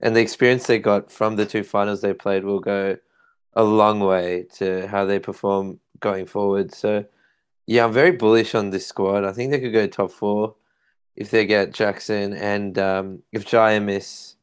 and 0.01 0.15
the 0.15 0.21
experience 0.21 0.67
they 0.67 0.79
got 0.79 1.11
from 1.11 1.37
the 1.37 1.47
two 1.47 1.63
finals 1.63 2.01
they 2.01 2.15
played 2.15 2.45
will 2.45 2.61
go 2.61 2.97
a 3.55 3.65
long 3.65 4.01
way 4.01 4.47
to 4.55 4.87
how 4.87 5.05
they 5.07 5.19
perform 5.19 5.81
going 6.01 6.27
forward. 6.27 6.75
So, 6.75 7.05
yeah, 7.67 7.85
I'm 7.85 7.93
very 7.93 8.13
bullish 8.13 8.55
on 8.55 8.71
this 8.71 8.87
squad. 8.87 9.25
I 9.25 9.33
think 9.33 9.51
they 9.51 9.61
could 9.61 9.73
go 9.73 9.87
top 9.87 10.11
four 10.11 10.55
if 11.17 11.31
they 11.31 11.47
get 11.47 11.73
Jackson 11.73 12.35
and 12.35 12.79
um, 12.79 13.23
if 13.33 13.51
Miss 13.83 14.37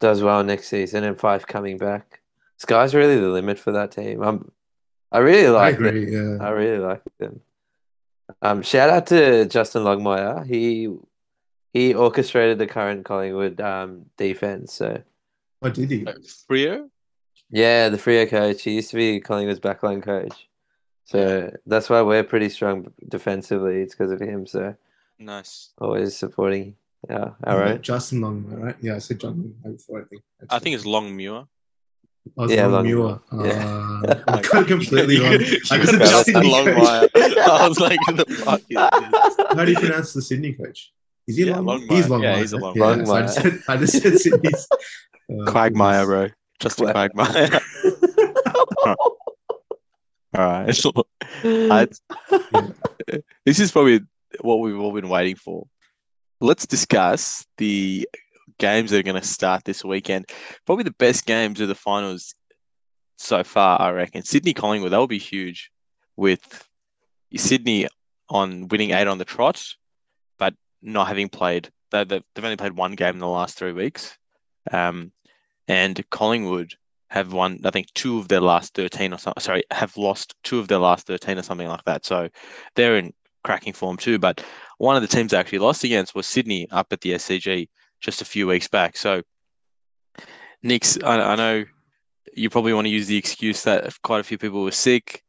does 0.00 0.22
well 0.22 0.42
next 0.42 0.68
season 0.68 1.04
and 1.04 1.18
Fyfe 1.18 1.46
coming 1.46 1.76
back. 1.76 2.21
Sky's 2.62 2.94
really 2.94 3.18
the 3.18 3.28
limit 3.28 3.58
for 3.58 3.72
that 3.72 3.90
team. 3.92 4.22
I'm, 4.22 4.50
I 5.10 5.18
really 5.18 5.48
I 5.48 5.50
like 5.50 5.78
them. 5.78 5.96
Yeah. 6.08 6.44
I 6.46 6.50
really 6.50 6.78
like 6.78 7.02
them. 7.18 7.40
Um, 8.40 8.62
shout 8.62 8.88
out 8.88 9.06
to 9.08 9.44
Justin 9.46 9.84
Longmuir. 9.84 10.44
He 10.44 10.88
he 11.72 11.92
orchestrated 11.94 12.58
the 12.58 12.66
current 12.66 13.04
Collingwood 13.04 13.60
um 13.60 14.06
defense. 14.16 14.72
So 14.72 15.02
What 15.60 15.74
did 15.74 15.90
he? 15.90 16.04
Freo? 16.48 16.88
yeah, 17.50 17.88
the 17.88 17.98
Freo 17.98 18.28
coach. 18.28 18.62
He 18.62 18.74
used 18.76 18.90
to 18.90 18.96
be 18.96 19.20
Collingwood's 19.20 19.60
backline 19.60 20.02
coach. 20.02 20.48
So 21.04 21.52
that's 21.66 21.90
why 21.90 22.00
we're 22.02 22.22
pretty 22.24 22.48
strong 22.48 22.92
defensively. 23.08 23.82
It's 23.82 23.94
because 23.94 24.12
of 24.12 24.20
him. 24.20 24.46
So 24.46 24.74
Nice. 25.18 25.70
always 25.78 26.16
supporting 26.16 26.76
Yeah, 27.10 27.30
all 27.44 27.58
right. 27.58 27.82
Justin 27.82 28.20
Long, 28.20 28.46
right? 28.46 28.76
Yeah, 28.80 28.94
I 28.94 28.98
said 29.00 29.18
John 29.20 29.54
Long 29.64 29.74
before. 29.74 30.02
I 30.02 30.04
think. 30.04 30.22
I 30.48 30.58
think 30.60 30.76
it's 30.76 30.86
Longmuir. 30.86 31.44
I 32.38 32.42
was 32.42 32.52
Yeah, 32.52 32.66
Long 32.66 32.72
Long 32.88 33.20
Muir. 33.32 33.46
Yeah. 33.46 34.00
Uh, 34.06 34.22
I 34.28 34.40
got 34.42 34.66
completely 34.66 35.18
wrong. 35.20 35.32
I 35.70 35.78
was 35.78 35.88
a 35.92 35.98
Justin 35.98 36.34
Sydney 36.34 36.50
coach. 36.52 36.76
Longmire. 36.76 37.08
I 37.48 37.68
was 37.68 37.80
like, 37.80 37.98
the 38.06 38.24
fuck? 38.44 38.60
How 39.56 39.64
do 39.64 39.72
you 39.72 39.78
pronounce 39.78 40.12
the 40.12 40.22
Sydney 40.22 40.52
coach? 40.52 40.92
Is 41.26 41.36
he 41.36 41.44
Yeah, 41.46 41.58
Long? 41.58 41.80
Longmire. 41.80 41.90
He's 41.96 42.08
Long. 42.08 42.22
Yeah, 42.22 42.36
he's 42.38 42.52
a 42.52 42.58
Longmire. 42.58 42.98
Yeah, 42.98 43.04
so 43.04 43.14
I 43.14 43.22
just 43.22 43.34
said, 43.42 43.60
I 43.68 43.76
just 43.76 44.02
said 44.02 44.18
Sydney's. 44.18 44.68
Uh, 45.30 45.50
Quagmire, 45.50 46.04
bro. 46.06 46.28
Just 46.60 46.80
a 46.80 46.92
quagmire. 46.92 47.60
All 48.86 48.96
right. 50.34 50.84
I- 51.44 51.88
this 53.44 53.58
is 53.60 53.72
probably 53.72 54.00
what 54.40 54.60
we've 54.60 54.78
all 54.78 54.92
been 54.92 55.08
waiting 55.08 55.36
for. 55.36 55.66
Let's 56.40 56.66
discuss 56.66 57.46
the 57.58 58.08
games 58.62 58.90
that 58.90 58.98
are 59.00 59.02
going 59.02 59.20
to 59.20 59.26
start 59.26 59.64
this 59.64 59.84
weekend. 59.84 60.26
Probably 60.64 60.84
the 60.84 60.92
best 60.92 61.26
games 61.26 61.60
of 61.60 61.66
the 61.68 61.74
finals 61.74 62.34
so 63.18 63.42
far, 63.44 63.80
I 63.82 63.90
reckon. 63.90 64.22
Sydney 64.22 64.54
Collingwood, 64.54 64.92
that 64.92 64.98
will 64.98 65.06
be 65.08 65.18
huge 65.18 65.70
with 66.16 66.40
Sydney 67.36 67.88
on 68.30 68.68
winning 68.68 68.92
eight 68.92 69.08
on 69.08 69.18
the 69.18 69.24
trot, 69.24 69.62
but 70.38 70.54
not 70.80 71.08
having 71.08 71.28
played. 71.28 71.70
They, 71.90 72.04
they- 72.04 72.22
they've 72.34 72.44
only 72.44 72.56
played 72.56 72.76
one 72.76 72.92
game 72.92 73.14
in 73.14 73.18
the 73.18 73.26
last 73.28 73.58
three 73.58 73.72
weeks. 73.72 74.16
Um, 74.70 75.10
and 75.66 76.00
Collingwood 76.10 76.72
have 77.10 77.32
won, 77.32 77.58
I 77.64 77.70
think, 77.70 77.92
two 77.94 78.18
of 78.18 78.28
their 78.28 78.40
last 78.40 78.74
13 78.74 79.12
or 79.12 79.18
something. 79.18 79.40
Sorry, 79.42 79.64
have 79.72 79.96
lost 79.96 80.34
two 80.44 80.60
of 80.60 80.68
their 80.68 80.78
last 80.78 81.06
13 81.08 81.36
or 81.36 81.42
something 81.42 81.68
like 81.68 81.84
that. 81.84 82.06
So 82.06 82.28
they're 82.76 82.96
in 82.96 83.12
cracking 83.44 83.72
form 83.72 83.96
too. 83.96 84.18
But 84.18 84.42
one 84.78 84.94
of 84.96 85.02
the 85.02 85.08
teams 85.08 85.32
they 85.32 85.36
actually 85.36 85.58
lost 85.58 85.82
against 85.84 86.14
was 86.14 86.26
Sydney 86.26 86.68
up 86.70 86.92
at 86.92 87.00
the 87.00 87.12
SCG 87.12 87.68
just 88.02 88.20
a 88.20 88.26
few 88.26 88.46
weeks 88.46 88.68
back. 88.68 88.96
So, 88.96 89.22
Nix, 90.62 90.98
I, 91.02 91.18
I 91.20 91.36
know 91.36 91.64
you 92.34 92.50
probably 92.50 92.72
want 92.72 92.86
to 92.86 92.90
use 92.90 93.06
the 93.06 93.16
excuse 93.16 93.62
that 93.64 93.92
quite 94.02 94.20
a 94.20 94.24
few 94.24 94.38
people 94.38 94.62
were 94.62 94.70
sick 94.70 95.22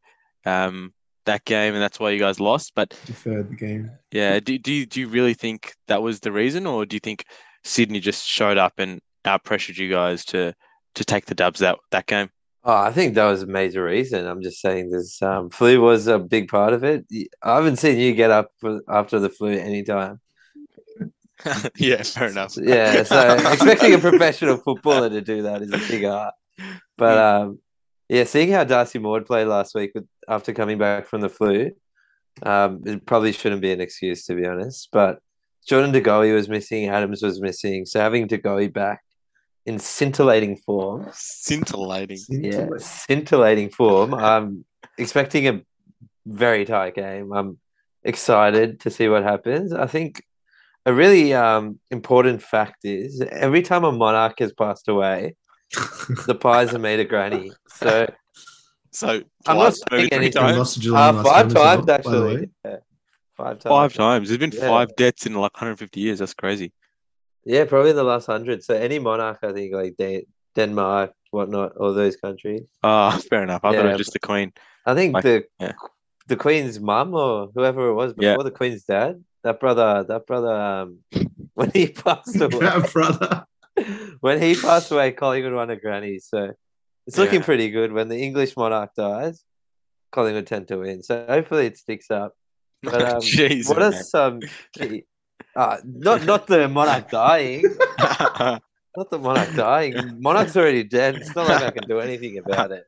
um, 0.46 0.94
that 1.26 1.46
game, 1.46 1.74
and 1.74 1.82
that's 1.82 2.00
why 2.00 2.10
you 2.12 2.20
guys 2.20 2.40
lost. 2.40 2.74
But 2.76 2.90
Deferred 3.06 3.50
the 3.50 3.56
game. 3.56 3.92
yeah, 4.12 4.40
do, 4.40 4.58
do, 4.58 4.74
you- 4.74 4.86
do 4.86 5.00
you 5.00 5.08
really 5.08 5.34
think 5.34 5.74
that 5.88 6.02
was 6.02 6.20
the 6.20 6.32
reason, 6.32 6.68
or 6.68 6.86
do 6.86 6.96
you 6.96 7.00
think 7.00 7.26
Sydney 7.64 8.00
just 8.00 8.28
showed 8.28 8.58
up 8.58 8.74
and 8.78 9.00
out 9.26 9.44
pressured 9.46 9.78
you 9.78 9.90
guys 9.90 10.26
to 10.26 10.54
to 10.96 11.06
take 11.06 11.26
the 11.26 11.36
dubs 11.36 11.60
that 11.62 11.78
that 11.92 12.06
game? 12.08 12.30
Oh, 12.66 12.76
I 12.76 12.92
think 12.94 13.16
that 13.16 13.26
was 13.26 13.42
a 13.44 13.48
major 13.48 13.84
reason. 13.84 14.26
I'm 14.26 14.42
just 14.42 14.62
saying 14.62 14.90
this 14.90 15.22
um, 15.22 15.50
flu 15.50 15.82
was 15.82 16.08
a 16.08 16.18
big 16.20 16.48
part 16.48 16.72
of 16.74 16.84
it. 16.86 17.06
I 17.42 17.56
haven't 17.56 17.76
seen 17.78 18.00
you 18.00 18.14
get 18.14 18.32
up 18.32 18.52
for, 18.60 18.80
after 18.88 19.20
the 19.20 19.30
flu 19.30 19.50
anytime. 19.52 20.22
yeah, 21.78 22.04
fair 22.04 22.30
enough. 22.30 22.58
Yeah, 22.62 23.04
so 23.04 23.34
expecting 23.52 23.94
a 23.94 23.98
professional 23.98 24.58
footballer 24.58 25.10
to 25.10 25.22
do 25.22 25.44
that 25.44 25.62
is 25.62 25.72
a 25.72 25.78
big 25.78 26.06
art. 26.06 26.34
But 26.98 27.18
um, 27.18 27.60
yeah, 28.10 28.24
seeing 28.26 28.52
how 28.52 28.64
Darcy 28.64 29.00
Moore 29.00 29.22
played 29.22 29.48
last 29.48 29.76
week 29.76 29.92
with, 29.96 30.08
after 30.28 30.54
coming 30.54 30.78
back 30.78 31.08
from 31.08 31.22
the 31.22 31.30
flu, 31.30 31.72
um, 32.44 32.82
it 32.86 33.06
probably 33.06 33.32
shouldn't 33.32 33.62
be 33.62 33.72
an 33.72 33.82
excuse 33.82 34.26
to 34.26 34.36
be 34.36 34.46
honest. 34.46 34.90
But 34.92 35.20
Jordan 35.68 35.92
De 35.92 36.02
Goey 36.02 36.34
was 36.34 36.50
missing, 36.50 36.90
Adams 36.90 37.22
was 37.22 37.42
missing, 37.42 37.86
so 37.86 38.00
having 38.00 38.28
De 38.28 38.38
Goey 38.38 38.72
back 38.72 39.02
in 39.66 39.80
scintillating 39.80 40.58
form, 40.58 41.10
scintillating. 41.14 42.20
yeah, 42.30 42.68
scintillating 42.78 43.70
form. 43.70 44.14
I'm 44.14 44.66
expecting 44.98 45.48
a 45.48 45.62
very 46.26 46.66
tight 46.66 46.96
game. 46.96 47.32
I'm 47.32 47.58
excited 48.04 48.82
to 48.82 48.90
see 48.90 49.08
what 49.08 49.24
happens. 49.24 49.74
I 49.74 49.88
think 49.88 50.24
a 50.86 50.94
really 50.94 51.34
um, 51.34 51.80
important 51.92 52.42
fact 52.42 52.84
is 52.86 53.22
every 53.22 53.62
time 53.62 53.84
a 53.84 53.92
monarch 53.92 54.40
has 54.40 54.52
passed 54.54 54.88
away, 54.88 55.36
the 56.28 56.36
pies 56.36 56.74
are 56.74 56.80
made 56.80 57.00
of 57.00 57.08
granny. 57.10 57.52
So 57.68 58.08
So 58.92 59.08
I'm 59.48 59.58
not 59.58 59.76
twice, 59.76 59.82
saying 59.90 60.10
anything. 60.14 60.42
We 60.44 60.48
times. 60.50 60.58
lost 60.58 60.74
to 60.76 60.80
Geelong 60.82 61.18
uh, 61.18 61.24
five 61.24 61.48
time 61.48 61.48
as 61.48 61.54
well, 61.54 61.76
times 61.78 61.90
actually. 61.90 62.50
Yeah, 62.66 62.78
five 63.38 63.60
times. 63.60 63.64
Five 63.64 63.94
times. 63.94 64.28
There's 64.30 64.38
been 64.40 64.52
Yeah. 64.52 64.68
five 64.70 64.96
deaths 64.96 65.26
in 65.26 65.34
like 65.34 65.54
150 65.56 66.00
years. 66.00 66.20
That's 66.20 66.34
crazy. 66.34 66.72
Yeah, 67.46 67.66
probably 67.66 67.90
in 67.92 67.96
the 67.96 68.04
last 68.04 68.26
hundred. 68.28 68.64
So 68.64 68.74
any 68.76 69.00
monarch, 69.00 69.40
I 69.44 69.52
think, 69.52 69.74
like 69.74 69.96
Dan- 69.98 70.24
Denmark, 70.56 71.12
whatnot, 71.32 71.76
all 71.78 71.94
those 71.94 72.16
countries. 72.18 72.68
Ah, 72.84 73.20
fair 73.30 73.44
enough. 73.44 73.62
I 73.64 73.74
thought 73.76 73.86
it 73.86 73.90
was 73.90 73.98
just 73.98 74.14
the 74.14 74.20
Queen. 74.20 74.54
I 74.86 74.94
think 74.94 75.14
Like, 75.16 75.24
the 75.24 75.44
yeah. 75.60 75.74
the 76.28 76.36
Queen's 76.36 76.80
mum 76.80 77.14
or 77.16 77.50
whoever 77.56 77.88
it 77.90 77.94
was 77.96 78.14
before 78.14 78.38
Yeah. 78.38 78.44
the 78.44 78.52
Queen's 78.52 78.84
dad. 78.84 79.24
That 79.44 79.60
brother, 79.60 80.06
that 80.08 80.26
brother, 80.26 80.54
um, 80.54 81.00
when 81.54 81.72
he 81.72 81.88
passed 81.88 82.40
away, 82.42 82.58
Yeah, 82.62 82.86
brother. 82.92 83.46
when 84.22 84.42
he 84.42 84.56
passed 84.56 84.92
away, 84.92 85.12
Collingwood 85.12 85.54
won 85.54 85.70
a 85.70 85.76
granny. 85.76 86.20
So 86.20 86.52
it's 87.08 87.18
looking 87.18 87.40
Yeah. 87.42 87.46
pretty 87.46 87.70
good. 87.70 87.92
When 87.92 88.08
the 88.08 88.18
English 88.18 88.56
monarch 88.56 88.92
dies, 88.96 89.44
Collingwood 90.12 90.48
tend 90.48 90.68
to 90.70 90.78
win. 90.78 91.04
So 91.04 91.26
hopefully 91.28 91.66
it 91.68 91.78
sticks 91.78 92.10
up. 92.12 92.34
But 92.84 93.02
um, 93.02 93.22
Jeez, 93.22 93.68
what 93.70 93.82
are 93.82 93.92
some 93.94 94.42
key? 94.74 95.06
Uh, 95.56 95.78
not 95.86 96.24
not 96.26 96.48
the 96.48 96.68
monarch 96.68 97.10
dying, 97.10 97.64
not 98.00 99.10
the 99.10 99.20
monarch 99.20 99.54
dying. 99.56 100.18
Monarch's 100.20 100.58
already 100.58 100.84
dead. 100.84 101.16
It's 101.16 101.36
not 101.36 101.48
like 101.48 101.64
I 101.64 101.72
can 101.72 101.88
do 101.88 102.00
anything 102.00 102.40
about 102.40 102.72
it. 102.72 102.84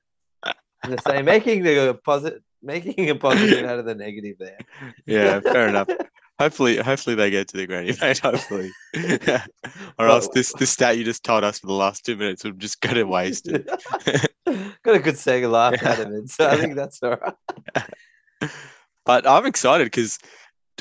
I'm 0.83 0.91
just 0.91 1.07
making 1.23 1.63
the 1.63 1.97
positive, 2.03 2.41
making 2.61 3.09
a 3.09 3.15
positive 3.15 3.65
out 3.65 3.79
of 3.79 3.85
the 3.85 3.95
negative 3.95 4.35
there. 4.39 4.57
yeah, 5.05 5.39
fair 5.39 5.67
enough. 5.69 5.87
Hopefully, 6.37 6.77
hopefully 6.77 7.15
they 7.15 7.29
get 7.29 7.47
to 7.49 7.57
the 7.57 7.65
granny, 7.65 7.93
mate. 8.01 8.19
Hopefully, 8.19 8.71
or 9.97 10.07
else 10.07 10.27
this 10.29 10.51
this 10.53 10.69
stat 10.69 10.97
you 10.97 11.05
just 11.05 11.23
told 11.23 11.43
us 11.43 11.59
for 11.59 11.67
the 11.67 11.73
last 11.73 12.05
two 12.05 12.17
minutes 12.17 12.43
would 12.43 12.59
just 12.59 12.81
go 12.81 12.93
to 12.93 13.03
waste. 13.03 13.47
Got 14.83 14.95
a 14.95 14.99
good 14.99 15.17
second 15.17 15.51
laugh 15.51 15.81
out 15.83 15.99
of 15.99 16.11
it, 16.11 16.29
so 16.29 16.47
I 16.47 16.57
think 16.57 16.75
that's 16.75 17.01
all 17.01 17.17
right. 17.17 18.51
But 19.05 19.27
I'm 19.27 19.45
excited 19.45 19.85
because 19.85 20.19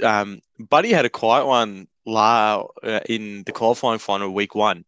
um, 0.03 0.41
Buddy 0.59 0.93
had 0.93 1.05
a 1.05 1.11
quiet 1.11 1.47
one 1.47 1.87
la- 2.05 2.67
uh, 2.83 3.01
in 3.09 3.45
the 3.45 3.53
qualifying 3.53 3.99
final 3.99 4.31
week 4.31 4.55
one. 4.55 4.85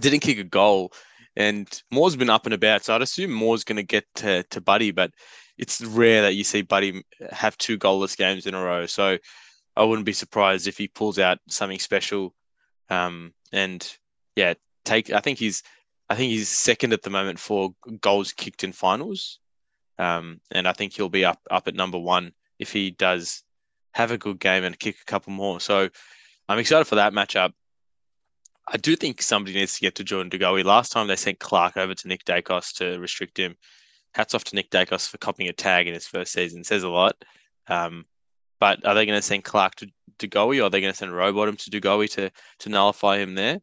Didn't 0.00 0.20
kick 0.20 0.38
a 0.38 0.44
goal, 0.44 0.92
and 1.36 1.68
Moore's 1.90 2.16
been 2.16 2.30
up 2.30 2.46
and 2.46 2.54
about. 2.54 2.84
So 2.84 2.94
I'd 2.94 3.02
assume 3.02 3.32
Moore's 3.32 3.64
going 3.64 3.76
to 3.76 3.82
get 3.82 4.04
to, 4.16 4.42
to 4.44 4.60
Buddy, 4.60 4.90
but 4.90 5.12
it's 5.58 5.80
rare 5.80 6.22
that 6.22 6.34
you 6.34 6.44
see 6.44 6.62
Buddy 6.62 7.04
have 7.30 7.58
two 7.58 7.78
goalless 7.78 8.16
games 8.16 8.46
in 8.46 8.54
a 8.54 8.62
row. 8.62 8.86
So 8.86 9.18
I 9.76 9.84
wouldn't 9.84 10.06
be 10.06 10.12
surprised 10.12 10.68
if 10.68 10.78
he 10.78 10.88
pulls 10.88 11.18
out 11.18 11.38
something 11.48 11.78
special. 11.78 12.34
Um, 12.90 13.32
and 13.52 13.86
yeah, 14.36 14.54
take. 14.84 15.10
I 15.10 15.20
think 15.20 15.38
he's. 15.38 15.62
I 16.10 16.14
think 16.14 16.30
he's 16.30 16.48
second 16.48 16.92
at 16.92 17.02
the 17.02 17.10
moment 17.10 17.38
for 17.38 17.74
goals 18.00 18.32
kicked 18.32 18.64
in 18.64 18.72
finals. 18.72 19.38
Um, 19.98 20.40
and 20.50 20.68
I 20.68 20.72
think 20.72 20.92
he'll 20.92 21.08
be 21.08 21.24
up 21.24 21.40
up 21.50 21.68
at 21.68 21.74
number 21.74 21.98
one 21.98 22.32
if 22.58 22.72
he 22.72 22.90
does 22.90 23.42
have 23.92 24.10
a 24.10 24.18
good 24.18 24.40
game 24.40 24.64
and 24.64 24.78
kick 24.78 24.96
a 25.00 25.04
couple 25.04 25.32
more. 25.32 25.60
So 25.60 25.88
I'm 26.48 26.58
excited 26.58 26.86
for 26.86 26.96
that 26.96 27.12
matchup. 27.12 27.52
I 28.66 28.76
do 28.76 28.96
think 28.96 29.20
somebody 29.22 29.54
needs 29.54 29.74
to 29.74 29.80
get 29.80 29.96
to 29.96 30.04
Jordan 30.04 30.28
De 30.28 30.38
Goey. 30.38 30.64
Last 30.64 30.92
time 30.92 31.06
they 31.06 31.16
sent 31.16 31.40
Clark 31.40 31.76
over 31.76 31.94
to 31.94 32.08
Nick 32.08 32.24
Daicos 32.24 32.76
to 32.76 32.98
restrict 32.98 33.36
him. 33.36 33.56
Hats 34.14 34.34
off 34.34 34.44
to 34.44 34.54
Nick 34.54 34.70
Daicos 34.70 35.08
for 35.08 35.18
copying 35.18 35.48
a 35.48 35.52
tag 35.52 35.88
in 35.88 35.94
his 35.94 36.06
first 36.06 36.32
season. 36.32 36.62
Says 36.62 36.82
a 36.82 36.88
lot. 36.88 37.16
Um, 37.66 38.06
but 38.62 38.86
are 38.86 38.94
they 38.94 39.04
going 39.04 39.18
to 39.18 39.22
send 39.22 39.42
Clark 39.42 39.74
to 39.74 39.90
De 40.20 40.28
Goey 40.28 40.60
or 40.60 40.66
are 40.66 40.70
they 40.70 40.80
going 40.80 40.92
to 40.92 40.96
send 40.96 41.10
Rowbottom 41.10 41.58
to 41.58 41.68
De 41.68 41.80
Goey 41.80 42.08
to 42.10 42.30
to 42.60 42.68
nullify 42.68 43.18
him 43.18 43.34
there? 43.34 43.60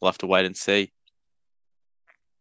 We'll 0.00 0.10
have 0.10 0.18
to 0.18 0.26
wait 0.26 0.44
and 0.44 0.56
see. 0.56 0.90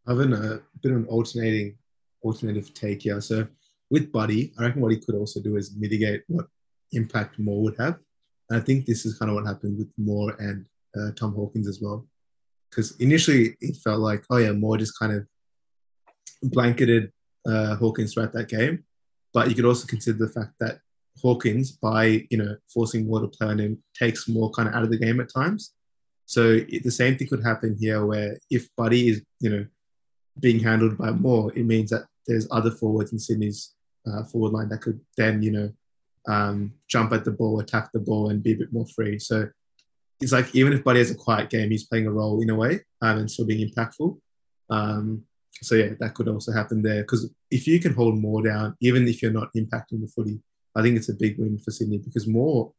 I've 0.08 0.18
been 0.18 0.34
a 0.34 0.60
bit 0.82 0.92
of 0.92 0.98
an 0.98 1.06
alternating 1.06 1.78
alternative 2.24 2.74
take 2.74 3.04
here. 3.04 3.22
So 3.22 3.48
with 3.92 4.12
Buddy, 4.12 4.54
I 4.58 4.64
reckon 4.64 4.82
what 4.82 4.92
he 4.92 4.98
could 4.98 5.14
also 5.14 5.40
do 5.40 5.56
is 5.56 5.76
mitigate 5.78 6.24
what 6.26 6.48
impact 6.94 7.38
Moore 7.38 7.62
would 7.62 7.76
have. 7.78 8.00
And 8.50 8.60
I 8.60 8.66
think 8.66 8.88
this 8.88 9.06
is 9.06 9.20
kind 9.20 9.30
of 9.30 9.36
what 9.36 9.46
happened 9.46 9.78
with 9.78 9.92
Moore 10.00 10.36
and 10.40 10.66
uh, 11.00 11.12
Tom 11.16 11.36
Hawkins 11.36 11.68
as 11.68 11.80
well. 11.80 12.08
Because 12.72 12.96
initially 12.98 13.56
it 13.62 13.78
felt 13.84 14.00
like, 14.00 14.24
oh 14.32 14.38
yeah, 14.38 14.54
Moore 14.54 14.78
just 14.78 14.98
kind 14.98 15.14
of 15.14 15.28
blanketed 16.42 17.12
uh, 17.48 17.76
Hawkins 17.76 18.16
throughout 18.16 18.34
that 18.34 18.50
game. 18.50 18.84
But 19.32 19.50
you 19.50 19.54
could 19.54 19.66
also 19.66 19.86
consider 19.86 20.18
the 20.18 20.34
fact 20.34 20.54
that 20.60 20.80
Hawkins, 21.22 21.72
by 21.72 22.26
you 22.30 22.38
know 22.38 22.56
forcing 22.74 23.08
Moore 23.08 23.22
to 23.22 23.28
play 23.28 23.48
on 23.48 23.60
him, 23.60 23.84
takes 23.98 24.28
more 24.28 24.50
kind 24.52 24.68
of 24.68 24.76
out 24.76 24.84
of 24.84 24.90
the 24.90 24.98
game 24.98 25.20
at 25.20 25.34
times. 25.34 25.74
So 26.26 26.64
it, 26.68 26.84
the 26.84 26.92
same 26.92 27.18
thing 27.18 27.28
could 27.28 27.44
happen 27.44 27.76
here, 27.80 28.06
where 28.06 28.38
if 28.50 28.68
Buddy 28.76 29.10
is 29.10 29.22
you 29.40 29.50
know 29.50 29.66
being 30.40 30.60
handled 30.60 30.98
by 30.98 31.12
Moore, 31.12 31.52
it 31.56 31.66
means 31.66 31.90
that 31.90 32.06
there's 32.28 32.48
other 32.52 32.72
forwards 32.72 33.12
in 33.12 33.20
Sydney's 33.20 33.74
uh, 34.08 34.24
forward 34.24 34.54
line 34.54 34.70
that 34.70 34.82
could 34.82 35.00
then 35.18 35.42
you 35.42 35.52
know 35.52 35.72
um, 36.28 36.74
jump 36.88 37.12
at 37.14 37.26
the 37.26 37.32
ball, 37.32 37.60
attack 37.60 37.92
the 37.92 38.00
ball, 38.00 38.30
and 38.30 38.44
be 38.44 38.54
a 38.54 38.58
bit 38.58 38.72
more 38.74 38.86
free. 38.96 39.20
So 39.20 39.50
it's 40.22 40.32
like 40.32 40.54
even 40.54 40.74
if 40.74 40.84
Buddy 40.84 41.00
has 41.00 41.12
a 41.12 41.16
quiet 41.16 41.50
game, 41.50 41.72
he's 41.72 41.86
playing 41.86 42.08
a 42.08 42.12
role 42.12 42.42
in 42.42 42.50
a 42.50 42.56
way 42.56 42.82
um, 43.02 43.20
and 43.20 43.32
still 43.32 43.46
being 43.46 43.68
impactful. 43.70 44.20
Um, 44.70 45.24
so 45.62 45.76
yeah, 45.76 45.90
that 46.00 46.14
could 46.14 46.28
also 46.28 46.52
happen 46.52 46.82
there 46.82 47.02
because 47.02 47.30
if 47.52 47.68
you 47.68 47.80
can 47.80 47.94
hold 47.94 48.18
more 48.18 48.42
down, 48.42 48.76
even 48.82 49.08
if 49.08 49.22
you're 49.22 49.32
not 49.32 49.50
impacting 49.56 50.02
the 50.02 50.12
footy, 50.16 50.40
I 50.76 50.82
think 50.82 50.98
it's 50.98 51.10
a 51.10 51.14
big 51.14 51.38
win 51.38 51.58
for 51.58 51.72
Sydney 51.72 51.98
because 51.98 52.28
more, 52.28 52.72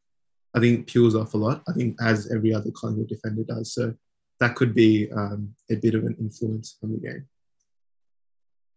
I 0.53 0.59
think 0.59 0.87
peels 0.87 1.15
off 1.15 1.33
a 1.33 1.37
lot. 1.37 1.63
I 1.67 1.73
think 1.73 1.97
as 2.01 2.31
every 2.31 2.53
other 2.53 2.71
Collingwood 2.71 3.09
defender 3.09 3.43
does. 3.43 3.73
So 3.73 3.93
that 4.39 4.55
could 4.55 4.73
be 4.73 5.09
um, 5.11 5.53
a 5.69 5.75
bit 5.75 5.95
of 5.95 6.03
an 6.03 6.15
influence 6.19 6.77
on 6.83 6.91
the 6.93 6.97
game. 6.97 7.27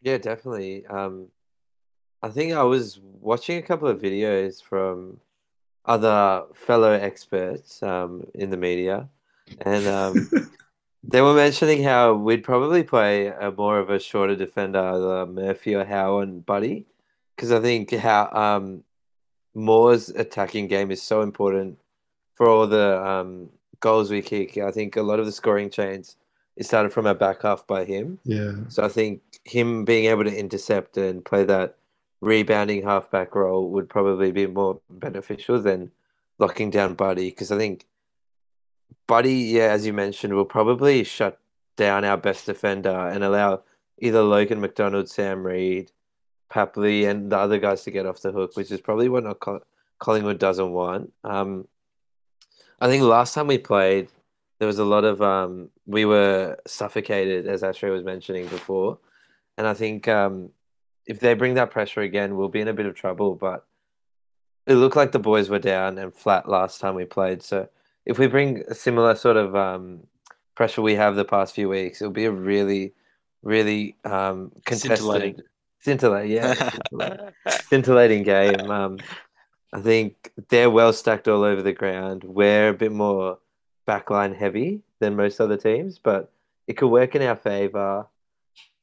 Yeah, 0.03 0.19
definitely. 0.19 0.85
Um, 0.87 1.29
I 2.23 2.29
think 2.29 2.53
I 2.53 2.63
was 2.63 3.01
watching 3.21 3.59
a 3.59 3.63
couple 3.63 3.89
of 3.89 4.01
videos 4.01 4.63
from 4.63 5.19
other 5.87 6.45
fellow 6.55 6.93
experts 6.93 7.83
um, 7.83 8.27
in 8.35 8.51
the 8.51 8.57
media, 8.57 9.09
and 9.63 9.87
um, 9.87 10.31
they 11.05 11.21
were 11.21 11.35
mentioning 11.35 11.83
how 11.83 12.15
we'd 12.15 12.45
probably 12.45 12.83
play 12.83 13.27
a 13.27 13.51
more 13.51 13.79
of 13.79 13.91
a 13.91 13.99
shorter 13.99 14.37
defender, 14.37 14.79
either 14.79 15.27
Murphy 15.27 15.75
or 15.75 15.85
Howe 15.85 16.19
and 16.19 16.45
Buddy, 16.45 16.87
because 17.35 17.53
I 17.53 17.61
think 17.61 17.91
how 17.93 18.31
um, 18.33 18.85
Moore's 19.55 20.09
attacking 20.11 20.69
game 20.69 20.91
is 20.91 21.03
so 21.03 21.23
important 21.23 21.79
for 22.35 22.49
all 22.49 22.67
the 22.67 23.05
um, 23.05 23.49
goals 23.81 24.11
we 24.11 24.23
kick. 24.23 24.59
I 24.59 24.71
think 24.71 24.97
a 24.97 25.03
lot 25.03 25.21
of 25.21 25.27
the 25.27 25.33
scoring 25.33 25.71
chains 25.71 26.17
is 26.57 26.67
started 26.67 26.93
from 26.93 27.07
our 27.07 27.15
back 27.15 27.43
half 27.43 27.67
by 27.67 27.85
him. 27.85 28.19
yeah, 28.25 28.53
So 28.69 28.85
I 28.85 28.89
think 28.89 29.23
him 29.45 29.85
being 29.85 30.07
able 30.07 30.25
to 30.25 30.37
intercept 30.37 30.97
and 30.97 31.25
play 31.25 31.45
that 31.45 31.77
rebounding 32.21 32.83
halfback 32.83 33.35
role 33.35 33.71
would 33.71 33.89
probably 33.89 34.33
be 34.33 34.47
more 34.47 34.81
beneficial 34.89 35.61
than 35.61 35.91
locking 36.39 36.71
down 36.71 36.95
Buddy 36.95 37.31
because 37.31 37.53
I 37.53 37.59
think 37.59 37.87
Buddy, 39.07 39.35
yeah, 39.35 39.69
as 39.71 39.87
you 39.87 39.93
mentioned, 39.93 40.35
will 40.35 40.45
probably 40.45 41.05
shut 41.05 41.39
down 41.77 42.05
our 42.05 42.17
best 42.17 42.47
defender 42.47 43.09
and 43.09 43.23
allow 43.23 43.63
either 43.99 44.23
Logan 44.23 44.61
McDonald, 44.61 45.11
Sam 45.11 45.45
Reid, 45.45 45.93
Papley, 46.55 47.09
and 47.09 47.33
the 47.33 47.39
other 47.39 47.59
guys 47.59 47.83
to 47.83 47.91
get 47.91 48.07
off 48.07 48.21
the 48.21 48.31
hook, 48.31 48.53
which 48.55 48.71
is 48.71 48.81
probably 48.81 49.09
what 49.09 49.25
Collingwood 49.99 50.39
doesn't 50.39 50.71
want. 50.71 51.13
Um, 51.25 51.67
I 52.81 52.89
think 52.89 53.03
last 53.03 53.35
time 53.35 53.47
we 53.47 53.59
played, 53.59 54.09
there 54.59 54.69
was 54.69 54.79
a 54.79 54.85
lot 54.85 55.05
of 55.05 55.21
um, 55.21 55.71
we 55.87 56.05
were 56.05 56.57
suffocated, 56.67 57.47
as 57.47 57.63
Ashley 57.63 57.91
was 57.91 58.05
mentioning 58.05 58.47
before, 58.47 58.99
and 59.59 59.67
I 59.67 59.75
think 59.75 60.07
um, 60.07 60.51
if 61.07 61.19
they 61.21 61.35
bring 61.35 61.55
that 61.55 61.71
pressure 61.71 62.03
again, 62.03 62.37
we'll 62.37 62.49
be 62.49 62.61
in 62.61 62.69
a 62.69 62.73
bit 62.73 62.87
of 62.87 62.95
trouble. 62.95 63.35
But 63.35 63.67
it 64.67 64.75
looked 64.75 64.97
like 64.97 65.13
the 65.13 65.19
boys 65.19 65.49
were 65.49 65.59
down 65.59 65.99
and 65.99 66.15
flat 66.15 66.49
last 66.49 66.81
time 66.81 66.95
we 66.95 67.05
played, 67.05 67.43
so 67.43 67.69
if 68.07 68.19
we 68.19 68.27
bring 68.27 68.63
a 68.69 68.75
similar 68.75 69.15
sort 69.15 69.37
of 69.37 69.57
um, 69.57 70.07
pressure 70.55 70.83
we 70.83 70.95
have 70.95 71.17
the 71.17 71.25
past 71.25 71.55
few 71.55 71.69
weeks, 71.69 72.01
it'll 72.01 72.13
be 72.13 72.27
a 72.27 72.31
really, 72.31 72.93
really 73.43 73.97
um, 74.05 74.53
contested, 74.65 75.43
Scintillating. 75.85 76.41
scintillating, 76.41 76.55
yeah, 76.55 76.71
scintillating, 76.71 77.35
scintillating 77.69 78.23
game. 78.23 78.71
Um, 78.71 78.99
I 79.75 79.81
think 79.81 80.33
they're 80.49 80.71
well 80.71 80.95
stacked 80.95 81.29
all 81.29 81.43
over 81.43 81.61
the 81.61 81.75
ground. 81.75 82.25
We're 82.25 82.71
a 82.71 82.75
bit 82.75 82.91
more 82.91 83.39
backline 83.87 84.35
heavy 84.35 84.81
than 85.01 85.15
most 85.15 85.41
other 85.41 85.59
teams, 85.59 85.99
but 85.99 86.33
it 86.67 86.79
could 86.79 86.89
work 86.89 87.15
in 87.15 87.23
our 87.23 87.37
favor. 87.37 88.07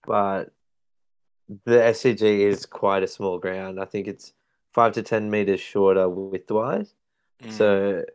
But 0.05 0.51
the 1.65 1.77
SCG 1.77 2.21
is 2.21 2.67
quite 2.67 3.01
a 3.01 3.07
small 3.07 3.39
ground. 3.39 3.79
I 3.79 3.85
think 3.85 4.07
it's 4.07 4.33
five 4.71 4.93
to 4.93 5.01
ten 5.01 5.31
meters 5.31 5.59
shorter 5.59 6.01
widthwise. 6.07 6.93
Mm. 7.43 7.51
So 7.51 8.05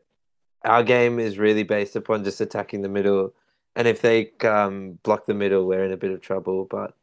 our 0.65 0.85
game 0.85 1.19
is 1.19 1.39
really 1.39 1.65
based 1.65 1.97
upon 1.97 2.23
just 2.23 2.41
attacking 2.41 2.83
the 2.83 2.89
middle, 2.89 3.35
and 3.75 3.89
if 3.89 4.01
they 4.01 4.31
um, 4.45 4.99
block 5.03 5.27
the 5.27 5.35
middle, 5.35 5.67
we're 5.67 5.85
in 5.85 5.93
a 5.93 5.97
bit 5.97 6.13
of 6.13 6.21
trouble. 6.21 6.67
But 6.71 6.95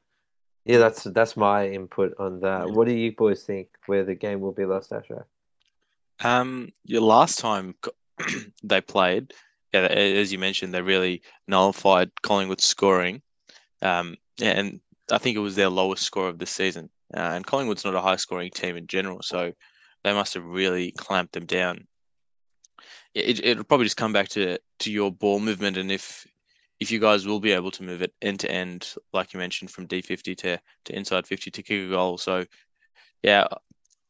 yeah, 0.65 0.77
that's 0.77 1.03
that's 1.03 1.35
my 1.35 1.67
input 1.67 2.13
on 2.19 2.39
that. 2.41 2.69
What 2.69 2.87
do 2.87 2.93
you 2.93 3.11
boys 3.11 3.43
think 3.43 3.67
where 3.85 4.03
the 4.03 4.15
game 4.15 4.39
will 4.39 4.53
be 4.53 4.65
lost, 4.65 4.93
Asher? 4.93 5.25
Um, 6.23 6.69
your 6.85 7.01
last 7.01 7.39
time 7.39 7.75
they 8.63 8.81
played, 8.81 9.33
yeah, 9.73 9.81
as 9.81 10.31
you 10.31 10.39
mentioned, 10.39 10.73
they 10.73 10.81
really 10.81 11.21
nullified 11.47 12.11
Collingwood 12.21 12.61
scoring. 12.61 13.21
Um, 13.81 14.15
and 14.41 14.79
I 15.11 15.17
think 15.17 15.35
it 15.35 15.41
was 15.41 15.55
their 15.55 15.69
lowest 15.69 16.03
score 16.03 16.29
of 16.29 16.39
the 16.39 16.45
season. 16.45 16.89
Uh, 17.13 17.31
and 17.33 17.45
Collingwood's 17.45 17.83
not 17.83 17.95
a 17.95 18.01
high 18.01 18.15
scoring 18.15 18.51
team 18.51 18.77
in 18.77 18.87
general, 18.87 19.21
so 19.21 19.51
they 20.03 20.13
must 20.13 20.33
have 20.33 20.45
really 20.45 20.91
clamped 20.91 21.33
them 21.33 21.45
down. 21.45 21.87
It, 23.13 23.43
it'll 23.45 23.63
probably 23.63 23.85
just 23.85 23.97
come 23.97 24.13
back 24.13 24.29
to 24.29 24.57
to 24.79 24.91
your 24.91 25.11
ball 25.11 25.39
movement 25.39 25.77
and 25.77 25.91
if 25.91 26.25
if 26.79 26.91
you 26.91 26.99
guys 26.99 27.25
will 27.25 27.39
be 27.39 27.51
able 27.51 27.71
to 27.71 27.83
move 27.83 28.01
it 28.01 28.13
end 28.21 28.39
to 28.41 28.51
end, 28.51 28.93
like 29.13 29.33
you 29.33 29.39
mentioned, 29.39 29.71
from 29.71 29.87
D50 29.87 30.37
to, 30.37 30.59
to 30.85 30.95
inside 30.95 31.27
50 31.27 31.51
to 31.51 31.63
kick 31.63 31.87
a 31.87 31.89
goal. 31.89 32.17
So, 32.17 32.45
yeah, 33.21 33.47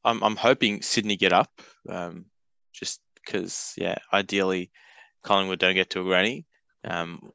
I'm 0.04 0.24
I'm 0.24 0.36
hoping 0.36 0.82
Sydney 0.82 1.16
get 1.16 1.34
up, 1.34 1.52
um, 1.88 2.26
just 2.74 3.00
because 3.16 3.74
yeah, 3.78 3.96
ideally 4.12 4.72
Collingwood 5.24 5.60
don't 5.60 5.76
get 5.76 5.90
to 5.92 6.02
a 6.02 6.04
granny. 6.04 6.46
Um, 6.84 7.32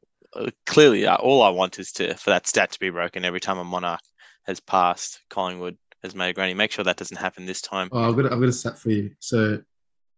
clearly, 0.66 1.07
uh, 1.07 1.16
all 1.16 1.43
I 1.43 1.49
want 1.51 1.79
is 1.79 1.93
to 1.93 2.14
for 2.14 2.31
that 2.31 2.47
stat 2.47 2.72
to 2.72 2.81
be 2.81 2.91
broken 2.91 3.24
every 3.24 3.41
time 3.41 3.59
a 3.59 3.64
Monarch 3.64 4.01
has 4.47 4.61
passed 4.61 5.20
Collingwood 5.31 5.76
has 6.03 6.14
made 6.14 6.31
a 6.31 6.33
granny. 6.33 6.55
Make 6.55 6.72
sure 6.72 6.85
that 6.85 6.97
doesn't 6.97 7.16
happen 7.16 7.47
this 7.47 7.61
time. 7.61 7.89
Oh, 7.93 8.09
I've 8.09 8.16
got 8.16 8.26
a, 8.26 8.33
I've 8.33 8.41
got 8.41 8.49
a 8.49 8.53
stat 8.53 8.79
for 8.79 8.91
you. 8.91 9.11
So, 9.18 9.61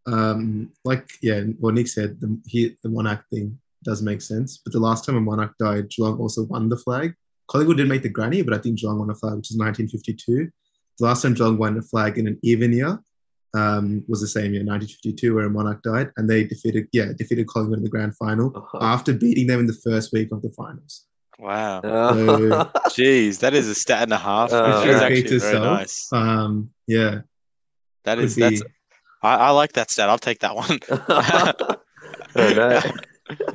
um, 0.06 0.72
like 0.84 1.10
yeah, 1.22 1.42
what 1.58 1.74
Nick 1.74 1.88
said, 1.88 2.20
the 2.20 2.40
he, 2.46 2.76
the 2.82 2.88
Monarch 2.88 3.24
thing 3.30 3.58
does 3.84 4.02
make 4.02 4.20
sense. 4.22 4.58
But 4.64 4.72
the 4.72 4.80
last 4.80 5.04
time 5.04 5.16
a 5.16 5.20
Monarch 5.20 5.54
died, 5.58 5.88
Geelong 5.90 6.18
also 6.18 6.44
won 6.44 6.68
the 6.68 6.76
flag. 6.76 7.14
Collingwood 7.48 7.78
did 7.78 7.88
make 7.88 8.02
the 8.02 8.08
granny, 8.08 8.42
but 8.42 8.54
I 8.54 8.58
think 8.58 8.78
Geelong 8.78 8.98
won 8.98 9.10
a 9.10 9.14
flag, 9.14 9.34
which 9.36 9.50
is 9.50 9.56
1952. 9.56 10.48
The 10.98 11.04
last 11.04 11.22
time 11.22 11.34
Geelong 11.34 11.58
won 11.58 11.78
a 11.78 11.82
flag 11.82 12.18
in 12.18 12.26
an 12.26 12.38
even 12.42 12.72
year 12.72 12.98
um, 13.54 14.04
was 14.06 14.20
the 14.20 14.28
same 14.28 14.52
year, 14.52 14.62
1952, 14.64 15.34
where 15.34 15.46
a 15.46 15.50
Monarch 15.50 15.82
died, 15.82 16.10
and 16.16 16.28
they 16.30 16.44
defeated 16.44 16.86
yeah 16.92 17.06
defeated 17.18 17.46
Collingwood 17.48 17.78
in 17.78 17.84
the 17.84 17.90
grand 17.90 18.14
final 18.16 18.52
Uh-huh. 18.56 18.78
after 18.80 19.12
beating 19.12 19.46
them 19.48 19.60
in 19.60 19.66
the 19.66 19.78
first 19.84 20.12
week 20.12 20.28
of 20.32 20.40
the 20.42 20.50
finals. 20.50 21.06
Wow, 21.38 21.80
Uh, 21.80 22.64
jeez, 22.90 23.38
that 23.40 23.54
is 23.54 23.66
a 23.66 23.74
stat 23.74 24.02
and 24.02 24.12
a 24.12 24.18
half. 24.18 24.52
Uh, 24.52 24.62
That 24.62 24.78
Which 24.78 24.94
is 24.94 25.00
repeats 25.02 25.02
actually 25.02 25.38
very 25.38 25.56
itself. 25.56 25.78
nice. 25.78 26.08
Um, 26.12 26.70
yeah, 26.86 27.20
That 28.04 28.16
could 28.16 28.24
is 28.24 28.36
be. 28.36 28.42
that's. 28.42 28.62
I, 29.22 29.34
I 29.36 29.50
like 29.50 29.72
that 29.72 29.90
stat. 29.90 30.08
I'll 30.10 30.18
take 30.18 30.40
that 30.40 30.54
one. 30.54 30.78
Oh, 32.36 32.54
no. 32.54 32.80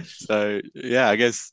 So 0.08 0.62
yeah, 0.74 1.10
I 1.10 1.16
guess 1.16 1.52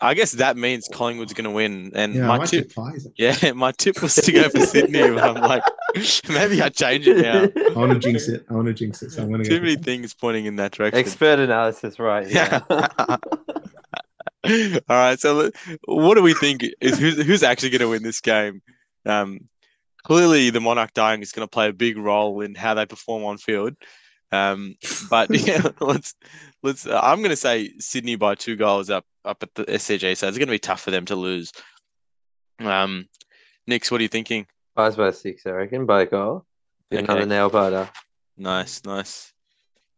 I 0.00 0.14
guess 0.14 0.32
that 0.32 0.56
means 0.56 0.88
Collingwood's 0.88 1.32
going 1.32 1.44
to 1.44 1.50
win. 1.50 1.92
And 1.94 2.14
yeah. 2.14 2.30
I 2.30 2.38
my 2.38 2.44
tip, 2.44 2.70
tip 2.70 3.12
yeah, 3.16 3.52
my 3.54 3.72
tip 3.72 4.00
was 4.02 4.14
to 4.16 4.32
go 4.32 4.48
for 4.48 4.60
Sydney. 4.60 5.00
But 5.00 5.22
I'm 5.22 5.34
like, 5.42 5.62
maybe 6.28 6.62
I 6.62 6.68
change 6.68 7.06
it 7.06 7.18
now. 7.18 7.42
I 7.42 7.78
want 7.78 7.92
to 7.92 7.98
jinx 7.98 8.28
it. 8.28 8.44
I 8.48 8.54
want 8.54 8.66
to 8.66 8.74
jinx 8.74 9.02
it. 9.02 9.10
So 9.10 9.22
I'm 9.22 9.30
gonna 9.30 9.44
Too 9.44 9.58
go. 9.58 9.64
many 9.64 9.76
things 9.76 10.14
pointing 10.14 10.46
in 10.46 10.56
that 10.56 10.72
direction. 10.72 10.98
Expert 10.98 11.38
analysis, 11.38 11.98
right? 11.98 12.28
Yeah. 12.28 12.60
All 14.44 14.80
right. 14.88 15.20
So 15.20 15.50
what 15.84 16.14
do 16.14 16.22
we 16.22 16.34
think 16.34 16.64
is 16.80 16.98
who's 16.98 17.22
who's 17.22 17.42
actually 17.42 17.70
going 17.70 17.80
to 17.80 17.88
win 17.88 18.02
this 18.02 18.20
game? 18.20 18.62
Um, 19.06 19.48
clearly, 20.02 20.50
the 20.50 20.60
Monarch 20.60 20.92
dying 20.94 21.22
is 21.22 21.32
going 21.32 21.46
to 21.46 21.50
play 21.50 21.68
a 21.68 21.72
big 21.72 21.96
role 21.96 22.40
in 22.40 22.54
how 22.54 22.74
they 22.74 22.86
perform 22.86 23.24
on 23.24 23.38
field. 23.38 23.74
Um, 24.32 24.76
but 25.10 25.30
yeah, 25.30 25.68
let's 25.80 26.14
let's. 26.62 26.86
Uh, 26.86 26.98
I'm 27.02 27.18
going 27.18 27.30
to 27.30 27.36
say 27.36 27.72
Sydney 27.78 28.16
by 28.16 28.34
two 28.34 28.56
goals 28.56 28.90
up 28.90 29.04
up 29.24 29.42
at 29.42 29.54
the 29.54 29.64
SCG, 29.64 30.16
so 30.16 30.28
it's 30.28 30.38
going 30.38 30.48
to 30.48 30.52
be 30.52 30.58
tough 30.58 30.80
for 30.80 30.90
them 30.90 31.04
to 31.06 31.16
lose. 31.16 31.52
Um, 32.60 33.08
Nix, 33.66 33.90
what 33.90 34.00
are 34.00 34.02
you 34.02 34.08
thinking? 34.08 34.46
Five 34.74 34.96
by 34.96 35.10
six, 35.10 35.46
I 35.46 35.50
reckon, 35.50 35.86
by 35.86 36.02
a 36.02 36.06
goal. 36.06 36.44
Another 36.90 37.20
Okay. 37.20 37.28
nail 37.28 37.50
biter. 37.50 37.88
Nice, 38.36 38.84
nice. 38.84 39.32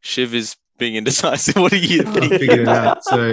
Shiv 0.00 0.34
is 0.34 0.56
being 0.78 0.96
indecisive. 0.96 1.56
What 1.62 1.72
are 1.72 1.76
you 1.76 2.00
I 2.02 2.04
think? 2.20 2.32
figured 2.34 2.60
it 2.60 2.68
out. 2.68 3.04
So 3.04 3.32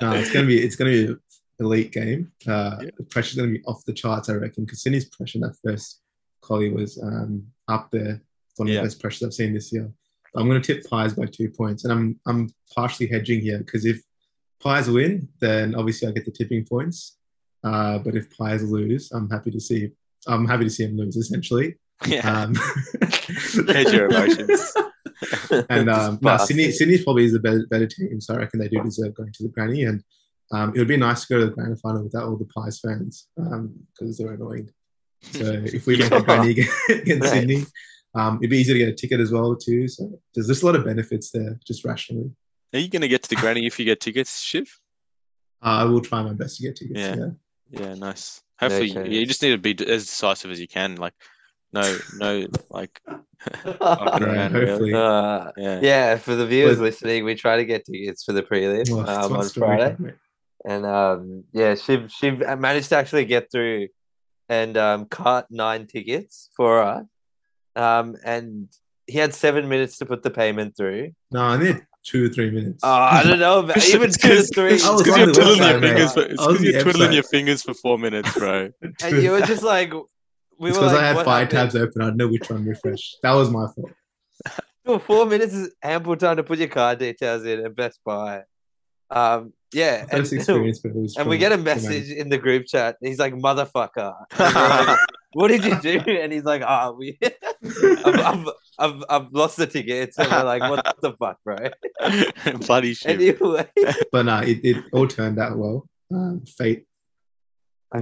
no, 0.00 0.12
it's 0.12 0.30
gonna 0.32 0.46
be 0.46 0.60
it's 0.62 0.76
gonna 0.76 0.90
be 0.90 1.04
an 1.06 1.20
elite 1.60 1.92
game. 1.92 2.30
Uh, 2.46 2.76
Yeah. 2.82 2.90
The 2.96 3.04
pressure's 3.04 3.36
gonna 3.36 3.52
be 3.52 3.62
off 3.64 3.84
the 3.86 3.92
charts, 3.92 4.28
I 4.28 4.34
reckon. 4.34 4.64
Because 4.64 4.82
Sydney's 4.82 5.06
pressure 5.06 5.38
in 5.38 5.42
that 5.42 5.56
first 5.64 6.00
collie 6.42 6.70
was 6.70 7.00
um, 7.02 7.46
up 7.68 7.90
there. 7.90 8.20
It's 8.50 8.58
one 8.58 8.68
of 8.68 8.74
Yeah. 8.74 8.80
the 8.80 8.86
best 8.86 9.00
pressures 9.00 9.22
I've 9.26 9.34
seen 9.34 9.54
this 9.54 9.72
year. 9.72 9.90
I'm 10.34 10.46
gonna 10.48 10.60
tip 10.60 10.88
Pies 10.88 11.14
by 11.14 11.26
two 11.26 11.50
points, 11.50 11.84
and 11.84 11.92
I'm 11.92 12.20
I'm 12.26 12.50
partially 12.74 13.06
hedging 13.06 13.40
here 13.40 13.58
because 13.58 13.84
if 13.84 14.00
Pies 14.60 14.88
win, 14.88 15.28
then 15.40 15.74
obviously 15.74 16.08
I 16.08 16.12
get 16.12 16.24
the 16.24 16.30
tipping 16.30 16.64
points. 16.64 17.18
Uh, 17.64 17.98
but 17.98 18.16
if 18.16 18.36
Pies 18.36 18.62
lose, 18.62 19.10
I'm 19.12 19.28
happy 19.30 19.50
to 19.50 19.60
see 19.60 19.90
I'm 20.26 20.46
happy 20.46 20.64
to 20.64 20.70
see 20.70 20.84
him 20.84 20.96
lose 20.96 21.16
essentially. 21.16 21.76
Yeah, 22.06 22.42
Um, 22.42 22.54
Hedge 23.68 23.92
your 23.92 24.06
emotions. 24.06 24.74
and 25.70 25.88
um, 25.88 26.18
no, 26.20 26.36
Sydney. 26.36 26.70
Sydney's 26.72 27.04
probably 27.04 27.24
is 27.24 27.32
the 27.32 27.38
better, 27.38 27.66
better 27.70 27.86
team, 27.86 28.20
so 28.20 28.34
I 28.34 28.38
reckon 28.38 28.60
they 28.60 28.68
do 28.68 28.82
deserve 28.82 29.14
going 29.14 29.32
to 29.32 29.42
the 29.44 29.48
granny. 29.50 29.84
And 29.84 30.02
um, 30.52 30.72
it 30.74 30.78
would 30.78 30.88
be 30.88 30.96
nice 30.96 31.22
to 31.22 31.34
go 31.34 31.40
to 31.40 31.46
the 31.46 31.52
grand 31.52 31.80
final 31.80 32.02
without 32.02 32.24
all 32.24 32.36
the 32.36 32.46
Pies 32.46 32.80
fans 32.80 33.28
because 33.36 34.18
they're 34.18 34.32
annoying. 34.32 34.70
So 35.22 35.44
if 35.64 35.86
we 35.86 35.96
make 35.96 36.10
the 36.10 36.20
granny 36.20 36.66
against. 36.90 37.30
Sydney, 37.30 37.66
um, 38.14 38.38
it'd 38.38 38.50
be 38.50 38.58
easy 38.58 38.72
to 38.72 38.78
get 38.78 38.88
a 38.88 38.92
ticket 38.94 39.20
as 39.20 39.30
well 39.32 39.56
too. 39.56 39.88
So 39.88 40.10
there's 40.34 40.46
just 40.48 40.62
a 40.62 40.66
lot 40.66 40.76
of 40.76 40.84
benefits 40.84 41.30
there, 41.30 41.58
just 41.66 41.84
rationally. 41.84 42.30
Are 42.74 42.78
you 42.78 42.88
going 42.88 43.02
to 43.02 43.08
get 43.08 43.22
to 43.24 43.28
the 43.28 43.36
granny 43.36 43.66
if 43.66 43.78
you 43.78 43.84
get 43.84 44.00
tickets, 44.00 44.40
Shiv? 44.40 44.68
Uh, 45.62 45.68
I 45.80 45.84
will 45.84 46.00
try 46.00 46.22
my 46.22 46.32
best 46.32 46.56
to 46.56 46.62
get 46.64 46.76
tickets. 46.76 46.98
Yeah. 47.00 47.14
Yeah, 47.70 47.80
Yeah, 47.80 47.94
nice. 47.94 48.42
Hopefully, 48.58 48.88
you, 48.88 48.94
chance. 48.94 49.08
you 49.08 49.26
just 49.26 49.42
need 49.42 49.50
to 49.50 49.58
be 49.58 49.86
as 49.86 50.06
decisive 50.06 50.50
as 50.50 50.60
you 50.60 50.68
can. 50.68 50.96
Like, 50.96 51.14
no, 51.72 51.98
no, 52.18 52.46
like, 52.70 53.00
Yeah, 53.64 54.48
hopefully. 54.48 54.94
Uh, 54.94 55.50
Yeah. 55.56 55.80
yeah, 55.82 56.16
for 56.16 56.34
the 56.34 56.46
viewers 56.46 56.76
But- 56.78 56.84
listening, 56.84 57.24
we 57.24 57.34
try 57.34 57.56
to 57.56 57.64
get 57.64 57.84
tickets 57.84 58.24
for 58.24 58.32
the 58.32 58.42
prelim 58.42 58.88
Well, 58.90 59.08
um, 59.08 59.32
on 59.36 59.48
Friday, 59.48 59.96
and 60.64 60.86
um, 60.86 61.44
yeah, 61.52 61.74
she 61.74 62.06
she 62.08 62.30
managed 62.30 62.90
to 62.90 62.96
actually 62.96 63.24
get 63.24 63.50
through 63.50 63.88
and 64.48 64.76
um, 64.76 65.06
cut 65.06 65.46
nine 65.50 65.86
tickets 65.86 66.50
for 66.56 66.82
us, 66.82 67.04
um, 67.76 68.16
and 68.24 68.68
he 69.06 69.18
had 69.18 69.34
seven 69.34 69.68
minutes 69.68 69.98
to 69.98 70.06
put 70.06 70.22
the 70.22 70.30
payment 70.30 70.76
through. 70.76 71.12
No, 71.30 71.42
I 71.42 71.56
need 71.56 71.84
two 72.04 72.26
or 72.26 72.28
three 72.28 72.50
minutes. 72.50 72.80
Oh, 72.82 72.90
I 72.92 73.22
don't 73.24 73.38
know, 73.38 73.62
but 73.62 73.84
even 73.88 74.10
two 74.10 74.32
or 74.38 74.42
three. 74.42 74.74
It's 74.74 74.84
I 74.84 74.90
was 74.92 75.02
because 75.02 75.18
you're 75.18 75.32
twiddling 75.32 75.56
your 75.58 75.66
website, 75.66 75.80
mate. 75.80 75.88
fingers. 75.88 76.12
For, 76.12 76.20
I 76.20 76.24
it's 76.24 76.38
was 76.46 76.46
'cause 76.56 76.62
you're 76.62 76.72
the 76.72 76.82
twiddling 76.82 77.12
your 77.12 77.22
fingers 77.24 77.62
for 77.62 77.74
four 77.74 77.98
minutes, 77.98 78.32
bro. 78.34 78.70
and 79.02 79.22
you 79.22 79.30
were 79.32 79.40
just 79.42 79.62
like, 79.62 79.92
we 79.92 80.70
it's 80.70 80.78
were 80.78 80.84
because 80.84 80.92
like, 80.92 81.02
I 81.02 81.06
had 81.08 81.16
five 81.24 81.26
happened? 81.26 81.50
tabs 81.50 81.76
open. 81.76 82.02
I 82.02 82.04
don't 82.06 82.16
know 82.16 82.28
which 82.28 82.48
one 82.50 82.64
refresh. 82.64 83.16
That 83.22 83.32
was 83.32 83.50
my 83.50 83.66
fault. 83.74 83.90
Well, 84.84 84.98
four 85.10 85.26
minutes 85.26 85.54
is 85.54 85.74
ample 85.82 86.16
time 86.16 86.36
to 86.36 86.42
put 86.44 86.58
your 86.58 86.68
card 86.68 86.98
details 86.98 87.44
in 87.44 87.64
and 87.64 87.74
Best 87.74 88.00
Buy. 88.04 88.42
Um, 89.10 89.52
yeah, 89.72 90.06
and, 90.10 90.20
experience, 90.20 90.80
but 90.80 90.90
it 90.90 90.96
was 90.96 91.16
and 91.16 91.28
we 91.28 91.38
get 91.38 91.52
a 91.52 91.56
from 91.56 91.64
message 91.64 92.10
in 92.10 92.28
the 92.28 92.38
group 92.38 92.66
chat. 92.66 92.96
He's 93.00 93.18
like, 93.18 93.34
"Motherfucker, 93.34 94.14
like, 94.38 94.98
what 95.32 95.48
did 95.48 95.64
you 95.64 95.80
do?" 95.80 95.98
And 96.10 96.32
he's 96.32 96.44
like, 96.44 96.62
"Ah, 96.64 96.90
we, 96.90 97.18
I've, 98.04 98.06
I've, 98.06 98.48
I've, 98.78 99.04
I've 99.08 99.32
lost 99.32 99.56
the 99.56 99.66
tickets." 99.66 100.18
And 100.18 100.30
we're 100.30 100.44
like, 100.44 100.62
"What 100.62 100.96
the 101.00 101.12
fuck, 101.14 101.38
bro?" 101.44 101.56
Bloody 102.66 102.94
shit. 102.94 103.20
Anyway, 103.20 103.66
But 104.10 104.26
no, 104.26 104.38
it, 104.40 104.60
it 104.62 104.84
all 104.92 105.08
turned 105.08 105.38
out 105.38 105.56
well. 105.56 105.88
Um, 106.12 106.42
fate, 106.46 106.86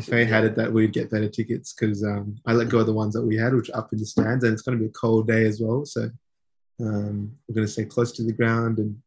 fate 0.01 0.29
had 0.29 0.45
it 0.45 0.57
that 0.57 0.73
we'd 0.73 0.93
get 0.93 1.11
better 1.11 1.29
tickets 1.29 1.73
because 1.73 2.03
um, 2.05 2.37
I 2.47 2.53
let 2.53 2.69
go 2.69 2.79
of 2.79 2.87
the 2.87 2.93
ones 2.93 3.15
that 3.15 3.23
we 3.23 3.37
had, 3.37 3.55
which 3.55 3.71
are 3.71 3.79
up 3.79 3.93
in 3.93 3.99
the 3.99 4.07
stands, 4.07 4.45
and 4.45 4.53
it's 4.53 4.63
going 4.63 4.77
to 4.77 4.83
be 4.83 4.89
a 4.89 4.93
cold 4.93 5.29
day 5.29 5.47
as 5.47 5.61
well. 5.61 5.85
So 5.85 6.11
um, 6.81 7.33
we're 7.47 7.55
going 7.55 7.67
to 7.67 7.73
stay 7.73 7.85
close 7.85 8.13
to 8.13 8.25
the 8.25 8.33
ground. 8.33 8.79
And 8.79 9.01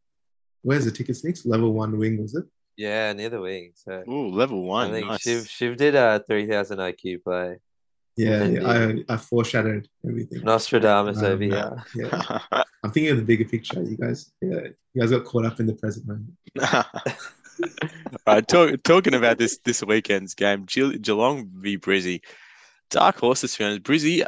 where's 0.63 0.85
the 0.85 0.91
tickets 0.91 1.23
next? 1.23 1.45
Level 1.45 1.71
one 1.73 1.97
wing, 1.97 2.21
was 2.21 2.35
it? 2.35 2.45
Yeah, 2.75 3.13
near 3.13 3.29
the 3.29 3.39
wing. 3.39 3.71
So 3.75 4.03
Ooh, 4.09 4.29
level 4.29 4.63
one. 4.63 4.87
I 4.87 4.89
one. 4.89 4.93
think 4.95 5.07
nice. 5.07 5.21
Shiv 5.21 5.47
Shiv 5.47 5.77
did 5.77 5.95
a 5.95 6.23
three 6.25 6.47
thousand 6.47 6.79
IQ 6.79 7.23
play. 7.23 7.57
Yeah, 8.15 8.43
yeah 8.45 8.67
I, 9.09 9.13
I 9.13 9.17
foreshadowed 9.17 9.87
everything. 10.07 10.43
Nostradamus 10.43 11.19
Um, 11.19 11.25
over 11.25 11.43
yeah. 11.43 11.75
here. 11.93 12.09
Yeah, 12.11 12.39
I'm 12.83 12.91
thinking 12.91 13.11
of 13.11 13.17
the 13.17 13.23
bigger 13.23 13.45
picture. 13.45 13.81
You 13.81 13.97
guys, 13.97 14.31
yeah, 14.41 14.67
you 14.93 15.01
guys 15.01 15.11
got 15.11 15.25
caught 15.25 15.45
up 15.45 15.59
in 15.59 15.67
the 15.67 15.73
present 15.73 16.07
moment. 16.07 16.33
All 18.13 18.33
right, 18.35 18.47
talk, 18.47 18.81
talking 18.83 19.13
about 19.13 19.37
this 19.37 19.59
this 19.63 19.83
weekend's 19.83 20.33
game, 20.33 20.65
Ge- 20.65 21.01
Geelong 21.01 21.49
v 21.53 21.77
Brizzy. 21.77 22.21
Dark 22.89 23.17
horses 23.19 23.55
fans, 23.55 23.79
Brizzy, 23.79 24.23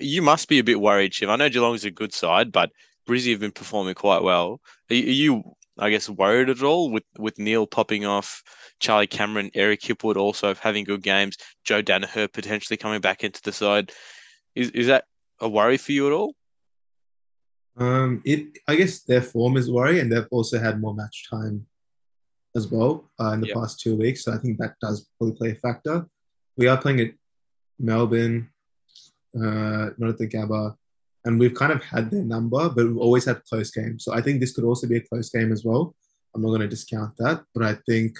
you 0.00 0.20
must 0.22 0.48
be 0.48 0.58
a 0.58 0.64
bit 0.64 0.80
worried, 0.80 1.14
Shiv. 1.14 1.28
I 1.30 1.36
know 1.36 1.48
Geelong's 1.48 1.84
a 1.84 1.90
good 1.90 2.12
side, 2.12 2.52
but 2.52 2.70
Brizzy 3.08 3.30
have 3.30 3.40
been 3.40 3.52
performing 3.52 3.94
quite 3.94 4.22
well. 4.22 4.60
Are 4.90 4.94
are 4.94 4.96
you, 4.96 5.42
I 5.78 5.90
guess, 5.90 6.08
worried 6.08 6.50
at 6.50 6.62
all 6.62 6.90
with 6.90 7.04
with 7.18 7.38
Neale 7.38 7.66
popping 7.66 8.04
off, 8.04 8.42
Charlie 8.78 9.06
Cameron, 9.06 9.50
Eric 9.54 9.80
Hipwood 9.80 10.16
also 10.16 10.54
having 10.54 10.84
good 10.84 11.02
games, 11.02 11.36
Joe 11.64 11.82
Daniher 11.82 12.30
potentially 12.32 12.76
coming 12.76 13.00
back 13.00 13.24
into 13.24 13.40
the 13.42 13.52
side? 13.52 13.92
Is 14.54 14.70
is 14.70 14.86
that 14.88 15.04
a 15.40 15.48
worry 15.48 15.78
for 15.78 15.92
you 15.92 16.06
at 16.06 16.12
all? 16.12 16.34
Um, 17.76 18.20
it 18.24 18.58
I 18.68 18.76
guess 18.76 19.00
their 19.00 19.22
form 19.22 19.56
is 19.56 19.70
worry, 19.70 20.00
and 20.00 20.12
they've 20.12 20.28
also 20.30 20.58
had 20.58 20.80
more 20.80 20.94
match 20.94 21.26
time 21.30 21.66
as 22.54 22.68
well 22.68 23.10
uh, 23.18 23.32
in 23.32 23.40
the 23.40 23.48
Yeah. 23.48 23.54
past 23.54 23.80
two 23.80 23.96
weeks. 23.96 24.24
So 24.24 24.32
I 24.32 24.38
think 24.38 24.58
that 24.58 24.74
does 24.80 25.08
probably 25.16 25.36
play 25.36 25.50
a 25.52 25.54
factor. 25.54 26.06
We 26.58 26.68
are 26.68 26.76
playing 26.76 27.00
at 27.00 27.14
Melbourne, 27.78 28.50
uh, 29.34 29.90
not 29.96 30.10
at 30.10 30.18
the 30.18 30.28
Gabba, 30.28 30.76
and 31.24 31.38
we've 31.38 31.54
kind 31.54 31.72
of 31.72 31.82
had 31.82 32.10
their 32.10 32.24
number, 32.24 32.68
but 32.68 32.86
we've 32.86 32.98
always 32.98 33.24
had 33.24 33.44
close 33.44 33.70
games. 33.70 34.04
So 34.04 34.12
I 34.12 34.20
think 34.20 34.40
this 34.40 34.52
could 34.52 34.64
also 34.64 34.86
be 34.86 34.96
a 34.96 35.00
close 35.00 35.30
game 35.30 35.52
as 35.52 35.64
well. 35.64 35.94
I'm 36.34 36.42
not 36.42 36.48
going 36.48 36.62
to 36.62 36.68
discount 36.68 37.16
that, 37.18 37.42
but 37.54 37.64
I 37.64 37.76
think 37.86 38.16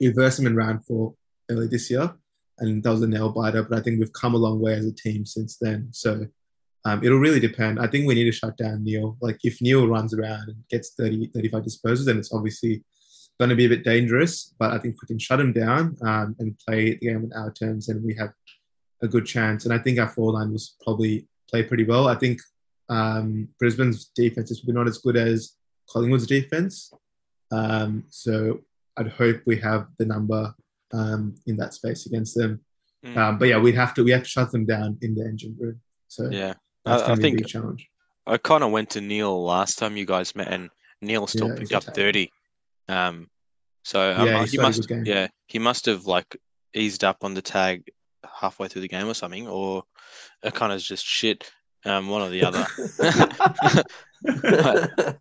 we 0.00 0.08
versed 0.08 0.38
them 0.38 0.46
in 0.46 0.56
round 0.56 0.84
four 0.86 1.14
early 1.50 1.66
this 1.66 1.90
year, 1.90 2.14
and 2.58 2.82
that 2.82 2.90
was 2.90 3.02
a 3.02 3.06
nail 3.06 3.30
biter. 3.30 3.62
But 3.62 3.78
I 3.78 3.82
think 3.82 3.98
we've 3.98 4.12
come 4.12 4.34
a 4.34 4.38
long 4.38 4.60
way 4.60 4.74
as 4.74 4.86
a 4.86 4.92
team 4.92 5.26
since 5.26 5.58
then. 5.60 5.88
So 5.92 6.26
um, 6.84 7.02
it'll 7.02 7.18
really 7.18 7.40
depend. 7.40 7.80
I 7.80 7.86
think 7.86 8.06
we 8.06 8.14
need 8.14 8.24
to 8.24 8.32
shut 8.32 8.56
down 8.56 8.84
Neale. 8.84 9.16
Like 9.20 9.38
if 9.42 9.60
Neale 9.60 9.88
runs 9.88 10.14
around 10.14 10.48
and 10.48 10.56
gets 10.70 10.94
30, 10.98 11.28
35 11.34 11.62
disposals, 11.62 12.04
then 12.04 12.18
it's 12.18 12.32
obviously 12.32 12.84
going 13.38 13.48
to 13.48 13.56
be 13.56 13.64
a 13.64 13.70
bit 13.70 13.84
dangerous. 13.84 14.54
But 14.58 14.72
I 14.72 14.78
think 14.78 15.00
we 15.00 15.06
can 15.06 15.18
shut 15.18 15.40
him 15.40 15.52
down 15.52 15.96
um, 16.02 16.36
and 16.38 16.58
play 16.66 16.90
the 16.90 16.96
game 16.96 17.30
on 17.32 17.32
our 17.38 17.52
terms, 17.52 17.86
then 17.86 18.02
we 18.04 18.14
have 18.14 18.32
a 19.02 19.08
good 19.08 19.26
chance. 19.26 19.64
And 19.64 19.72
I 19.72 19.78
think 19.78 19.98
our 19.98 20.08
forward 20.08 20.38
line 20.38 20.52
was 20.52 20.76
probably 20.82 21.26
play 21.54 21.62
pretty 21.62 21.84
well. 21.84 22.08
I 22.08 22.16
think 22.16 22.40
um, 22.88 23.48
Brisbane's 23.60 24.06
defense 24.16 24.50
is 24.50 24.62
not 24.66 24.88
as 24.88 24.98
good 24.98 25.16
as 25.16 25.54
Collingwood's 25.88 26.26
defense. 26.26 26.92
Um, 27.52 28.04
so 28.08 28.60
I'd 28.96 29.08
hope 29.08 29.40
we 29.46 29.56
have 29.60 29.86
the 29.98 30.06
number 30.06 30.52
um, 30.92 31.36
in 31.46 31.56
that 31.58 31.74
space 31.74 32.06
against 32.06 32.34
them. 32.34 32.60
Mm. 33.06 33.16
Um, 33.16 33.38
but 33.38 33.48
yeah, 33.48 33.58
we'd 33.58 33.76
have 33.76 33.94
to 33.94 34.02
we 34.02 34.10
have 34.10 34.24
to 34.24 34.28
shut 34.28 34.50
them 34.50 34.64
down 34.66 34.98
in 35.02 35.14
the 35.14 35.24
engine 35.24 35.56
room. 35.60 35.80
So 36.08 36.28
yeah, 36.30 36.54
that's 36.84 37.02
I, 37.02 37.12
I 37.12 37.16
be 37.16 37.42
a 37.42 37.44
challenge. 37.44 37.88
I 38.26 38.38
kind 38.38 38.64
of 38.64 38.70
went 38.70 38.90
to 38.90 39.00
Neale 39.00 39.44
last 39.44 39.78
time 39.78 39.96
you 39.96 40.06
guys 40.06 40.34
met, 40.34 40.48
and 40.48 40.70
Neale 41.02 41.26
still 41.26 41.48
Yeah, 41.48 41.56
picked 41.58 41.72
up 41.72 41.82
attacked. 41.82 41.96
thirty. 41.96 42.32
Um, 42.88 43.28
so 43.84 44.12
um, 44.16 44.26
Yeah, 44.26 44.44
he 44.44 44.52
he 44.52 44.58
must, 44.58 44.90
yeah, 45.04 45.28
he 45.46 45.58
must 45.58 45.86
have 45.86 46.06
like 46.06 46.36
eased 46.74 47.04
up 47.04 47.18
on 47.22 47.34
the 47.34 47.42
tag 47.42 47.90
halfway 48.40 48.68
through 48.68 48.82
the 48.82 48.88
game 48.88 49.06
or 49.08 49.14
something, 49.14 49.46
or 49.48 49.84
it 50.42 50.54
kind 50.54 50.72
of 50.72 50.80
just 50.80 51.04
shit. 51.04 51.50
Um, 51.86 52.08
one 52.08 52.22
or 52.22 52.30
the 52.30 52.42
other. 52.44 52.66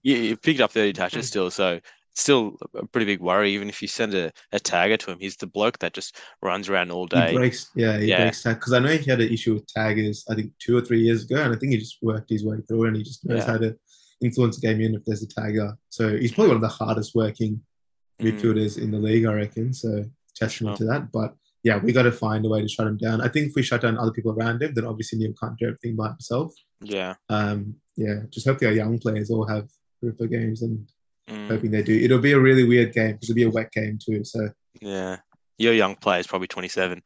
you, 0.04 0.16
you 0.16 0.38
picked 0.38 0.62
up 0.62 0.72
30 0.72 0.93
touches 0.93 1.28
still, 1.28 1.51
so 1.51 1.80
still 2.16 2.58
a 2.76 2.86
pretty 2.86 3.06
big 3.06 3.20
worry. 3.20 3.51
Even 3.54 3.70
if 3.70 3.82
you 3.82 3.88
send 3.88 4.14
a, 4.14 4.32
a 4.51 4.60
tagger 4.60 4.97
to 4.99 5.12
him, 5.12 5.20
he's 5.20 5.36
the 5.36 5.47
bloke 5.47 5.80
that 5.80 5.93
just 5.93 6.18
runs 6.41 6.70
around 6.70 6.91
all 6.91 7.04
He 7.06 7.10
day. 7.10 7.34
breaks, 7.34 7.70
yeah, 7.76 7.97
he 7.99 8.08
Yeah. 8.08 8.24
breaks 8.24 8.43
tag 8.43 8.56
because 8.60 8.74
I 8.74 8.80
know 8.80 8.95
he 8.95 9.10
had 9.10 9.20
an 9.22 9.32
issue 9.32 9.56
with 9.56 9.68
taggers. 9.68 10.24
I 10.30 10.36
think 10.36 10.51
two 10.60 10.78
or 10.78 10.82
three 10.82 11.01
years 11.01 11.24
ago, 11.26 11.41
and 11.43 11.54
I 11.54 11.58
think 11.60 11.72
he 11.74 11.78
just 11.78 11.97
worked 12.01 12.30
his 12.30 12.45
way 12.45 12.58
through, 12.68 12.86
and 12.86 12.95
he 12.95 13.04
just 13.04 13.26
knows 13.26 13.39
Yeah. 13.39 13.51
how 13.51 13.58
to 13.58 13.76
influence 14.22 14.60
the 14.60 14.68
game 14.68 14.80
in 14.80 14.95
if 14.95 15.04
there's 15.06 15.24
a 15.24 15.28
tagger. 15.28 15.76
So 15.89 16.16
he's 16.18 16.32
probably 16.32 16.49
one 16.56 16.58
of 16.58 16.62
the 16.62 16.68
hardest 16.70 17.14
working 17.16 17.62
Mm. 18.22 18.39
midfielders 18.39 18.78
in 18.82 18.91
the 18.91 18.99
league, 18.99 19.26
I 19.26 19.34
reckon. 19.34 19.74
So 19.74 20.06
testament 20.36 20.78
Sure. 20.78 20.88
to 20.88 20.93
that. 20.93 21.12
But 21.12 21.36
yeah, 21.64 21.78
we 21.78 21.91
got 21.93 22.03
to 22.03 22.11
find 22.11 22.45
a 22.45 22.49
way 22.49 22.61
to 22.61 22.68
shut 22.68 22.88
him 22.88 22.97
down. 22.97 23.22
I 23.22 23.28
think 23.30 23.49
if 23.49 23.55
we 23.55 23.64
shut 23.64 23.82
down 23.82 23.97
other 23.97 24.11
people 24.11 24.32
around 24.32 24.61
him, 24.61 24.74
then 24.74 24.86
obviously 24.86 25.20
Neale 25.20 25.34
can't 25.41 25.57
do 25.57 25.66
everything 25.68 25.95
by 25.95 26.09
himself. 26.09 26.53
Yeah. 26.82 27.16
Um, 27.30 27.76
yeah, 27.95 28.22
just 28.30 28.47
hopefully 28.47 28.70
our 28.70 28.76
young 28.76 28.99
players 28.99 29.32
all 29.32 29.47
have 29.47 29.70
ripper 30.01 30.28
games 30.28 30.61
and 30.61 30.88
Mm, 31.30 31.47
hoping 31.47 31.72
they 31.72 31.82
do. 31.82 31.97
It'll 31.97 32.20
be 32.20 32.34
a 32.34 32.39
really 32.39 32.66
weird 32.66 32.91
game 32.93 33.14
because 33.14 33.30
it'll 33.30 33.38
be 33.38 33.43
a 33.43 33.49
wet 33.49 33.72
game 33.72 33.97
too. 34.03 34.26
So 34.26 34.49
yeah. 34.82 35.18
Your 35.57 35.74
young 35.74 35.95
player 35.95 36.20
is 36.20 36.28
probably 36.28 36.47
27. 36.47 37.01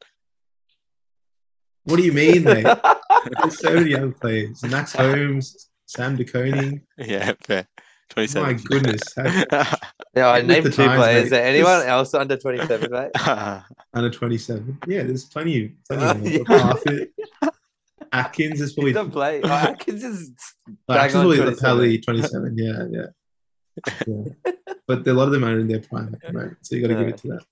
what 1.84 1.96
do 1.98 2.02
you 2.02 2.12
mean, 2.12 2.42
mate? 2.42 2.64
There's 3.40 3.60
so 3.60 3.74
many 3.74 3.90
young 3.90 4.12
players. 4.12 4.62
Max 4.64 4.94
Holmes, 4.94 5.68
Sam 5.86 6.16
De 6.16 6.24
Koning. 6.24 6.82
Yeah, 6.98 7.32
fair. 7.44 7.68
27. 8.10 8.42
My 8.46 8.52
goodness. 8.54 9.02
Yeah, 10.16 10.30
I 10.30 10.40
named 10.40 10.66
the 10.66 10.70
two 10.70 10.84
times, 10.84 10.96
players. 10.98 11.14
mate. 11.16 11.24
Is 11.24 11.30
there 11.30 11.44
anyone 11.46 11.78
Just- 11.80 11.86
else 11.88 12.14
under 12.14 12.36
27, 12.36 12.90
mate? 12.90 13.10
under 13.94 14.10
27. 14.10 14.78
Yeah, 14.88 15.02
there's 15.04 15.26
plenty, 15.26 15.74
plenty 15.88 16.04
Uh, 16.04 16.14
more. 16.14 16.28
yeah. 16.28 16.38
Parfitt. 16.72 17.08
Atkins 18.10 18.60
is 18.60 18.70
He 18.70 18.74
probably 18.76 18.92
doesn't 18.94 19.10
play. 19.12 19.40
Oh, 19.44 19.48
Atkins 19.48 20.02
is 20.02 20.30
Like, 20.66 20.76
Bang 20.88 20.96
Atkins 20.98 21.14
on 21.14 21.20
probably 21.20 21.36
27. 21.36 21.58
probably 21.60 21.98
27. 21.98 22.58
Yeah, 22.58 22.84
yeah. 22.90 23.06
yeah. 24.06 24.52
But 24.88 25.06
a 25.06 25.12
lot 25.12 25.24
of 25.26 25.32
them 25.32 25.44
are 25.44 25.58
in 25.60 25.68
their 25.68 25.80
prime 25.82 26.14
at 26.14 26.20
the 26.26 26.32
moment, 26.32 26.56
so 26.62 26.74
you 26.74 26.82
got 26.82 26.88
to 26.88 26.94
give 26.94 27.08
it 27.08 27.18
to 27.18 27.28
that. 27.28 27.44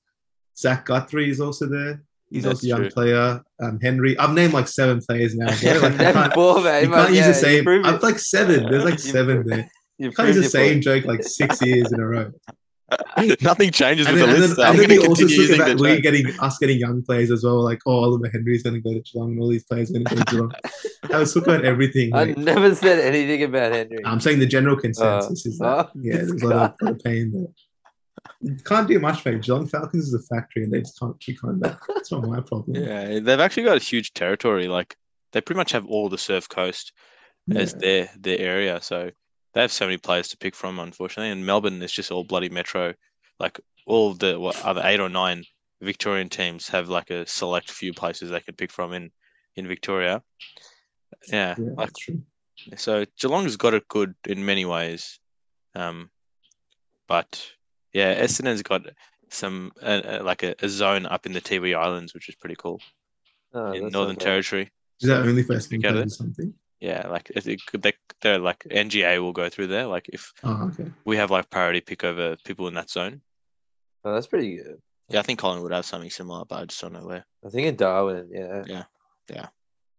Zach 0.57 0.87
Guthrie 0.87 1.31
is 1.31 1.41
also 1.41 1.67
there. 1.67 2.03
He's 2.31 2.43
That's 2.43 2.57
also 2.57 2.67
a 2.67 2.69
young 2.69 2.81
true. 2.81 2.91
player. 2.91 3.43
Um, 3.63 3.79
Henry. 3.81 4.19
I've 4.19 4.33
named 4.33 4.55
like 4.55 4.67
seven 4.67 5.01
players 5.07 5.37
now. 5.37 5.47
bro. 5.61 5.73
Like, 5.79 5.93
you 5.93 5.99
can't, 5.99 6.35
before, 6.35 6.61
mate. 6.63 6.83
you 6.85 6.89
but 6.89 7.05
can't 7.05 7.15
use 7.15 7.27
the 7.27 7.35
same. 7.35 7.69
I've 7.85 8.03
like 8.03 8.19
seven. 8.19 8.69
There's 8.71 8.85
like 8.85 8.99
seven 8.99 9.47
there. 9.47 9.71
You 9.99 10.07
You 10.07 10.13
can't 10.13 10.35
the 10.35 10.45
same 10.45 10.75
your 10.75 10.81
joke 10.83 11.05
like 11.05 11.23
six 11.23 11.63
years 11.67 11.93
in 11.93 12.01
a 12.01 12.07
row. 12.07 12.33
Nothing 13.43 13.73
changes 13.73 14.07
And 14.07 14.15
with 14.17 14.27
then, 14.27 14.41
the 14.41 14.47
and 14.47 14.57
then, 14.57 14.67
I'm 14.67 14.77
going 14.77 14.89
we 14.89 14.97
to 14.99 15.07
continue 15.07 15.37
using 15.37 15.57
about 15.57 15.77
the 15.77 15.83
we 15.83 15.95
joke. 15.95 16.03
getting 16.03 16.41
us 16.41 16.59
getting 16.59 16.79
young 16.79 17.03
players 17.03 17.33
as 17.33 17.43
well. 17.43 17.65
Like, 17.65 17.81
oh, 17.85 18.05
Oliver 18.05 18.29
Henry's 18.29 18.63
going 18.63 18.75
to 18.75 18.81
go 18.81 18.93
to 18.93 19.01
Geelong, 19.01 19.33
and 19.33 19.41
all 19.41 19.49
these 19.49 19.65
players 19.65 19.91
are 19.91 19.95
going 19.95 20.05
to 20.05 20.15
go 20.15 20.23
to 20.23 20.31
Geelong. 20.31 20.53
I 21.13 21.19
was 21.19 21.35
talking 21.35 21.53
about 21.55 21.65
everything. 21.65 22.15
I 22.15 22.25
Like, 22.25 22.39
never 22.39 22.75
said 22.77 23.01
anything 23.01 23.43
about 23.43 23.73
Henry. 23.73 23.99
I'm 24.05 24.21
saying 24.21 24.39
the 24.39 24.47
general 24.47 24.77
consensus 24.77 25.45
oh, 25.47 25.49
is 25.51 25.59
that 25.59 25.67
oh, 25.67 25.91
yeah, 25.97 26.19
this 26.19 26.29
there's 26.29 26.43
a 26.43 26.47
lot 26.47 26.77
of, 26.81 26.83
lot 26.83 26.93
of 26.93 27.03
pain 27.03 27.33
there. 27.33 27.49
You 28.41 28.57
can't 28.65 28.87
do 28.87 29.01
much, 29.01 29.25
mate. 29.25 29.43
Geelong 29.43 29.67
Falcons 29.67 30.07
is 30.07 30.15
a 30.15 30.23
factory, 30.23 30.63
and 30.63 30.73
they 30.73 30.81
just 30.81 30.99
can't 31.01 31.19
keep 31.19 31.41
coming 31.41 31.59
back. 31.59 31.81
That's 31.89 32.13
not 32.13 32.23
my 32.23 32.41
problem. 32.41 32.81
Yeah, 32.81 33.19
they've 33.19 33.41
actually 33.41 33.65
got 33.65 33.79
a 33.79 33.85
huge 33.85 34.15
territory. 34.15 34.69
Like 34.69 34.97
they 35.33 35.41
pretty 35.41 35.59
much 35.59 35.73
have 35.73 35.87
all 35.87 36.09
the 36.09 36.19
surf 36.19 36.49
coast 36.49 36.93
as 37.53 37.75
their 37.75 38.11
their 38.19 38.39
area. 38.39 38.81
So 38.81 39.11
they 39.57 39.63
have 39.63 39.73
so 39.73 39.87
many 39.87 39.97
players 39.97 40.29
to 40.29 40.37
pick 40.37 40.55
from, 40.55 40.79
unfortunately. 40.79 41.31
And 41.31 41.47
Melbourne 41.47 41.81
is 41.81 41.91
just 41.91 42.13
all 42.13 42.25
bloody 42.25 42.51
metro. 42.51 42.93
Like 43.41 43.59
all 43.87 44.11
of 44.11 44.19
the 44.19 44.39
what 44.39 44.63
other 44.63 44.83
eight 44.85 45.01
or 45.01 45.09
nine 45.09 45.45
Victorian 45.81 46.29
teams 46.29 46.69
have 46.69 46.91
like 46.91 47.09
a 47.09 47.27
select 47.27 47.71
few 47.71 47.95
places 47.95 48.29
they 48.29 48.41
could 48.41 48.59
pick 48.59 48.71
from 48.71 48.93
in 48.93 49.11
in 49.57 49.67
Victoria. 49.67 50.23
Yeah, 51.33 51.55
Yeah, 51.57 51.65
like 51.75 51.89
that's 51.89 52.01
true. 52.01 52.23
so 52.77 53.07
Geelong's 53.19 53.57
got 53.57 53.73
it 53.73 53.89
good 53.89 54.15
in 54.27 54.45
many 54.45 54.67
ways, 54.67 55.19
um, 55.75 56.11
but 57.09 57.51
yeah, 57.95 58.23
Essendon's 58.23 58.63
got 58.63 58.83
some 59.31 59.73
uh, 59.83 60.03
uh, 60.05 60.23
like 60.23 60.43
a, 60.43 60.55
a 60.63 60.69
zone 60.69 61.07
up 61.07 61.25
in 61.25 61.33
the 61.33 61.41
Tiwi 61.41 61.75
Islands, 61.75 62.13
which 62.13 62.29
is 62.29 62.35
pretty 62.35 62.57
cool 62.57 62.79
Oh, 63.55 63.73
in 63.73 63.89
Northern 63.89 64.17
not. 64.17 64.21
Territory. 64.21 64.71
Is 65.01 65.09
that 65.09 65.23
So 65.23 65.29
only 65.29 65.37
you 65.41 65.45
for 65.45 65.55
can 65.55 65.61
Essendon 65.63 65.71
pick 65.71 65.85
out 65.87 65.93
players 65.95 66.03
it. 66.03 66.07
or 66.07 66.17
something? 66.17 66.55
Yeah, 66.81 67.09
like 67.09 67.31
it, 67.35 67.47
it 67.47 67.65
could- 67.67 67.83
they 67.83 67.95
they're 68.21 68.39
like 68.39 68.65
NGA 68.71 69.21
will 69.23 69.33
go 69.33 69.49
through 69.49 69.69
there. 69.69 69.87
Like 69.87 70.09
if 70.13 70.33
Oh, 70.43 70.69
okay. 70.69 70.91
we 71.05 71.17
have 71.17 71.31
like 71.31 71.51
priority 71.51 71.81
pick 71.81 72.05
over 72.05 72.37
people 72.45 72.69
in 72.69 72.75
that 72.75 72.91
zone. 72.91 73.23
Oh, 74.05 74.13
that's 74.15 74.27
pretty 74.27 74.57
good. 74.57 74.81
Yeah, 75.09 75.21
I 75.21 75.23
think 75.23 75.39
Colin 75.39 75.63
would 75.63 75.73
have 75.73 75.87
something 75.87 76.11
similar, 76.11 76.45
but 76.45 76.63
I 76.63 76.65
just 76.67 76.81
don't 76.81 76.93
know 76.93 77.07
where. 77.07 77.25
I 77.45 77.49
think 77.49 77.67
in 77.69 77.77
Darwin, 77.77 78.29
yeah. 78.31 78.65
Yeah. 78.67 78.85
Yeah. 79.31 79.49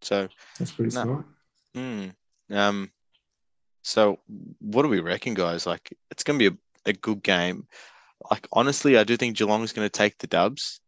So, 0.02 0.28
That's 0.60 0.72
pretty 0.72 0.94
No. 0.96 1.04
smart. 1.04 1.26
hmm, 1.74 2.08
um, 2.56 2.92
so 3.84 4.20
what 4.60 4.84
do 4.84 4.90
we 4.90 5.00
reckon, 5.00 5.34
guys? 5.34 5.66
Like 5.66 5.94
it's 6.12 6.24
gonna 6.24 6.40
be 6.40 6.48
a, 6.48 6.58
a 6.86 6.94
good 6.94 7.24
game. 7.24 7.68
Like 8.30 8.48
honestly, 8.52 8.98
I 8.98 9.04
do 9.04 9.18
think 9.18 9.38
Geelong's 9.38 9.74
gonna 9.74 9.90
take 9.90 10.18
the 10.18 10.28
dubs. 10.28 10.80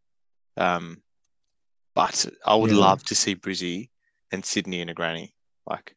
Um, 0.57 1.01
but 1.95 2.25
I 2.45 2.55
would 2.55 2.71
Yeah. 2.71 2.77
love 2.77 3.03
to 3.05 3.15
see 3.15 3.35
Brizzy 3.35 3.89
and 4.31 4.43
Sydney 4.45 4.81
in 4.81 4.89
a 4.89 4.93
granny. 4.93 5.33
Like 5.69 5.95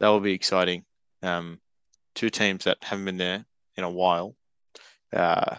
that 0.00 0.08
will 0.08 0.20
be 0.20 0.32
exciting. 0.32 0.84
Um, 1.22 1.60
two 2.14 2.30
teams 2.30 2.64
that 2.64 2.78
haven't 2.82 3.04
been 3.04 3.16
there 3.18 3.44
in 3.76 3.84
a 3.84 3.90
while. 3.90 4.34
Uh, 5.12 5.56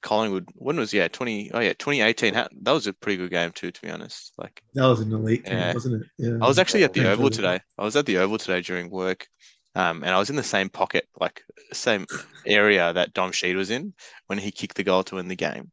Collingwood, 0.00 0.48
when 0.54 0.76
was 0.76 0.92
yeah 0.92 1.08
twenty? 1.08 1.50
Oh 1.52 1.58
yeah, 1.58 1.72
twenty 1.76 2.00
eighteen. 2.00 2.34
That 2.34 2.50
was 2.66 2.86
a 2.86 2.92
pretty 2.92 3.16
good 3.16 3.30
game 3.30 3.50
too, 3.50 3.72
to 3.72 3.82
be 3.82 3.90
honest. 3.90 4.32
Like 4.38 4.62
That 4.74 4.86
was 4.86 5.00
an 5.00 5.12
elite 5.12 5.44
game, 5.44 5.58
Yeah. 5.58 5.74
wasn't 5.74 6.02
it? 6.02 6.08
Yeah. 6.18 6.38
I 6.40 6.46
was 6.46 6.58
actually 6.58 6.84
at 6.84 6.92
the 6.92 7.00
Oval 7.10 7.24
really. 7.24 7.30
today. 7.36 7.60
I 7.76 7.82
was 7.82 7.96
at 7.96 8.06
the 8.06 8.18
Oval 8.18 8.38
today 8.38 8.60
during 8.60 8.90
work, 8.90 9.26
um, 9.74 10.04
and 10.04 10.10
I 10.14 10.18
was 10.18 10.30
in 10.30 10.36
the 10.36 10.42
same 10.44 10.68
pocket, 10.68 11.08
like 11.20 11.42
same 11.72 12.06
area 12.46 12.92
that 12.92 13.12
Dom 13.12 13.32
Sheed 13.32 13.56
was 13.56 13.70
in 13.70 13.92
when 14.28 14.38
he 14.38 14.52
kicked 14.52 14.76
the 14.76 14.84
goal 14.84 15.02
to 15.04 15.16
win 15.16 15.26
the 15.26 15.34
game. 15.36 15.72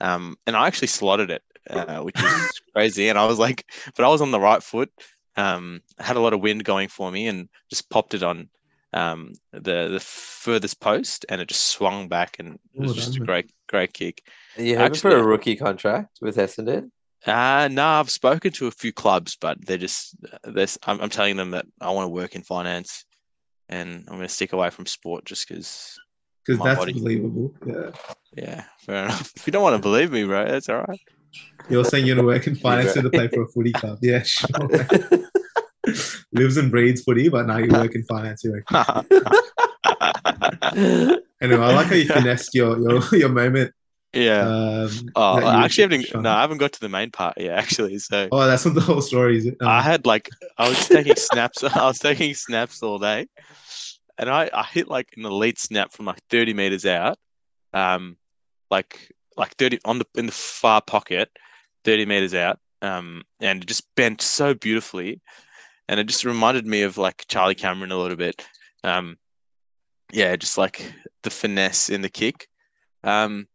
Um, 0.00 0.36
and 0.46 0.54
I 0.56 0.68
actually 0.68 0.88
slotted 0.88 1.30
it, 1.32 1.42
uh, 1.68 2.00
which 2.02 2.22
is 2.22 2.60
crazy. 2.72 3.08
And 3.08 3.18
I 3.18 3.26
was 3.26 3.38
like, 3.40 3.64
but 3.96 4.04
I 4.04 4.08
was 4.08 4.20
on 4.22 4.30
the 4.30 4.40
right 4.40 4.62
foot. 4.62 4.90
Um, 5.36 5.82
had 5.98 6.16
a 6.16 6.20
lot 6.20 6.32
of 6.32 6.40
wind 6.40 6.64
going 6.64 6.88
for 6.88 7.10
me, 7.10 7.26
and 7.28 7.48
just 7.70 7.90
popped 7.90 8.14
it 8.14 8.22
on 8.22 8.48
um, 8.92 9.32
the 9.52 9.88
the 9.88 10.00
furthest 10.00 10.80
post, 10.80 11.26
and 11.28 11.40
it 11.40 11.48
just 11.48 11.68
swung 11.68 12.08
back, 12.08 12.36
and 12.38 12.54
it 12.74 12.80
was 12.80 12.88
Well 12.88 12.94
just 12.94 13.16
a 13.16 13.20
great 13.20 13.50
great 13.68 13.92
kick. 13.92 14.22
Are 14.56 14.62
you 14.62 14.76
hoping 14.78 14.94
for 14.94 15.08
Actually- 15.08 15.20
a 15.20 15.24
rookie 15.24 15.56
contract 15.56 16.18
with 16.20 16.36
Essendon? 16.36 16.90
Uh 17.26 17.68
no, 17.72 17.84
I've 17.84 18.10
spoken 18.10 18.52
to 18.52 18.68
a 18.68 18.70
few 18.70 18.92
clubs, 18.92 19.36
but 19.40 19.58
they're 19.66 19.78
just 19.78 20.14
this. 20.44 20.78
I'm, 20.84 21.00
I'm 21.00 21.10
telling 21.10 21.36
them 21.36 21.50
that 21.52 21.66
I 21.80 21.90
want 21.90 22.04
to 22.04 22.10
work 22.10 22.36
in 22.36 22.42
finance, 22.42 23.04
and 23.68 24.04
I'm 24.06 24.16
going 24.16 24.28
to 24.28 24.32
stick 24.32 24.52
away 24.52 24.70
from 24.70 24.86
sport 24.86 25.24
just 25.24 25.48
because. 25.48 25.98
Because 26.44 26.62
that's 26.62 26.78
body. 26.78 26.92
believable. 26.92 27.52
Yeah. 27.66 27.90
Yeah, 28.36 28.64
fair 28.78 29.04
enough. 29.06 29.32
If 29.34 29.46
you 29.46 29.50
don't 29.52 29.64
want 29.64 29.74
to 29.74 29.82
believe 29.82 30.12
me, 30.12 30.22
bro, 30.24 30.44
that's 30.46 30.68
all 30.68 30.84
right. 30.86 31.00
You're 31.68 31.84
saying 31.84 32.06
you're 32.06 32.16
to 32.16 32.22
work 32.22 32.46
in 32.46 32.54
finance 32.54 32.94
to 32.94 33.10
play 33.10 33.28
for 33.28 33.42
a 33.42 33.48
footy 33.48 33.72
club. 33.72 33.98
Yeah, 34.02 34.22
sure. 34.22 34.48
Lives 36.32 36.56
and 36.56 36.70
breeds 36.70 37.02
footy, 37.02 37.28
but 37.28 37.46
now 37.46 37.58
you 37.58 37.68
work 37.70 37.94
in 37.94 38.02
finance. 38.04 38.44
You. 38.44 38.62
Anyway, 41.42 41.62
I 41.62 41.74
like 41.74 41.86
how 41.88 41.94
you 41.94 42.06
finessed 42.06 42.54
your 42.54 42.78
your, 42.78 43.02
your 43.14 43.28
moment. 43.28 43.72
yeah. 44.14 44.40
Um, 44.40 44.90
oh, 45.14 45.44
I 45.44 45.64
actually 45.64 45.82
haven't. 45.82 46.22
No, 46.22 46.30
I 46.30 46.40
haven't 46.40 46.58
got 46.58 46.72
to 46.72 46.80
the 46.80 46.88
main 46.88 47.10
part 47.10 47.34
yet. 47.38 47.58
Actually, 47.58 47.98
so 47.98 48.28
Oh, 48.32 48.46
that's 48.46 48.64
not 48.64 48.74
the 48.74 48.80
whole 48.80 49.02
story, 49.02 49.36
is 49.36 49.46
it? 49.46 49.56
I 49.60 49.82
had 49.82 50.06
like 50.06 50.30
I 50.56 50.68
was 50.68 50.88
taking 50.88 51.16
snaps. 51.16 51.62
I 51.64 51.86
was 51.86 51.98
taking 51.98 52.32
snaps 52.34 52.82
all 52.82 52.98
day, 52.98 53.26
and 54.18 54.30
I 54.30 54.48
I 54.52 54.62
hit 54.64 54.88
like 54.88 55.08
an 55.16 55.26
elite 55.26 55.58
snap 55.58 55.92
from 55.92 56.06
like 56.06 56.18
30 56.30 56.54
meters 56.54 56.86
out, 56.86 57.18
um, 57.74 58.16
like 58.70 59.12
like 59.36 59.54
30 59.56 59.78
on 59.84 59.98
the 59.98 60.06
in 60.14 60.26
the 60.26 60.32
far 60.32 60.80
pocket, 60.80 61.30
30 61.84 62.06
meters 62.06 62.34
out, 62.34 62.58
um, 62.82 63.22
and 63.40 63.62
it 63.62 63.66
just 63.66 63.86
bent 63.94 64.20
so 64.20 64.54
beautifully, 64.54 65.20
and 65.88 66.00
it 66.00 66.06
just 66.06 66.24
reminded 66.24 66.66
me 66.66 66.82
of 66.82 66.98
like 66.98 67.24
Charlie 67.28 67.54
Cameron 67.54 67.92
a 67.92 67.98
little 67.98 68.16
bit, 68.16 68.46
um, 68.84 69.16
yeah, 70.12 70.36
just 70.36 70.58
like 70.58 70.92
the 71.22 71.30
finesse 71.30 71.90
in 71.90 72.02
the 72.02 72.10
kick, 72.10 72.48
um. 73.04 73.46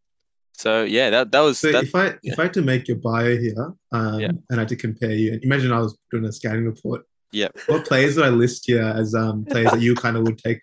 So 0.57 0.83
yeah, 0.83 1.09
that 1.09 1.31
that 1.31 1.39
was 1.39 1.57
So 1.59 1.71
that, 1.71 1.85
if 1.85 1.95
I 1.95 2.13
if 2.21 2.37
I 2.37 2.43
had 2.43 2.53
to 2.53 2.61
make 2.61 2.87
your 2.87 2.97
bio 2.97 3.35
here, 3.35 3.73
um, 3.91 4.19
Yeah. 4.19 4.27
and 4.27 4.43
I 4.51 4.59
had 4.59 4.67
to 4.69 4.75
compare 4.75 5.11
you, 5.11 5.33
and 5.33 5.43
imagine 5.43 5.71
I 5.71 5.79
was 5.79 5.97
doing 6.11 6.25
a 6.25 6.31
scouting 6.31 6.65
report. 6.65 7.01
Yeah. 7.31 7.47
What 7.65 7.85
players 7.85 8.15
do 8.15 8.23
I 8.23 8.29
list 8.29 8.65
here 8.67 8.83
as 8.83 9.15
um 9.15 9.45
players 9.45 9.71
that 9.71 9.81
you 9.81 9.95
kind 9.95 10.17
of 10.17 10.23
would 10.23 10.37
take 10.37 10.59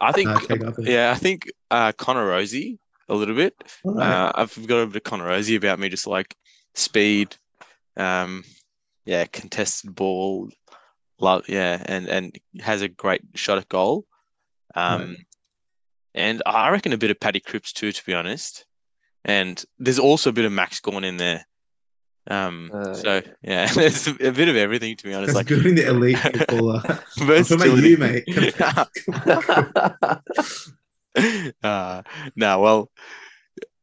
I 0.00 0.12
think 0.12 0.30
uh, 0.30 0.38
take 0.38 0.62
yeah, 0.78 1.12
I 1.12 1.18
think 1.18 1.50
uh, 1.70 1.92
Connor 1.92 2.26
Rozee 2.26 2.78
a 3.08 3.14
little 3.14 3.34
bit. 3.34 3.54
Right. 3.84 4.10
Uh, 4.10 4.32
I've 4.34 4.66
got 4.66 4.78
a 4.82 4.86
bit 4.86 4.96
of 4.96 5.04
Connor 5.04 5.26
Rozee 5.26 5.56
about 5.56 5.78
me, 5.78 5.88
just 5.88 6.06
like 6.06 6.34
speed, 6.74 7.36
um, 7.96 8.44
yeah, 9.04 9.24
contested 9.26 9.94
ball, 9.94 10.48
love, 11.20 11.44
yeah, 11.48 11.82
and 11.86 12.06
and 12.08 12.38
has 12.60 12.82
a 12.82 12.88
great 12.88 13.22
shot 13.34 13.58
at 13.58 13.68
goal. 13.68 14.06
Um, 14.74 15.00
Right. 15.00 15.16
and 16.14 16.42
I 16.46 16.70
reckon 16.70 16.92
a 16.92 16.98
bit 16.98 17.10
of 17.10 17.20
Paddy 17.20 17.40
Cripps 17.40 17.72
too, 17.72 17.92
to 17.92 18.04
be 18.06 18.14
honest. 18.14 18.64
And 19.24 19.62
there's 19.78 19.98
also 19.98 20.30
a 20.30 20.32
bit 20.32 20.44
of 20.44 20.52
Max 20.52 20.80
Gawn 20.80 21.04
in 21.04 21.16
there. 21.16 21.46
Um, 22.28 22.70
Uh, 22.72 22.94
so 22.94 23.22
yeah, 23.42 23.66
there's 23.74 24.06
a, 24.08 24.28
a 24.28 24.32
bit 24.32 24.48
of 24.48 24.56
everything 24.56 24.96
to 24.96 25.04
be 25.04 25.14
honest. 25.14 25.34
Like 25.34 25.46
good 25.46 25.66
in 25.66 25.74
the 25.74 25.86
elite 25.88 26.18
footballer. 26.38 26.82
I'm 27.20 27.30
about 27.30 27.78
you, 27.78 27.96
mate. 27.98 28.24
uh, 31.62 32.02
no, 32.36 32.58
well, 32.60 32.90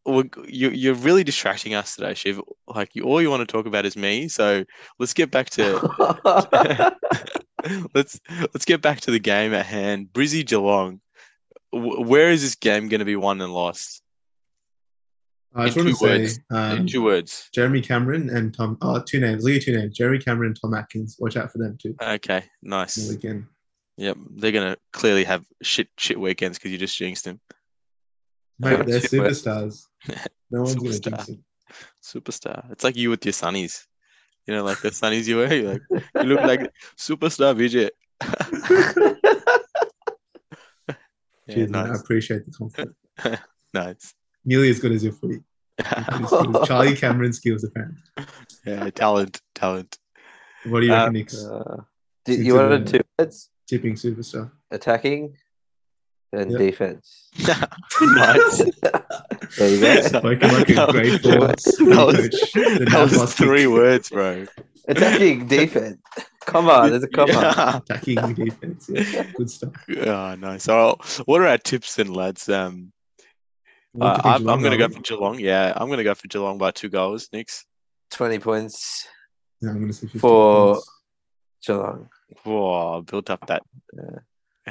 we 0.05 0.29
you, 0.47 0.69
you're 0.69 0.95
really 0.95 1.23
distracting 1.23 1.73
us 1.75 1.95
today, 1.95 2.13
Shiv. 2.13 2.41
Like, 2.67 2.95
you, 2.95 3.03
all 3.03 3.21
you 3.21 3.29
want 3.29 3.47
to 3.47 3.51
talk 3.51 3.65
about 3.65 3.85
is 3.85 3.95
me. 3.95 4.27
So 4.27 4.65
let's 4.99 5.13
get 5.13 5.29
back 5.31 5.49
to 5.51 6.91
let's 7.93 8.19
let's 8.29 8.65
get 8.65 8.81
back 8.81 9.01
to 9.01 9.11
the 9.11 9.19
game 9.19 9.53
at 9.53 9.65
hand. 9.65 10.09
Brizzy 10.11 10.45
Geelong. 10.45 10.99
W- 11.73 12.01
Where 12.05 12.31
is 12.31 12.41
this 12.41 12.55
game 12.55 12.89
going 12.89 12.99
to 12.99 13.05
be 13.05 13.15
won 13.15 13.39
and 13.41 13.53
lost? 13.53 14.01
I 15.53 15.65
just 15.65 15.77
In 15.77 15.83
want 15.83 15.95
to 15.95 15.99
two 15.99 16.05
say 16.07 16.19
words. 16.19 16.39
um, 16.49 16.77
In 16.79 16.87
two 16.87 17.03
words. 17.03 17.49
Jeremy 17.53 17.81
Cameron 17.81 18.29
and 18.29 18.53
Tom. 18.53 18.77
Oh, 18.81 19.01
two 19.01 19.19
names. 19.19 19.43
Leave 19.43 19.63
two 19.65 19.77
names. 19.77 19.95
Jeremy 19.97 20.19
Cameron 20.19 20.47
and 20.51 20.59
Tom 20.61 20.73
Atkins. 20.73 21.17
Watch 21.19 21.35
out 21.37 21.51
for 21.51 21.57
them 21.57 21.77
too. 21.81 21.95
Okay, 22.01 22.37
in 22.37 22.43
the 22.69 22.75
nice. 22.77 23.09
weekend. 23.09 23.45
Yep, 23.97 24.17
they're 24.37 24.51
going 24.51 24.73
to 24.73 24.79
clearly 24.93 25.23
have 25.25 25.45
shit 25.61 25.89
shit 25.97 26.19
weekends 26.19 26.57
because 26.57 26.71
you 26.71 26.77
just 26.77 26.97
jinxed 26.97 27.25
him. 27.27 27.39
Mate, 28.59 28.85
they're 28.85 28.99
superstars. 28.99 29.85
No 30.53 30.63
one's 30.63 30.75
gonna 30.75 30.89
Superstar. 30.89 31.01
jinx 31.03 31.25
them. 31.27 31.43
Superstar. 32.03 32.71
It's 32.73 32.83
like 32.83 32.97
you 32.97 33.09
with 33.09 33.23
your 33.25 33.31
sunnies. 33.31 33.85
You 34.45 34.53
know, 34.55 34.63
like 34.65 34.81
the 34.81 34.89
sunnies 34.89 35.27
you 35.27 35.37
wear. 35.37 35.53
You're 35.53 35.71
like, 35.73 35.81
you 36.15 36.23
look 36.23 36.41
like 36.41 36.69
superstar 36.97 37.55
Vijay. 37.55 37.89
yeah, 40.89 40.95
Cheers, 41.49 41.69
man. 41.69 41.85
I 41.85 41.89
nice, 41.89 42.01
appreciate 42.01 42.45
the 42.45 42.51
compliment. 42.51 42.95
nice. 43.73 44.13
Nearly 44.43 44.69
as 44.69 44.79
good 44.79 44.91
as 44.91 45.03
your 45.03 45.13
footy. 45.13 45.39
As 45.79 46.29
good 46.29 46.55
as 46.57 46.67
Charlie 46.67 46.95
Cameron 46.95 47.33
skills 47.33 47.63
apparently. 47.63 48.01
yeah, 48.65 48.89
talent, 48.89 49.41
talent. 49.55 49.97
What 50.65 50.81
do 50.81 50.87
you 50.87 50.93
Uh, 50.93 50.97
reckon, 50.97 51.13
Nick? 51.13 51.33
Uh, 51.33 51.77
do, 52.25 52.33
you 52.33 52.59
it, 52.59 52.61
wanted 52.61 52.87
uh, 52.87 52.91
two 52.91 53.01
words? 53.17 53.49
Tipping 53.71 53.93
superstar. 53.95 54.51
Attacking 54.69 55.37
and 56.33 56.51
Yep. 56.51 56.59
defense. 56.59 57.29
nice. 58.01 58.57
There 59.57 59.69
you 59.69 59.79
go. 59.79 60.01
Spoken 60.01 60.39
like 60.53 60.69
a 60.69 60.73
That- 60.73 60.89
grade 60.89 61.21
four 61.21 61.31
that 61.31 61.39
coach. 61.39 61.79
was, 61.79 62.17
The 62.53 62.87
that 62.91 63.17
was 63.21 63.33
three 63.33 63.67
words, 63.67 64.09
bro. 64.09 64.45
Attacking 64.89 65.47
defense. 65.57 66.01
Come 66.45 66.69
on, 66.69 66.89
there's 66.89 67.03
a 67.03 67.07
comma. 67.07 67.31
Yeah. 67.31 67.77
Attacking 67.77 68.33
defense. 68.33 68.89
Yeah. 68.91 69.31
Good 69.37 69.49
stuff. 69.49 69.71
Oh, 70.05 70.35
nice. 70.35 70.63
So, 70.63 70.97
what 71.25 71.39
are 71.39 71.47
our 71.47 71.57
tips 71.57 71.95
then, 71.95 72.11
lads? 72.13 72.49
Um, 72.49 72.91
uh, 74.01 74.17
do 74.17 74.17
you 74.17 74.23
think 74.23 74.25
I'm, 74.25 74.49
I'm 74.49 74.59
going 74.59 74.71
to 74.71 74.77
go 74.77 74.89
for 74.89 74.99
Geelong. 75.01 75.39
Yeah, 75.39 75.71
I'm 75.77 75.87
going 75.87 75.99
to 75.99 76.03
go 76.03 76.13
for 76.15 76.27
Geelong 76.27 76.57
by 76.57 76.71
two 76.71 76.89
goals. 76.89 77.29
Nix. 77.31 77.65
20 78.11 78.39
points 78.39 79.07
Yeah, 79.61 79.69
I'm 79.69 79.79
gonna 79.79 79.93
say 79.93 80.07
For- 80.07 80.73
points. 80.73 80.89
Geelong. 81.65 82.09
Whoa, 82.43 83.01
built 83.01 83.29
up 83.29 83.47
that. 83.47 83.63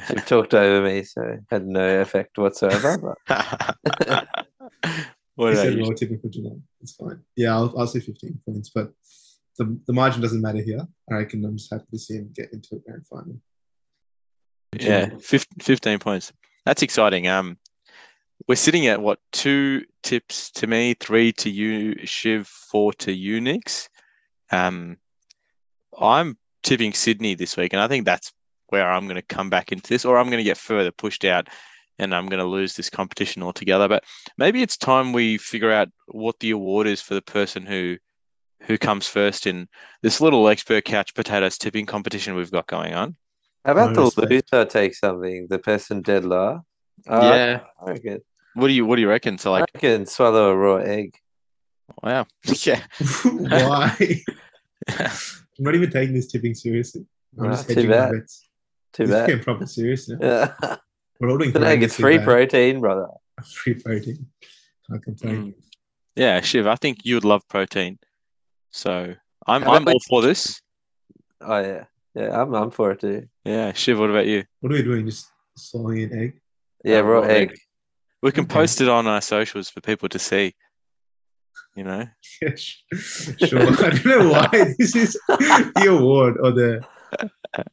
She 0.07 0.15
talked 0.15 0.53
over 0.53 0.85
me, 0.85 1.03
so 1.03 1.37
had 1.49 1.65
no 1.65 2.01
effect 2.01 2.37
whatsoever. 2.37 2.97
But 2.97 3.17
what 5.35 5.49
He 5.49 5.53
about 5.53 5.65
said 5.65 5.73
you? 5.73 5.81
well 5.81 5.91
Geelong. 5.91 6.63
It's 6.81 6.93
fine. 6.93 7.21
Yeah, 7.35 7.55
I'll, 7.55 7.73
I'll 7.77 7.87
say 7.87 7.99
15 7.99 8.39
points, 8.45 8.71
but 8.73 8.93
the, 9.57 9.79
the 9.87 9.93
margin 9.93 10.21
doesn't 10.21 10.41
matter 10.41 10.61
here. 10.61 10.87
I 11.11 11.15
reckon 11.15 11.43
I'm 11.45 11.57
just 11.57 11.71
happy 11.71 11.85
to 11.91 11.99
see 11.99 12.15
him 12.15 12.31
get 12.33 12.53
into 12.53 12.75
a 12.75 12.79
grand 12.79 13.05
final. 13.05 13.39
Yeah, 14.79 15.09
fif- 15.19 15.45
15 15.59 15.99
points. 15.99 16.31
That's 16.65 16.81
exciting. 16.81 17.27
Um, 17.27 17.57
we're 18.47 18.55
sitting 18.55 18.87
at 18.87 19.01
what 19.01 19.19
two 19.31 19.83
tips 20.03 20.51
to 20.51 20.67
me, 20.67 20.95
three 20.95 21.31
to 21.33 21.49
you, 21.49 22.05
Shiv, 22.05 22.47
four 22.47 22.93
to 22.93 23.11
you, 23.11 23.41
Nix. 23.41 23.89
Um, 24.51 24.97
I'm 25.99 26.37
tipping 26.63 26.93
Sydney 26.93 27.35
this 27.35 27.57
week, 27.57 27.73
and 27.73 27.81
I 27.81 27.87
think 27.87 28.05
that's 28.05 28.31
where 28.67 28.89
I'm 28.89 29.05
going 29.05 29.15
to 29.15 29.21
come 29.21 29.49
back 29.49 29.71
into 29.71 29.87
this, 29.89 30.05
or 30.05 30.17
I'm 30.17 30.27
going 30.27 30.37
to 30.37 30.43
get 30.43 30.57
further 30.57 30.91
pushed 30.91 31.25
out, 31.25 31.47
and 31.99 32.15
I'm 32.15 32.27
going 32.27 32.39
to 32.39 32.45
lose 32.45 32.75
this 32.75 32.89
competition 32.89 33.43
altogether. 33.43 33.87
But 33.87 34.03
maybe 34.37 34.61
it's 34.61 34.77
time 34.77 35.11
we 35.13 35.37
figure 35.37 35.71
out 35.71 35.89
what 36.07 36.39
the 36.39 36.51
award 36.51 36.87
is 36.87 37.01
for 37.01 37.13
the 37.13 37.21
person 37.21 37.65
who 37.65 37.97
who 38.63 38.77
comes 38.77 39.07
first 39.07 39.47
in 39.47 39.67
this 40.03 40.21
little 40.21 40.47
expert 40.47 40.85
couch 40.85 41.15
potatoes 41.15 41.57
tipping 41.57 41.85
competition 41.87 42.35
we've 42.35 42.51
got 42.51 42.67
going 42.67 42.93
on. 42.93 43.15
how 43.65 43.71
about 43.71 43.89
No 43.93 44.09
the 44.11 44.21
respect. 44.27 44.53
loser 44.53 44.65
take 44.65 44.93
something? 44.95 45.47
The 45.49 45.57
person 45.57 46.01
dead 46.03 46.25
last? 46.25 46.63
Uh, 47.07 47.19
yeah. 47.23 47.59
I 47.83 47.91
reckon. 47.91 48.21
What 48.53 48.67
do 48.67 48.73
you 48.73 48.85
What 48.85 48.97
do 48.97 49.01
you 49.01 49.09
reckon? 49.09 49.37
So 49.39 49.51
like, 49.51 49.65
I 49.75 49.79
can 49.79 50.05
swallow 50.05 50.51
a 50.51 50.55
raw 50.55 50.75
egg. 50.75 51.15
wow, 52.03 52.25
yeah, 52.63 52.81
Why? 53.23 54.21
I'm 55.61 55.65
not 55.65 55.75
even 55.75 55.91
taking 55.91 56.15
this 56.15 56.25
tipping 56.25 56.55
seriously. 56.55 57.05
I'm 57.39 57.45
Ah, 57.45 57.51
just 57.51 57.67
hedging 57.69 57.91
my 57.91 58.11
bets. 58.11 58.49
Too 58.93 59.05
This 59.05 59.15
bad. 59.15 59.27
became 59.27 59.43
proper 59.43 59.67
serious 59.67 60.09
now. 60.09 60.17
Yeah. 60.19 60.75
We're 61.19 61.29
all 61.29 61.37
doing 61.37 61.55
An 61.55 61.63
egg, 61.63 61.83
it's 61.83 61.95
free 61.95 62.17
protein, 62.17 62.79
brother. 62.79 63.05
Free 63.45 63.75
protein. 63.75 64.25
I 64.41 64.93
Can't 64.93 65.03
complain. 65.03 65.35
Mm. 65.35 65.53
yeah, 66.15 66.41
Shiv. 66.41 66.65
I 66.65 66.75
think 66.75 67.05
you 67.05 67.13
would 67.15 67.23
love 67.25 67.47
protein, 67.47 67.99
so 68.71 69.13
I'm 69.45 69.61
How 69.61 69.73
I'm 69.73 69.87
all 69.87 69.99
for 70.09 70.23
this. 70.23 70.61
Oh 71.41 71.59
yeah, 71.59 71.83
yeah. 72.15 72.41
I'm 72.41 72.53
I'm 72.55 72.71
for 72.71 72.91
it 72.91 73.01
too. 73.01 73.27
Yeah, 73.45 73.71
Shiv. 73.73 73.99
What 73.99 74.09
about 74.09 74.25
you? 74.25 74.43
What 74.61 74.71
are 74.71 74.75
we 74.75 74.83
doing? 74.83 75.05
Just 75.05 75.27
swallowing 75.55 76.03
an 76.03 76.19
egg? 76.19 76.41
Yeah, 76.83 76.99
raw 76.99 77.19
raw 77.21 77.27
egg. 77.27 77.51
egg. 77.51 77.57
We 78.23 78.31
can 78.31 78.45
Okay. 78.45 78.53
post 78.53 78.81
it 78.81 78.89
on 78.89 79.05
our 79.07 79.21
socials 79.21 79.69
for 79.69 79.81
people 79.81 80.09
to 80.09 80.17
see. 80.19 80.55
You 81.75 81.85
know, 81.85 82.05
Yeah, 82.41 82.55
sure. 82.55 83.61
I 83.61 83.89
don't 83.89 84.05
know 84.05 84.29
why 84.29 84.49
this 84.77 84.95
is 84.95 85.13
the 85.27 85.87
award 85.89 86.37
or 86.41 86.51
the. 86.51 86.81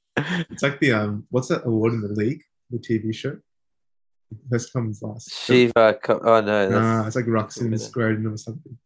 It's 0.51 0.65
like 0.65 0.81
the 0.81 0.93
um. 0.93 1.27
What's 1.31 1.47
that 1.49 1.65
award 1.65 1.93
in 1.93 2.01
the 2.01 2.09
league? 2.09 2.43
The 2.71 2.79
TV 2.79 3.15
show. 3.15 3.39
This 4.51 4.69
comes 4.71 5.01
last. 5.01 5.33
Shiva. 5.33 5.97
Oh 6.09 6.41
no. 6.41 6.69
Nah, 6.69 7.07
it's 7.07 7.15
like 7.15 7.27
and 7.27 7.37
Scroden 7.75 8.33
or 8.33 8.37
something. 8.37 8.79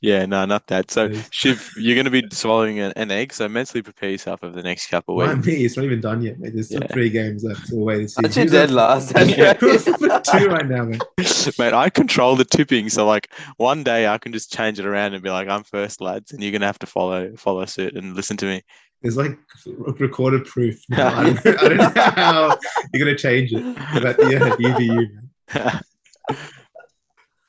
Yeah, 0.00 0.26
no, 0.26 0.44
not 0.44 0.66
that. 0.68 0.90
So 0.90 1.12
Shiv, 1.30 1.70
you're 1.76 1.94
going 1.94 2.04
to 2.04 2.10
be 2.10 2.24
swallowing 2.32 2.78
an, 2.80 2.92
an 2.96 3.10
egg, 3.10 3.32
so 3.32 3.48
mentally 3.48 3.82
prepare 3.82 4.10
yourself 4.10 4.42
over 4.42 4.54
the 4.54 4.62
next 4.62 4.88
couple 4.88 5.20
of 5.20 5.26
Why 5.26 5.34
weeks. 5.34 5.46
me? 5.46 5.64
It's 5.64 5.76
not 5.76 5.84
even 5.86 6.00
done 6.00 6.22
yet, 6.22 6.38
mate. 6.38 6.52
There's 6.54 6.66
still 6.66 6.80
Yeah. 6.82 6.92
three 6.92 7.10
games 7.10 7.44
left. 7.44 7.66
So 7.68 7.76
we'll 7.76 7.86
wait 7.86 7.98
and 8.00 8.10
see. 8.10 8.22
Aren't 8.22 8.36
you 8.36 8.42
Who's 8.42 8.52
dead 8.52 8.70
up- 8.70 8.74
last? 8.76 9.12
That's 9.14 9.30
Yeah. 9.36 9.54
Who's 9.54 9.86
right. 9.86 10.10
up 10.10 10.26
for 10.26 10.38
two 10.38 10.46
right 10.48 10.66
now, 10.68 10.84
man. 10.84 11.00
Mate, 11.58 11.72
I 11.72 11.90
control 11.90 12.36
the 12.36 12.44
tipping, 12.44 12.88
so 12.88 13.06
like 13.06 13.30
one 13.56 13.82
day 13.82 14.06
I 14.06 14.18
can 14.18 14.32
just 14.32 14.52
change 14.52 14.78
it 14.78 14.86
around 14.86 15.14
and 15.14 15.22
be 15.22 15.30
like, 15.30 15.48
"I'm 15.48 15.64
first, 15.64 16.00
lads," 16.00 16.32
and 16.32 16.42
you're 16.42 16.52
gonna 16.52 16.66
have 16.66 16.78
to 16.80 16.86
follow 16.86 17.34
follow 17.36 17.64
suit 17.66 17.94
and 17.96 18.14
listen 18.14 18.36
to 18.38 18.46
me. 18.46 18.62
There's 19.02 19.16
like 19.18 19.36
recorded 19.66 20.46
proof. 20.46 20.80
Now. 20.88 21.14
I, 21.20 21.24
don't, 21.34 21.46
I 21.46 21.68
don't 21.68 21.76
know 21.76 21.92
how 21.94 22.58
you're 22.92 23.04
gonna 23.06 23.18
change 23.18 23.52
it. 23.52 23.62
But 24.02 24.16
yeah, 24.30 24.54
you 24.58 24.76
be 24.78 24.84
you, 24.84 25.08
man. 25.54 25.80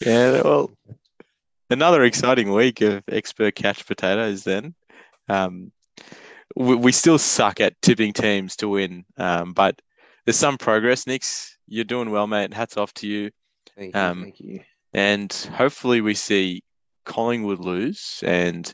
yeah, 0.06 0.42
well, 0.42 0.72
another 1.70 2.04
exciting 2.04 2.52
week 2.52 2.82
of 2.82 3.04
expert 3.12 3.56
catch 3.56 3.86
potatoes. 3.86 4.44
Then, 4.44 4.76
um, 5.30 5.72
we, 6.56 6.76
we 6.76 6.92
still 6.92 7.18
suck 7.18 7.60
at 7.60 7.82
tipping 7.82 8.14
teams 8.14 8.56
to 8.58 8.70
win, 8.70 9.06
um, 9.18 9.54
but 9.54 9.82
there's 10.26 10.38
some 10.38 10.58
progress. 10.58 11.08
Nix, 11.08 11.58
you're 11.68 11.84
doing 11.84 12.12
well, 12.12 12.28
mate. 12.28 12.54
Hats 12.54 12.78
off 12.78 12.94
to 12.96 13.08
you. 13.08 13.32
Thank 13.76 13.96
you. 13.96 14.02
Um, 14.02 14.22
thank 14.24 14.40
you. 14.40 14.60
and 14.94 15.32
hopefully 15.54 16.02
we 16.02 16.14
see 16.14 16.64
Collingwood 17.06 17.60
lose 17.60 18.24
and 18.26 18.72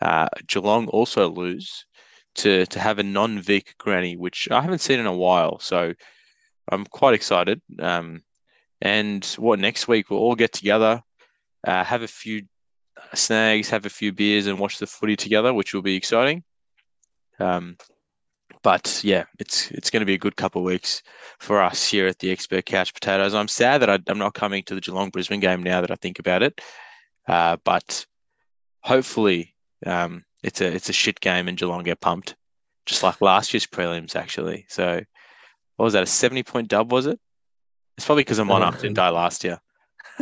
uh, 0.00 0.28
Geelong 0.46 0.88
also 0.88 1.28
lose 1.30 1.84
to 2.36 2.64
to 2.66 2.78
have 2.78 2.98
a 2.98 3.02
non-Vic 3.02 3.74
granny, 3.78 4.16
which 4.16 4.48
I 4.50 4.60
haven't 4.60 4.80
seen 4.80 5.00
in 5.00 5.06
a 5.06 5.16
while. 5.16 5.58
So 5.58 5.92
I'm 6.70 6.84
quite 6.86 7.14
excited. 7.14 7.60
Um, 7.78 8.22
and 8.80 9.24
what 9.38 9.58
next 9.58 9.88
week 9.88 10.10
we'll 10.10 10.20
all 10.20 10.34
get 10.34 10.52
together, 10.52 11.02
uh, 11.66 11.84
have 11.84 12.02
a 12.02 12.08
few 12.08 12.42
snags, 13.14 13.70
have 13.70 13.86
a 13.86 13.90
few 13.90 14.12
beers, 14.12 14.46
and 14.46 14.58
watch 14.58 14.78
the 14.78 14.86
footy 14.86 15.16
together, 15.16 15.52
which 15.52 15.74
will 15.74 15.82
be 15.82 15.96
exciting. 15.96 16.42
Um, 17.38 17.76
but 18.62 19.00
yeah, 19.02 19.24
it's 19.38 19.70
it's 19.70 19.90
going 19.90 20.00
to 20.00 20.06
be 20.06 20.14
a 20.14 20.18
good 20.18 20.36
couple 20.36 20.60
of 20.60 20.66
weeks 20.66 21.02
for 21.38 21.62
us 21.62 21.88
here 21.88 22.06
at 22.06 22.18
the 22.18 22.30
Expert 22.30 22.66
Couch 22.66 22.92
Potatoes. 22.92 23.34
I'm 23.34 23.48
sad 23.48 23.78
that 23.82 23.90
I, 23.90 23.98
am 24.08 24.18
not 24.18 24.34
coming 24.34 24.62
to 24.64 24.74
the 24.74 24.80
Geelong 24.80 25.10
Brisbane 25.10 25.40
game 25.40 25.62
now 25.62 25.80
that 25.80 25.90
I 25.90 25.96
think 25.96 26.18
about 26.18 26.42
it, 26.42 26.60
uh, 27.26 27.56
but 27.64 28.04
hopefully 28.82 29.54
um, 29.86 30.24
it's 30.42 30.60
a 30.60 30.66
it's 30.66 30.88
a 30.88 30.94
shit 30.94 31.20
game 31.20 31.48
and 31.48 31.56
Geelong 31.56 31.84
get 31.84 32.00
pumped, 32.00 32.36
just 32.86 33.02
like 33.02 33.20
last 33.20 33.54
year's 33.54 33.66
prelims 33.66 34.14
actually. 34.14 34.66
So 34.68 35.02
what 35.76 35.84
was 35.84 35.94
that? 35.94 36.02
A 36.02 36.06
70 36.06 36.42
point 36.42 36.68
dub 36.68 36.92
was 36.92 37.06
it? 37.06 37.18
It's 37.96 38.06
probably 38.06 38.24
because 38.24 38.38
I'm 38.38 38.48
Monarch 38.48 38.80
didn't 38.80 38.94
die 38.94 39.10
last 39.10 39.44
year. 39.44 39.60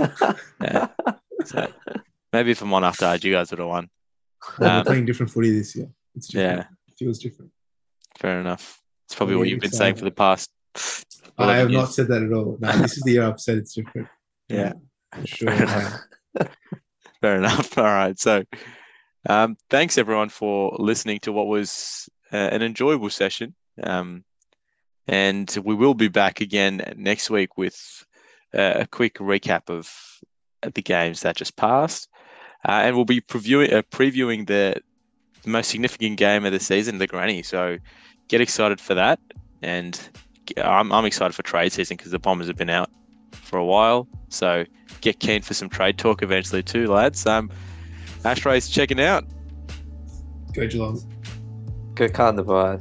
yeah. 0.60 0.88
So 1.48 1.66
maybe 2.32 2.50
if 2.50 2.62
Monarch 2.62 2.96
died, 2.96 3.24
you 3.24 3.32
guys 3.32 3.50
would 3.50 3.58
have 3.58 3.68
won. 3.68 3.88
Well, 4.58 4.70
um, 4.70 4.76
we're 4.78 4.84
playing 4.84 5.06
different 5.06 5.32
footy 5.32 5.50
this 5.50 5.74
year. 5.74 5.88
It's 6.14 6.28
different. 6.28 6.58
yeah, 6.58 6.64
it 6.88 6.98
feels 6.98 7.18
different. 7.18 7.50
Fair 8.18 8.40
enough. 8.40 8.80
It's 9.06 9.14
probably 9.14 9.36
what 9.36 9.48
you've 9.48 9.60
been 9.60 9.72
saying 9.72 9.94
for 9.94 10.04
the 10.04 10.10
past. 10.10 10.50
I 11.38 11.56
have 11.56 11.70
years. 11.70 11.82
not 11.82 11.92
said 11.92 12.08
that 12.08 12.22
at 12.22 12.32
all. 12.32 12.58
No, 12.60 12.72
this 12.78 12.96
is 12.96 13.02
the 13.04 13.12
year 13.12 13.24
I've 13.24 13.40
said 13.40 13.58
it's 13.58 13.74
different. 13.74 14.08
Yeah, 14.50 14.72
yeah 15.14 15.24
sure. 15.26 15.54
Fair 15.54 15.62
enough. 15.62 16.00
Fair 17.20 17.36
enough. 17.36 17.76
All 17.76 17.84
right. 17.84 18.18
So, 18.18 18.42
um, 19.28 19.58
thanks 19.68 19.98
everyone 19.98 20.30
for 20.30 20.74
listening 20.78 21.18
to 21.20 21.32
what 21.32 21.48
was 21.48 22.08
uh, 22.32 22.36
an 22.36 22.62
enjoyable 22.62 23.10
session. 23.10 23.54
Um, 23.82 24.24
and 25.06 25.54
we 25.62 25.74
will 25.74 25.92
be 25.92 26.08
back 26.08 26.40
again 26.40 26.94
next 26.96 27.28
week 27.28 27.58
with 27.58 28.06
uh, 28.54 28.72
a 28.76 28.86
quick 28.86 29.18
recap 29.18 29.68
of 29.68 29.92
the 30.62 30.82
games 30.82 31.22
that 31.22 31.36
just 31.36 31.56
passed. 31.56 32.08
Uh, 32.68 32.72
and 32.72 32.96
we'll 32.96 33.04
be 33.04 33.20
previewing, 33.20 33.72
uh, 33.72 33.82
previewing 33.90 34.46
the, 34.46 34.80
the 35.42 35.50
most 35.50 35.70
significant 35.70 36.16
game 36.16 36.44
of 36.44 36.52
the 36.52 36.60
season, 36.60 36.98
the 36.98 37.06
Granny. 37.06 37.42
So 37.42 37.78
get 38.28 38.40
excited 38.40 38.80
for 38.80 38.94
that. 38.94 39.20
And 39.62 40.00
I'm, 40.56 40.92
I'm 40.92 41.04
excited 41.04 41.34
for 41.34 41.42
trade 41.42 41.72
season 41.72 41.96
because 41.96 42.12
the 42.12 42.18
Bombers 42.18 42.48
have 42.48 42.56
been 42.56 42.70
out 42.70 42.90
for 43.32 43.58
a 43.58 43.64
while. 43.64 44.08
So 44.28 44.64
get 45.00 45.20
keen 45.20 45.42
for 45.42 45.54
some 45.54 45.68
trade 45.68 45.98
talk 45.98 46.22
eventually 46.22 46.62
too, 46.62 46.86
lads. 46.86 47.26
Um, 47.26 47.50
Ashrays 48.24 48.70
checking 48.70 49.00
out. 49.00 49.24
Go 50.52 50.66
Geelong. 50.66 51.00
Go 51.94 52.08
Carnivore. 52.08 52.80